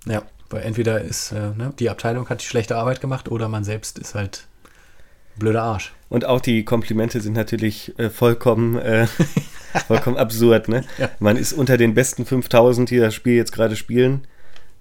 [0.05, 3.63] Ja, weil entweder ist äh, ne, die Abteilung hat die schlechte Arbeit gemacht oder man
[3.63, 4.47] selbst ist halt
[5.37, 5.93] blöder Arsch.
[6.09, 9.07] Und auch die Komplimente sind natürlich äh, vollkommen, äh,
[9.87, 10.69] vollkommen absurd.
[10.69, 10.83] Ne?
[10.97, 11.09] Ja.
[11.19, 14.25] Man ist unter den besten 5000, die das Spiel jetzt gerade spielen.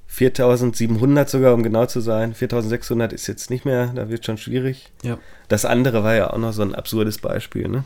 [0.06, 2.34] 4700 sogar, um genau zu sein.
[2.34, 4.92] 4600 ist jetzt nicht mehr, da wird schon schwierig.
[5.02, 5.18] Ja,
[5.48, 7.68] Das andere war ja auch noch so ein absurdes Beispiel.
[7.68, 7.84] Ne?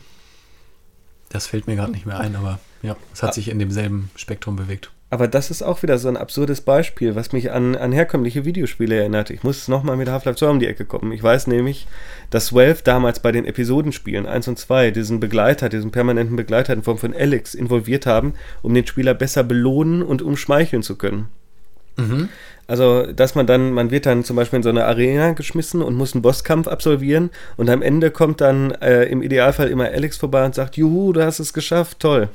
[1.30, 3.32] das fällt mir gerade nicht mehr ein, aber ja, es hat Ah.
[3.34, 4.90] sich in demselben Spektrum bewegt.
[5.10, 8.96] Aber das ist auch wieder so ein absurdes Beispiel, was mich an, an herkömmliche Videospiele
[8.96, 9.30] erinnert.
[9.30, 11.12] Ich muss nochmal mit Half-Life 2 um die Ecke kommen.
[11.12, 11.86] Ich weiß nämlich,
[12.28, 16.82] dass Valve damals bei den Episodenspielen 1 und 2 diesen Begleiter, diesen permanenten Begleiter in
[16.82, 21.28] Form von Alex involviert haben, um den Spieler besser belohnen und umschmeicheln zu können.
[21.96, 22.28] Mhm.
[22.66, 25.96] Also, dass man dann, man wird dann zum Beispiel in so eine Arena geschmissen und
[25.96, 30.44] muss einen Bosskampf absolvieren und am Ende kommt dann äh, im Idealfall immer Alex vorbei
[30.44, 32.28] und sagt, Juhu, du hast es geschafft, toll.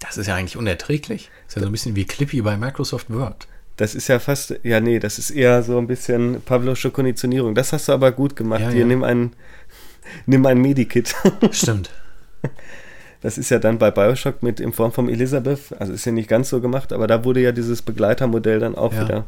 [0.00, 1.30] Das ist ja eigentlich unerträglich.
[1.46, 3.48] Das ist ja so ein bisschen wie Clippy bei Microsoft Word.
[3.76, 7.54] Das ist ja fast, ja, nee, das ist eher so ein bisschen Pavlosche Konditionierung.
[7.54, 8.60] Das hast du aber gut gemacht.
[8.60, 8.86] Ja, Hier, ja.
[8.86, 9.32] nimm ein,
[10.26, 11.14] nimm ein Medikit.
[11.52, 11.90] Stimmt.
[13.20, 16.28] Das ist ja dann bei Bioshock mit in Form von Elizabeth, also ist ja nicht
[16.28, 19.02] ganz so gemacht, aber da wurde ja dieses Begleitermodell dann auch ja.
[19.04, 19.24] wieder,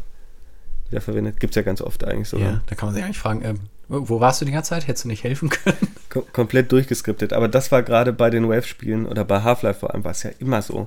[0.91, 1.41] wieder verwendet.
[1.41, 2.39] Gibt es ja ganz oft eigentlich so.
[2.39, 3.61] Ja, da kann man sich eigentlich fragen, ähm,
[3.91, 4.87] wo warst du die ganze Zeit?
[4.87, 5.89] Hättest du nicht helfen können?
[6.09, 7.33] Kom komplett durchgeskriptet.
[7.33, 10.31] Aber das war gerade bei den Wave-Spielen oder bei Half-Life vor allem, war es ja
[10.39, 10.87] immer so,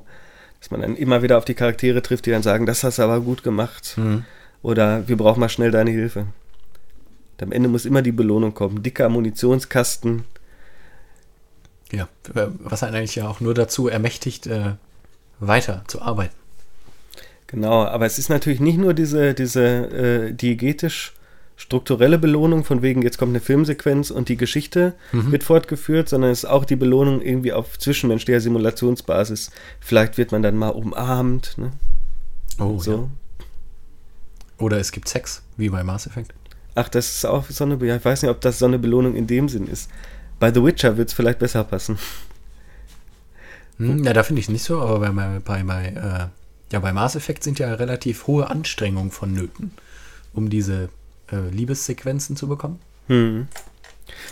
[0.59, 3.03] dass man dann immer wieder auf die Charaktere trifft, die dann sagen, das hast du
[3.03, 3.95] aber gut gemacht.
[3.97, 4.23] Mhm.
[4.61, 6.21] Oder wir brauchen mal schnell deine Hilfe.
[6.21, 8.81] Und am Ende muss immer die Belohnung kommen.
[8.81, 10.23] Dicker Munitionskasten.
[11.91, 14.75] Ja, was einen eigentlich ja auch nur dazu ermächtigt, äh,
[15.39, 16.35] weiter zu arbeiten.
[17.47, 21.13] Genau, aber es ist natürlich nicht nur diese, diese äh, diegetisch
[21.55, 25.31] strukturelle Belohnung, von wegen, jetzt kommt eine Filmsequenz und die Geschichte mhm.
[25.31, 29.51] wird fortgeführt, sondern es ist auch die Belohnung irgendwie auf zwischenmenschlicher Simulationsbasis.
[29.79, 31.57] Vielleicht wird man dann mal umarmt.
[31.57, 31.71] Ne?
[32.59, 32.91] Oh, so.
[32.91, 33.45] Ja.
[34.57, 36.33] Oder es gibt Sex, wie bei Mass Effect.
[36.75, 39.15] Ach, das ist auch so eine, ja, ich weiß nicht, ob das so eine Belohnung
[39.15, 39.89] in dem Sinn ist.
[40.39, 41.99] Bei The Witcher wird es vielleicht besser passen.
[43.77, 46.93] Hm, ja, da finde ich es nicht so, aber bei, bei, bei, äh, ja, bei
[46.93, 49.71] Mass Effect sind ja relativ hohe Anstrengungen vonnöten,
[50.33, 50.89] um diese
[51.33, 52.79] äh, Liebessequenzen zu bekommen.
[53.07, 53.47] Hm.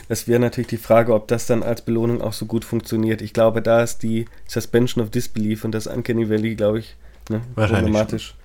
[0.08, 3.22] Das wäre natürlich die Frage, ob das dann als Belohnung auch so gut funktioniert.
[3.22, 6.96] Ich glaube, da ist die Suspension of Disbelief und das Uncanny Valley, glaube ich,
[7.30, 8.36] ne, problematisch.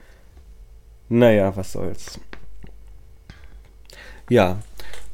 [1.09, 1.19] Schon.
[1.19, 2.21] Naja, was soll's.
[4.29, 4.59] Ja,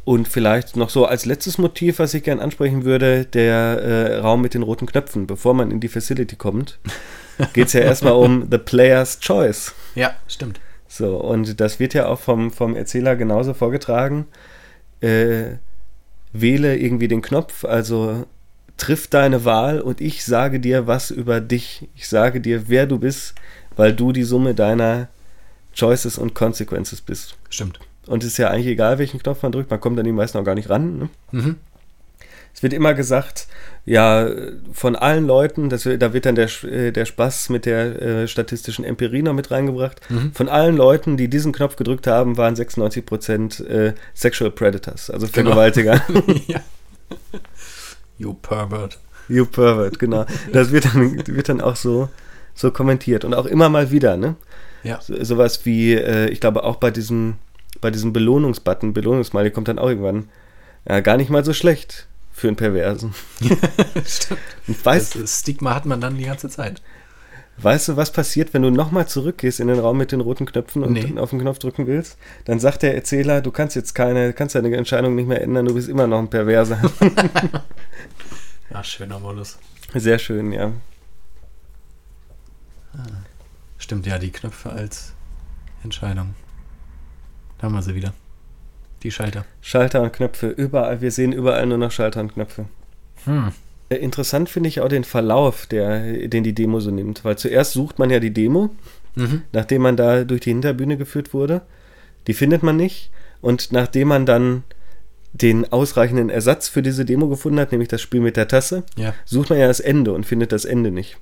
[0.05, 4.41] und vielleicht noch so als letztes Motiv, was ich gerne ansprechen würde, der äh, Raum
[4.43, 5.27] mit den roten Knöpfen.
[5.27, 6.79] Bevor man in die Facility kommt,
[7.53, 9.75] geht es ja erstmal um The Player's Choice.
[9.95, 10.61] Ja, stimmt.
[10.95, 14.27] So, und das wird ja auch vom, vom Erzähler genauso vorgetragen.
[15.01, 15.57] Äh,
[16.35, 18.27] wähle irgendwie den Knopf, also
[18.77, 21.89] triff deine Wahl und ich sage dir was über dich.
[21.97, 23.35] Ich sage dir, wer du bist,
[23.75, 25.09] weil du die Summe deiner
[25.75, 27.39] Choices und Consequences bist.
[27.49, 27.81] Stimmt.
[28.07, 30.37] Und es ist ja eigentlich egal, welchen Knopf man drückt, man kommt an die meisten
[30.37, 30.99] auch gar nicht ran.
[30.99, 31.09] Ne?
[31.31, 31.57] Mhm
[32.55, 33.47] es wird immer gesagt,
[33.85, 34.31] ja,
[34.73, 38.85] von allen Leuten, das, da wird dann der, äh, der Spaß mit der äh, statistischen
[38.85, 40.33] Empirie noch mit reingebracht, mhm.
[40.33, 45.27] von allen Leuten, die diesen Knopf gedrückt haben, waren 96 Prozent äh, Sexual Predators, also
[45.27, 45.51] genau.
[45.51, 46.01] Vergewaltiger.
[46.07, 46.23] Genau.
[46.47, 46.61] ja.
[48.19, 48.99] You pervert.
[49.29, 50.27] You pervert, genau.
[50.53, 52.09] Das wird dann, wird dann auch so,
[52.55, 54.37] so kommentiert und auch immer mal wieder, ne?
[54.85, 55.01] Ja.
[55.01, 57.35] So, sowas wie, äh, ich glaube auch bei diesem,
[57.81, 60.29] bei diesem Belohnungsbutton, Belohnungsmiley kommt dann auch irgendwann,
[60.89, 63.15] ja, gar nicht mal so schlecht für einen Perversen.
[64.07, 64.41] Stimmt.
[64.67, 66.83] Und weißt, das Stigma hat man dann die ganze Zeit.
[67.59, 70.83] Weißt du, was passiert, wenn du nochmal zurückgehst in den Raum mit den roten Knöpfen
[70.83, 71.19] und nee.
[71.19, 72.17] auf den Knopf drücken willst?
[72.47, 75.75] Dann sagt der Erzähler, du kannst jetzt keine, kannst deine Entscheidung nicht mehr ändern, du
[75.75, 76.81] bist immer noch ein Perverser.
[78.71, 79.59] ja, schöner Modus.
[79.95, 80.73] Sehr schön, ja.
[82.95, 83.07] Ah.
[83.79, 85.13] Stimmt, ja, die Knöpfe als
[85.85, 86.35] Entscheidung.
[87.59, 88.15] Da haben wir sie wieder.
[89.03, 89.45] Die Schalter.
[89.61, 91.01] Schalter und Knöpfe, überall.
[91.01, 92.67] Wir sehen überall nur noch Schalter und Knöpfe.
[93.25, 93.53] Hm.
[93.89, 97.73] Äh, interessant finde ich auch den Verlauf, der, den die Demo so nimmt, weil zuerst
[97.73, 98.71] sucht man ja die Demo,
[99.15, 99.43] mhm.
[99.53, 101.63] nachdem man da durch die Hinterbühne geführt wurde.
[102.27, 103.11] Die findet man nicht.
[103.41, 104.63] Und nachdem man dann
[105.33, 109.15] den ausreichenden Ersatz für diese Demo gefunden hat, nämlich das Spiel mit der Tasse, ja.
[109.25, 111.17] sucht man ja das Ende und findet das Ende nicht.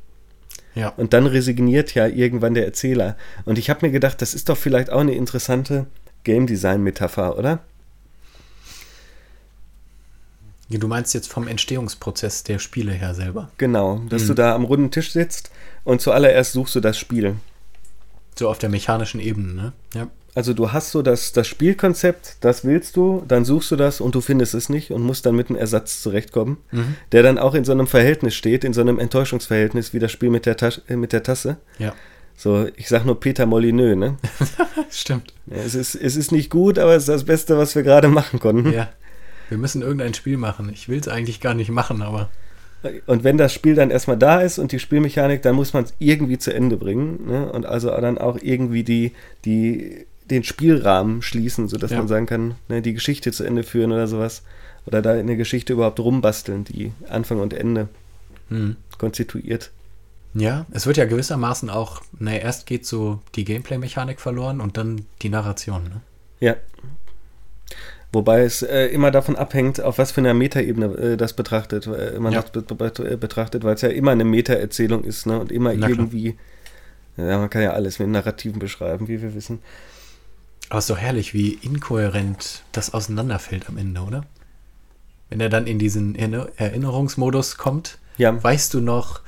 [0.75, 0.91] Ja.
[0.91, 3.17] Und dann resigniert ja irgendwann der Erzähler.
[3.45, 5.87] Und ich habe mir gedacht, das ist doch vielleicht auch eine interessante
[6.25, 7.61] Game Design Metapher, oder?
[10.79, 13.51] Du meinst jetzt vom Entstehungsprozess der Spiele her selber?
[13.59, 14.29] Genau, dass mhm.
[14.29, 15.51] du da am runden Tisch sitzt
[15.85, 17.37] und zuallererst suchst du das Spiel.
[18.39, 19.73] So auf der mechanischen Ebene, ne?
[19.95, 20.09] Ja.
[20.35, 24.15] Also du hast so das, das Spielkonzept, das willst du, dann suchst du das und
[24.15, 26.95] du findest es nicht und musst dann mit einem Ersatz zurechtkommen, mhm.
[27.11, 30.31] der dann auch in so einem Verhältnis steht, in so einem Enttäuschungsverhältnis wie das Spiel
[30.31, 31.57] mit der, Tasche, äh, mit der Tasse.
[31.79, 31.95] Ja.
[32.37, 34.17] So, ich sag nur Peter Molyneux, ne?
[34.91, 35.35] Stimmt.
[35.47, 38.09] Ja, es, ist, es ist nicht gut, aber es ist das Beste, was wir gerade
[38.09, 38.73] machen konnten.
[38.73, 38.89] Ja.
[39.51, 40.71] Wir müssen irgendein Spiel machen.
[40.73, 42.31] Ich will es eigentlich gar nicht machen, aber.
[43.07, 45.93] Und wenn das Spiel dann erstmal da ist und die Spielmechanik, dann muss man es
[45.99, 47.27] irgendwie zu Ende bringen.
[47.27, 47.53] Ne?
[47.53, 49.13] Und also dann auch irgendwie die,
[49.45, 51.99] die, den Spielrahmen schließen, sodass ja.
[51.99, 54.43] man sagen kann, ne, die Geschichte zu Ende führen oder sowas.
[54.87, 57.89] Oder da in der Geschichte überhaupt rumbasteln, die Anfang und Ende
[58.49, 58.77] hm.
[58.97, 59.73] konstituiert.
[60.33, 65.07] Ja, es wird ja gewissermaßen auch, naja, erst geht so die Gameplay-Mechanik verloren und dann
[65.23, 66.01] die Narration, ne?
[66.39, 66.57] Ja.
[68.13, 72.19] Wobei es äh, immer davon abhängt, auf was für einer Metaebene äh, das betrachtet, äh,
[72.19, 72.43] man ja.
[72.43, 75.39] das be be betrachtet, weil es ja immer eine Meta-Erzählung ist, ne?
[75.39, 76.37] Und immer Na irgendwie,
[77.17, 79.61] ja, man kann ja alles mit Narrativen beschreiben, wie wir wissen.
[80.71, 84.25] Aber es ist doch herrlich, wie inkohärent das auseinanderfällt am Ende, oder?
[85.29, 88.43] Wenn er dann in diesen Erinnerungsmodus kommt, ja.
[88.43, 89.21] weißt du noch,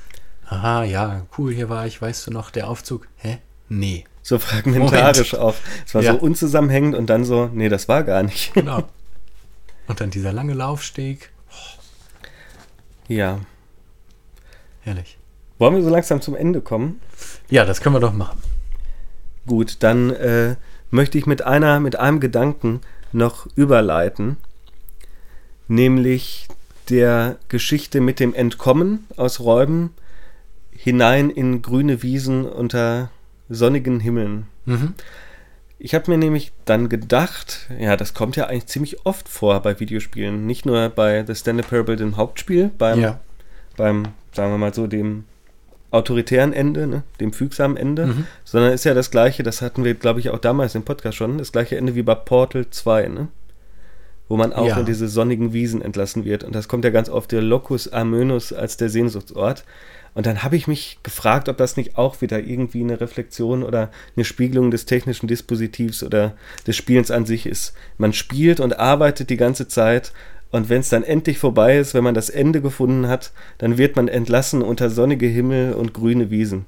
[0.46, 3.38] aha, ja, cool, hier war ich, weißt du noch, der Aufzug, hä?
[3.68, 4.04] Nee.
[4.22, 5.48] So fragmentarisch Moment.
[5.48, 5.54] auch.
[5.84, 6.12] Es war ja.
[6.12, 8.54] so unzusammenhängend und dann so, nee, das war gar nicht.
[8.62, 8.84] Genau.
[9.88, 11.32] Und dann dieser lange Laufsteg.
[11.50, 11.82] Oh.
[13.08, 13.40] Ja.
[14.82, 15.18] Herrlich.
[15.58, 17.00] Wollen wir so langsam zum Ende kommen?
[17.50, 18.38] Ja, das können wir doch machen.
[19.46, 20.54] Gut, dann äh,
[20.90, 22.80] möchte ich mit einer, mit einem Gedanken
[23.12, 24.36] noch überleiten,
[25.66, 26.48] nämlich
[26.88, 29.94] der Geschichte mit dem Entkommen aus Räuben
[30.70, 33.10] hinein in grüne Wiesen unter
[33.48, 34.46] sonnigen Himmeln.
[34.64, 34.94] Mhm.
[35.78, 39.80] Ich habe mir nämlich dann gedacht, ja, das kommt ja eigentlich ziemlich oft vor bei
[39.80, 40.46] Videospielen.
[40.46, 43.20] Nicht nur bei The Stanley Parable, dem Hauptspiel, beim, ja.
[43.76, 45.24] beim, sagen wir mal so, dem
[45.90, 48.26] autoritären Ende, ne, dem fügsamen Ende, mhm.
[48.44, 51.38] sondern ist ja das gleiche, das hatten wir, glaube ich, auch damals im Podcast schon,
[51.38, 53.28] das gleiche Ende wie bei Portal 2, ne?
[54.28, 54.78] Wo man auch ja.
[54.78, 56.44] in diese sonnigen Wiesen entlassen wird.
[56.44, 59.64] Und das kommt ja ganz oft der Locus Amönus als der Sehnsuchtsort.
[60.14, 63.90] Und dann habe ich mich gefragt, ob das nicht auch wieder irgendwie eine Reflexion oder
[64.14, 66.34] eine Spiegelung des technischen Dispositivs oder
[66.66, 67.74] des Spielens an sich ist.
[67.98, 70.12] Man spielt und arbeitet die ganze Zeit
[70.52, 73.96] und wenn es dann endlich vorbei ist, wenn man das Ende gefunden hat, dann wird
[73.96, 76.66] man entlassen unter sonnige Himmel und grüne Wiesen.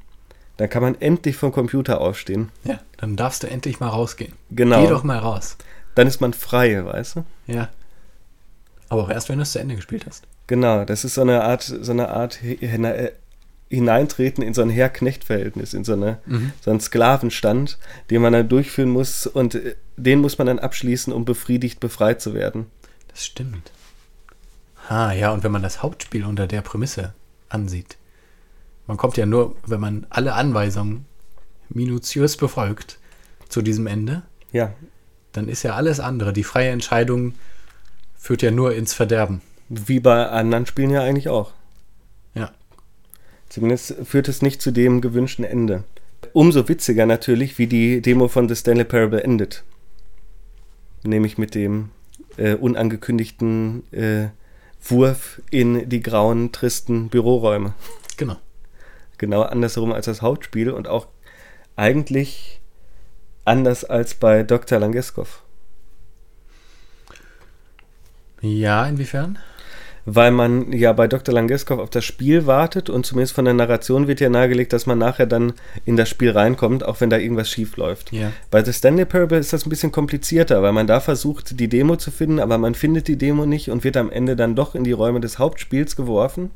[0.56, 2.48] Dann kann man endlich vom Computer aufstehen.
[2.64, 4.32] Ja, dann darfst du endlich mal rausgehen.
[4.50, 4.82] Genau.
[4.82, 5.58] Geh doch mal raus.
[5.94, 7.24] Dann ist man frei, weißt du?
[7.46, 7.68] Ja.
[8.88, 10.26] Aber auch erst, wenn du es zu Ende gespielt hast.
[10.46, 13.12] Genau, das ist so eine Art, so eine Art äh,
[13.70, 16.52] Hineintreten in so ein Herr-Knecht-Verhältnis, in so, eine, mhm.
[16.60, 17.78] so einen Sklavenstand,
[18.10, 22.20] den man dann durchführen muss und äh, den muss man dann abschließen, um befriedigt befreit
[22.20, 22.66] zu werden.
[23.08, 23.72] Das stimmt.
[24.88, 27.14] Ah, ja, und wenn man das Hauptspiel unter der Prämisse
[27.48, 27.96] ansieht,
[28.86, 31.06] man kommt ja nur, wenn man alle Anweisungen
[31.70, 32.98] minutiös befolgt
[33.48, 34.22] zu diesem Ende,
[34.52, 34.72] ja.
[35.34, 36.32] Dann ist ja alles andere.
[36.32, 37.34] Die freie Entscheidung
[38.16, 39.42] führt ja nur ins Verderben.
[39.68, 41.52] Wie bei anderen Spielen ja eigentlich auch.
[42.34, 42.52] Ja.
[43.48, 45.84] Zumindest führt es nicht zu dem gewünschten Ende.
[46.32, 49.64] Umso witziger natürlich, wie die Demo von The Stanley Parable endet.
[51.02, 51.90] Nämlich mit dem
[52.36, 54.28] äh, unangekündigten äh,
[54.82, 57.74] Wurf in die grauen, tristen Büroräume.
[58.16, 58.36] Genau.
[59.18, 61.08] Genau andersherum als das Hauptspiel und auch
[61.76, 62.60] eigentlich
[63.44, 64.78] anders als bei Dr.
[64.78, 65.42] Langeskov.
[68.40, 69.38] Ja, inwiefern?
[70.06, 71.34] weil man ja bei Dr.
[71.34, 74.98] Langeskov auf das Spiel wartet und zumindest von der Narration wird ja nahegelegt, dass man
[74.98, 75.54] nachher dann
[75.84, 78.12] in das Spiel reinkommt, auch wenn da irgendwas schief läuft.
[78.12, 78.32] Ja.
[78.50, 81.96] Bei The Stanley Parable ist das ein bisschen komplizierter, weil man da versucht, die Demo
[81.96, 84.84] zu finden, aber man findet die Demo nicht und wird am Ende dann doch in
[84.84, 86.50] die Räume des Hauptspiels geworfen.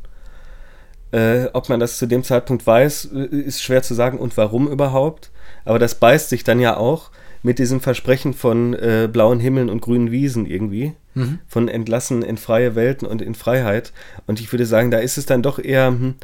[1.10, 4.69] Äh, ob man das zu dem Zeitpunkt weiß, äh, ist schwer zu sagen und warum
[4.69, 5.31] überhaupt.
[5.69, 7.11] Aber das beißt sich dann ja auch
[7.43, 11.40] mit diesem Versprechen von äh, blauen Himmeln und grünen Wiesen irgendwie mhm.
[11.47, 13.93] von entlassen in freie Welten und in Freiheit.
[14.27, 16.15] Und ich würde sagen, da ist es dann doch eher hm,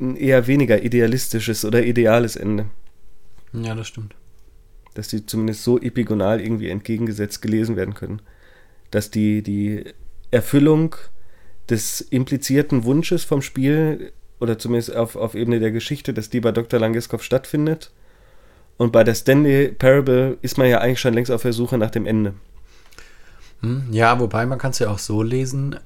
[0.00, 2.64] ein eher weniger idealistisches oder ideales Ende.
[3.52, 4.14] Ja, das stimmt.
[4.94, 8.22] Dass die zumindest so epigonal irgendwie entgegengesetzt gelesen werden können.
[8.90, 9.84] Dass die, die
[10.30, 10.96] Erfüllung
[11.68, 16.52] des implizierten Wunsches vom Spiel oder zumindest auf, auf Ebene der Geschichte, dass die bei
[16.52, 16.80] Dr.
[16.80, 17.92] Langeskov stattfindet.
[18.82, 21.92] Und bei der Stanley Parable ist man ja eigentlich schon längst auf der Suche nach
[21.92, 22.34] dem Ende.
[23.60, 25.76] Hm, ja, wobei man kann es ja auch so lesen,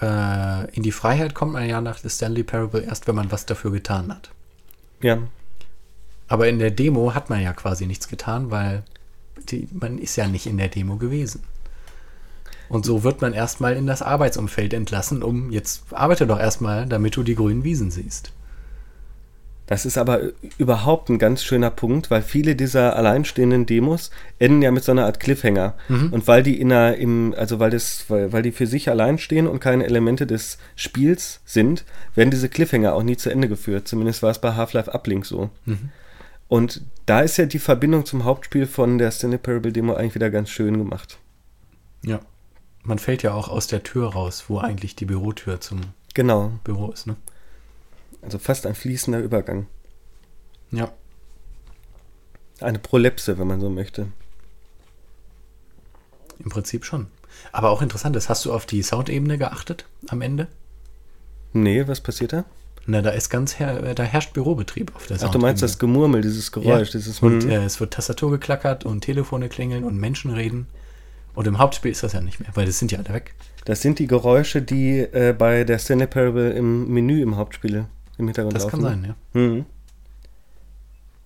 [0.00, 3.44] äh, in die Freiheit kommt man ja nach der Stanley Parable erst, wenn man was
[3.44, 4.30] dafür getan hat.
[5.02, 5.18] Ja.
[6.28, 8.84] Aber in der Demo hat man ja quasi nichts getan, weil
[9.50, 11.42] die, man ist ja nicht in der Demo gewesen.
[12.70, 17.16] Und so wird man erstmal in das Arbeitsumfeld entlassen, um jetzt arbeite doch erstmal, damit
[17.16, 18.32] du die grünen Wiesen siehst.
[19.66, 20.20] Das ist aber
[20.58, 25.06] überhaupt ein ganz schöner Punkt, weil viele dieser alleinstehenden Demos enden ja mit so einer
[25.06, 25.74] Art Cliffhanger.
[25.88, 26.12] Mhm.
[26.12, 29.18] Und weil die in einer, im, also weil das, weil, weil die für sich allein
[29.18, 31.84] stehen und keine Elemente des Spiels sind,
[32.14, 33.88] werden diese Cliffhanger auch nie zu Ende geführt.
[33.88, 35.50] Zumindest war es bei Half-Life Uplink so.
[35.64, 35.90] Mhm.
[36.48, 40.30] Und da ist ja die Verbindung zum Hauptspiel von der Stanley Parable Demo eigentlich wieder
[40.30, 41.18] ganz schön gemacht.
[42.04, 42.20] Ja.
[42.84, 45.80] Man fällt ja auch aus der Tür raus, wo eigentlich die Bürotür zum
[46.14, 46.52] genau.
[46.62, 47.16] Büro ist, ne?
[48.26, 49.68] Also fast ein fließender Übergang.
[50.72, 50.90] Ja.
[52.60, 54.08] Eine Prolepse, wenn man so möchte.
[56.40, 57.06] Im Prinzip schon.
[57.52, 60.48] Aber auch interessant ist, hast du auf die Soundebene geachtet am Ende?
[61.52, 62.44] Nee, was passiert da?
[62.86, 66.20] Na, da ist ganz her da herrscht Bürobetrieb auf der Ach, du meinst das Gemurmel,
[66.20, 66.98] dieses Geräusch, ja.
[66.98, 70.66] dieses Und äh, es wird Tastatur geklackert und Telefone klingeln und Menschen reden.
[71.34, 73.34] Und im Hauptspiel ist das ja nicht mehr, weil das sind ja alle weg.
[73.64, 77.86] Das sind die Geräusche, die äh, bei der Stanley Parable im Menü im Hauptspiel
[78.18, 78.82] im Hintergrund Das laufen.
[78.82, 79.40] kann sein, ja.
[79.40, 79.66] Mhm.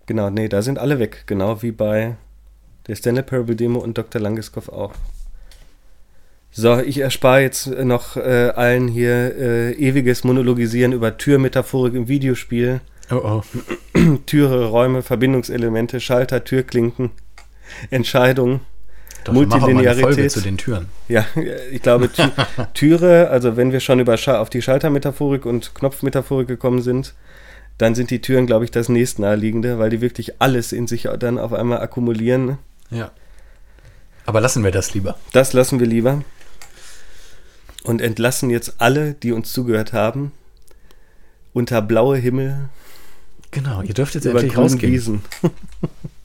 [0.07, 1.25] Genau, nee, da sind alle weg.
[1.27, 2.17] Genau wie bei
[2.89, 4.21] der Stanley Parable Demo und Dr.
[4.21, 4.93] Langeskov auch.
[6.51, 12.81] So, ich erspare jetzt noch äh, allen hier äh, ewiges Monologisieren über Türmetaphorik im Videospiel.
[13.11, 13.43] Oh
[13.95, 13.99] oh.
[14.27, 17.11] Türe, Räume, Verbindungselemente, Schalter, Türklinken,
[17.91, 18.61] Entscheidungen.
[19.25, 20.03] Doch, Multilinearität.
[20.03, 20.87] Folge zu den Türen.
[21.09, 21.27] Ja,
[21.71, 22.23] ich glaube, Tü
[22.75, 27.15] Türe, also wenn wir schon über Scha auf die Schaltermetaphorik und Knopfmetaphorik gekommen sind,
[27.79, 31.39] dann sind die Türen, glaube ich, das nächstnaheliegende, weil die wirklich alles in sich dann
[31.39, 32.59] auf einmal akkumulieren.
[32.91, 33.11] Ja.
[34.27, 35.17] Aber lassen wir das lieber.
[35.33, 36.23] Das lassen wir lieber.
[37.83, 40.33] Und entlassen jetzt alle, die uns zugehört haben,
[41.53, 42.69] unter blaue Himmel
[43.51, 44.93] Genau, ihr dürft jetzt über endlich rausgehen.
[44.93, 45.23] Wiesen.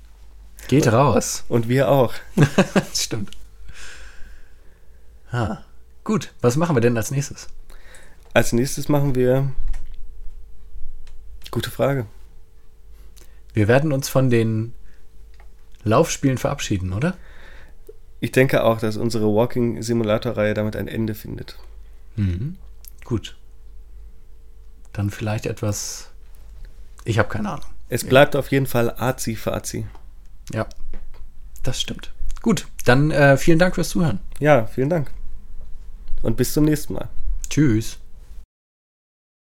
[0.67, 1.43] Geht raus.
[1.47, 2.13] Und wir auch.
[2.73, 3.31] Das stimmt.
[5.31, 5.59] Ah,
[6.03, 6.33] gut.
[6.41, 7.47] Was machen wir denn als nächstes?
[8.33, 9.51] Als nächstes machen wir.
[11.51, 12.05] Gute Frage.
[13.53, 14.73] Wir werden uns von den
[15.83, 17.15] Laufspielen verabschieden, oder?
[18.19, 21.57] Ich denke auch, dass unsere Walking Simulator-Reihe damit ein Ende findet.
[22.15, 22.57] Mhm.
[23.03, 23.37] Gut.
[24.93, 26.09] Dann vielleicht etwas.
[27.03, 27.65] Ich habe keine Ahnung.
[27.87, 29.85] Es bleibt auf jeden Fall Azi-Fazi.
[30.53, 30.67] Ja,
[31.63, 32.11] das stimmt.
[32.41, 34.19] Gut, dann äh, vielen Dank fürs Zuhören.
[34.39, 35.11] Ja, vielen Dank.
[36.21, 37.09] Und bis zum nächsten Mal.
[37.49, 37.99] Tschüss.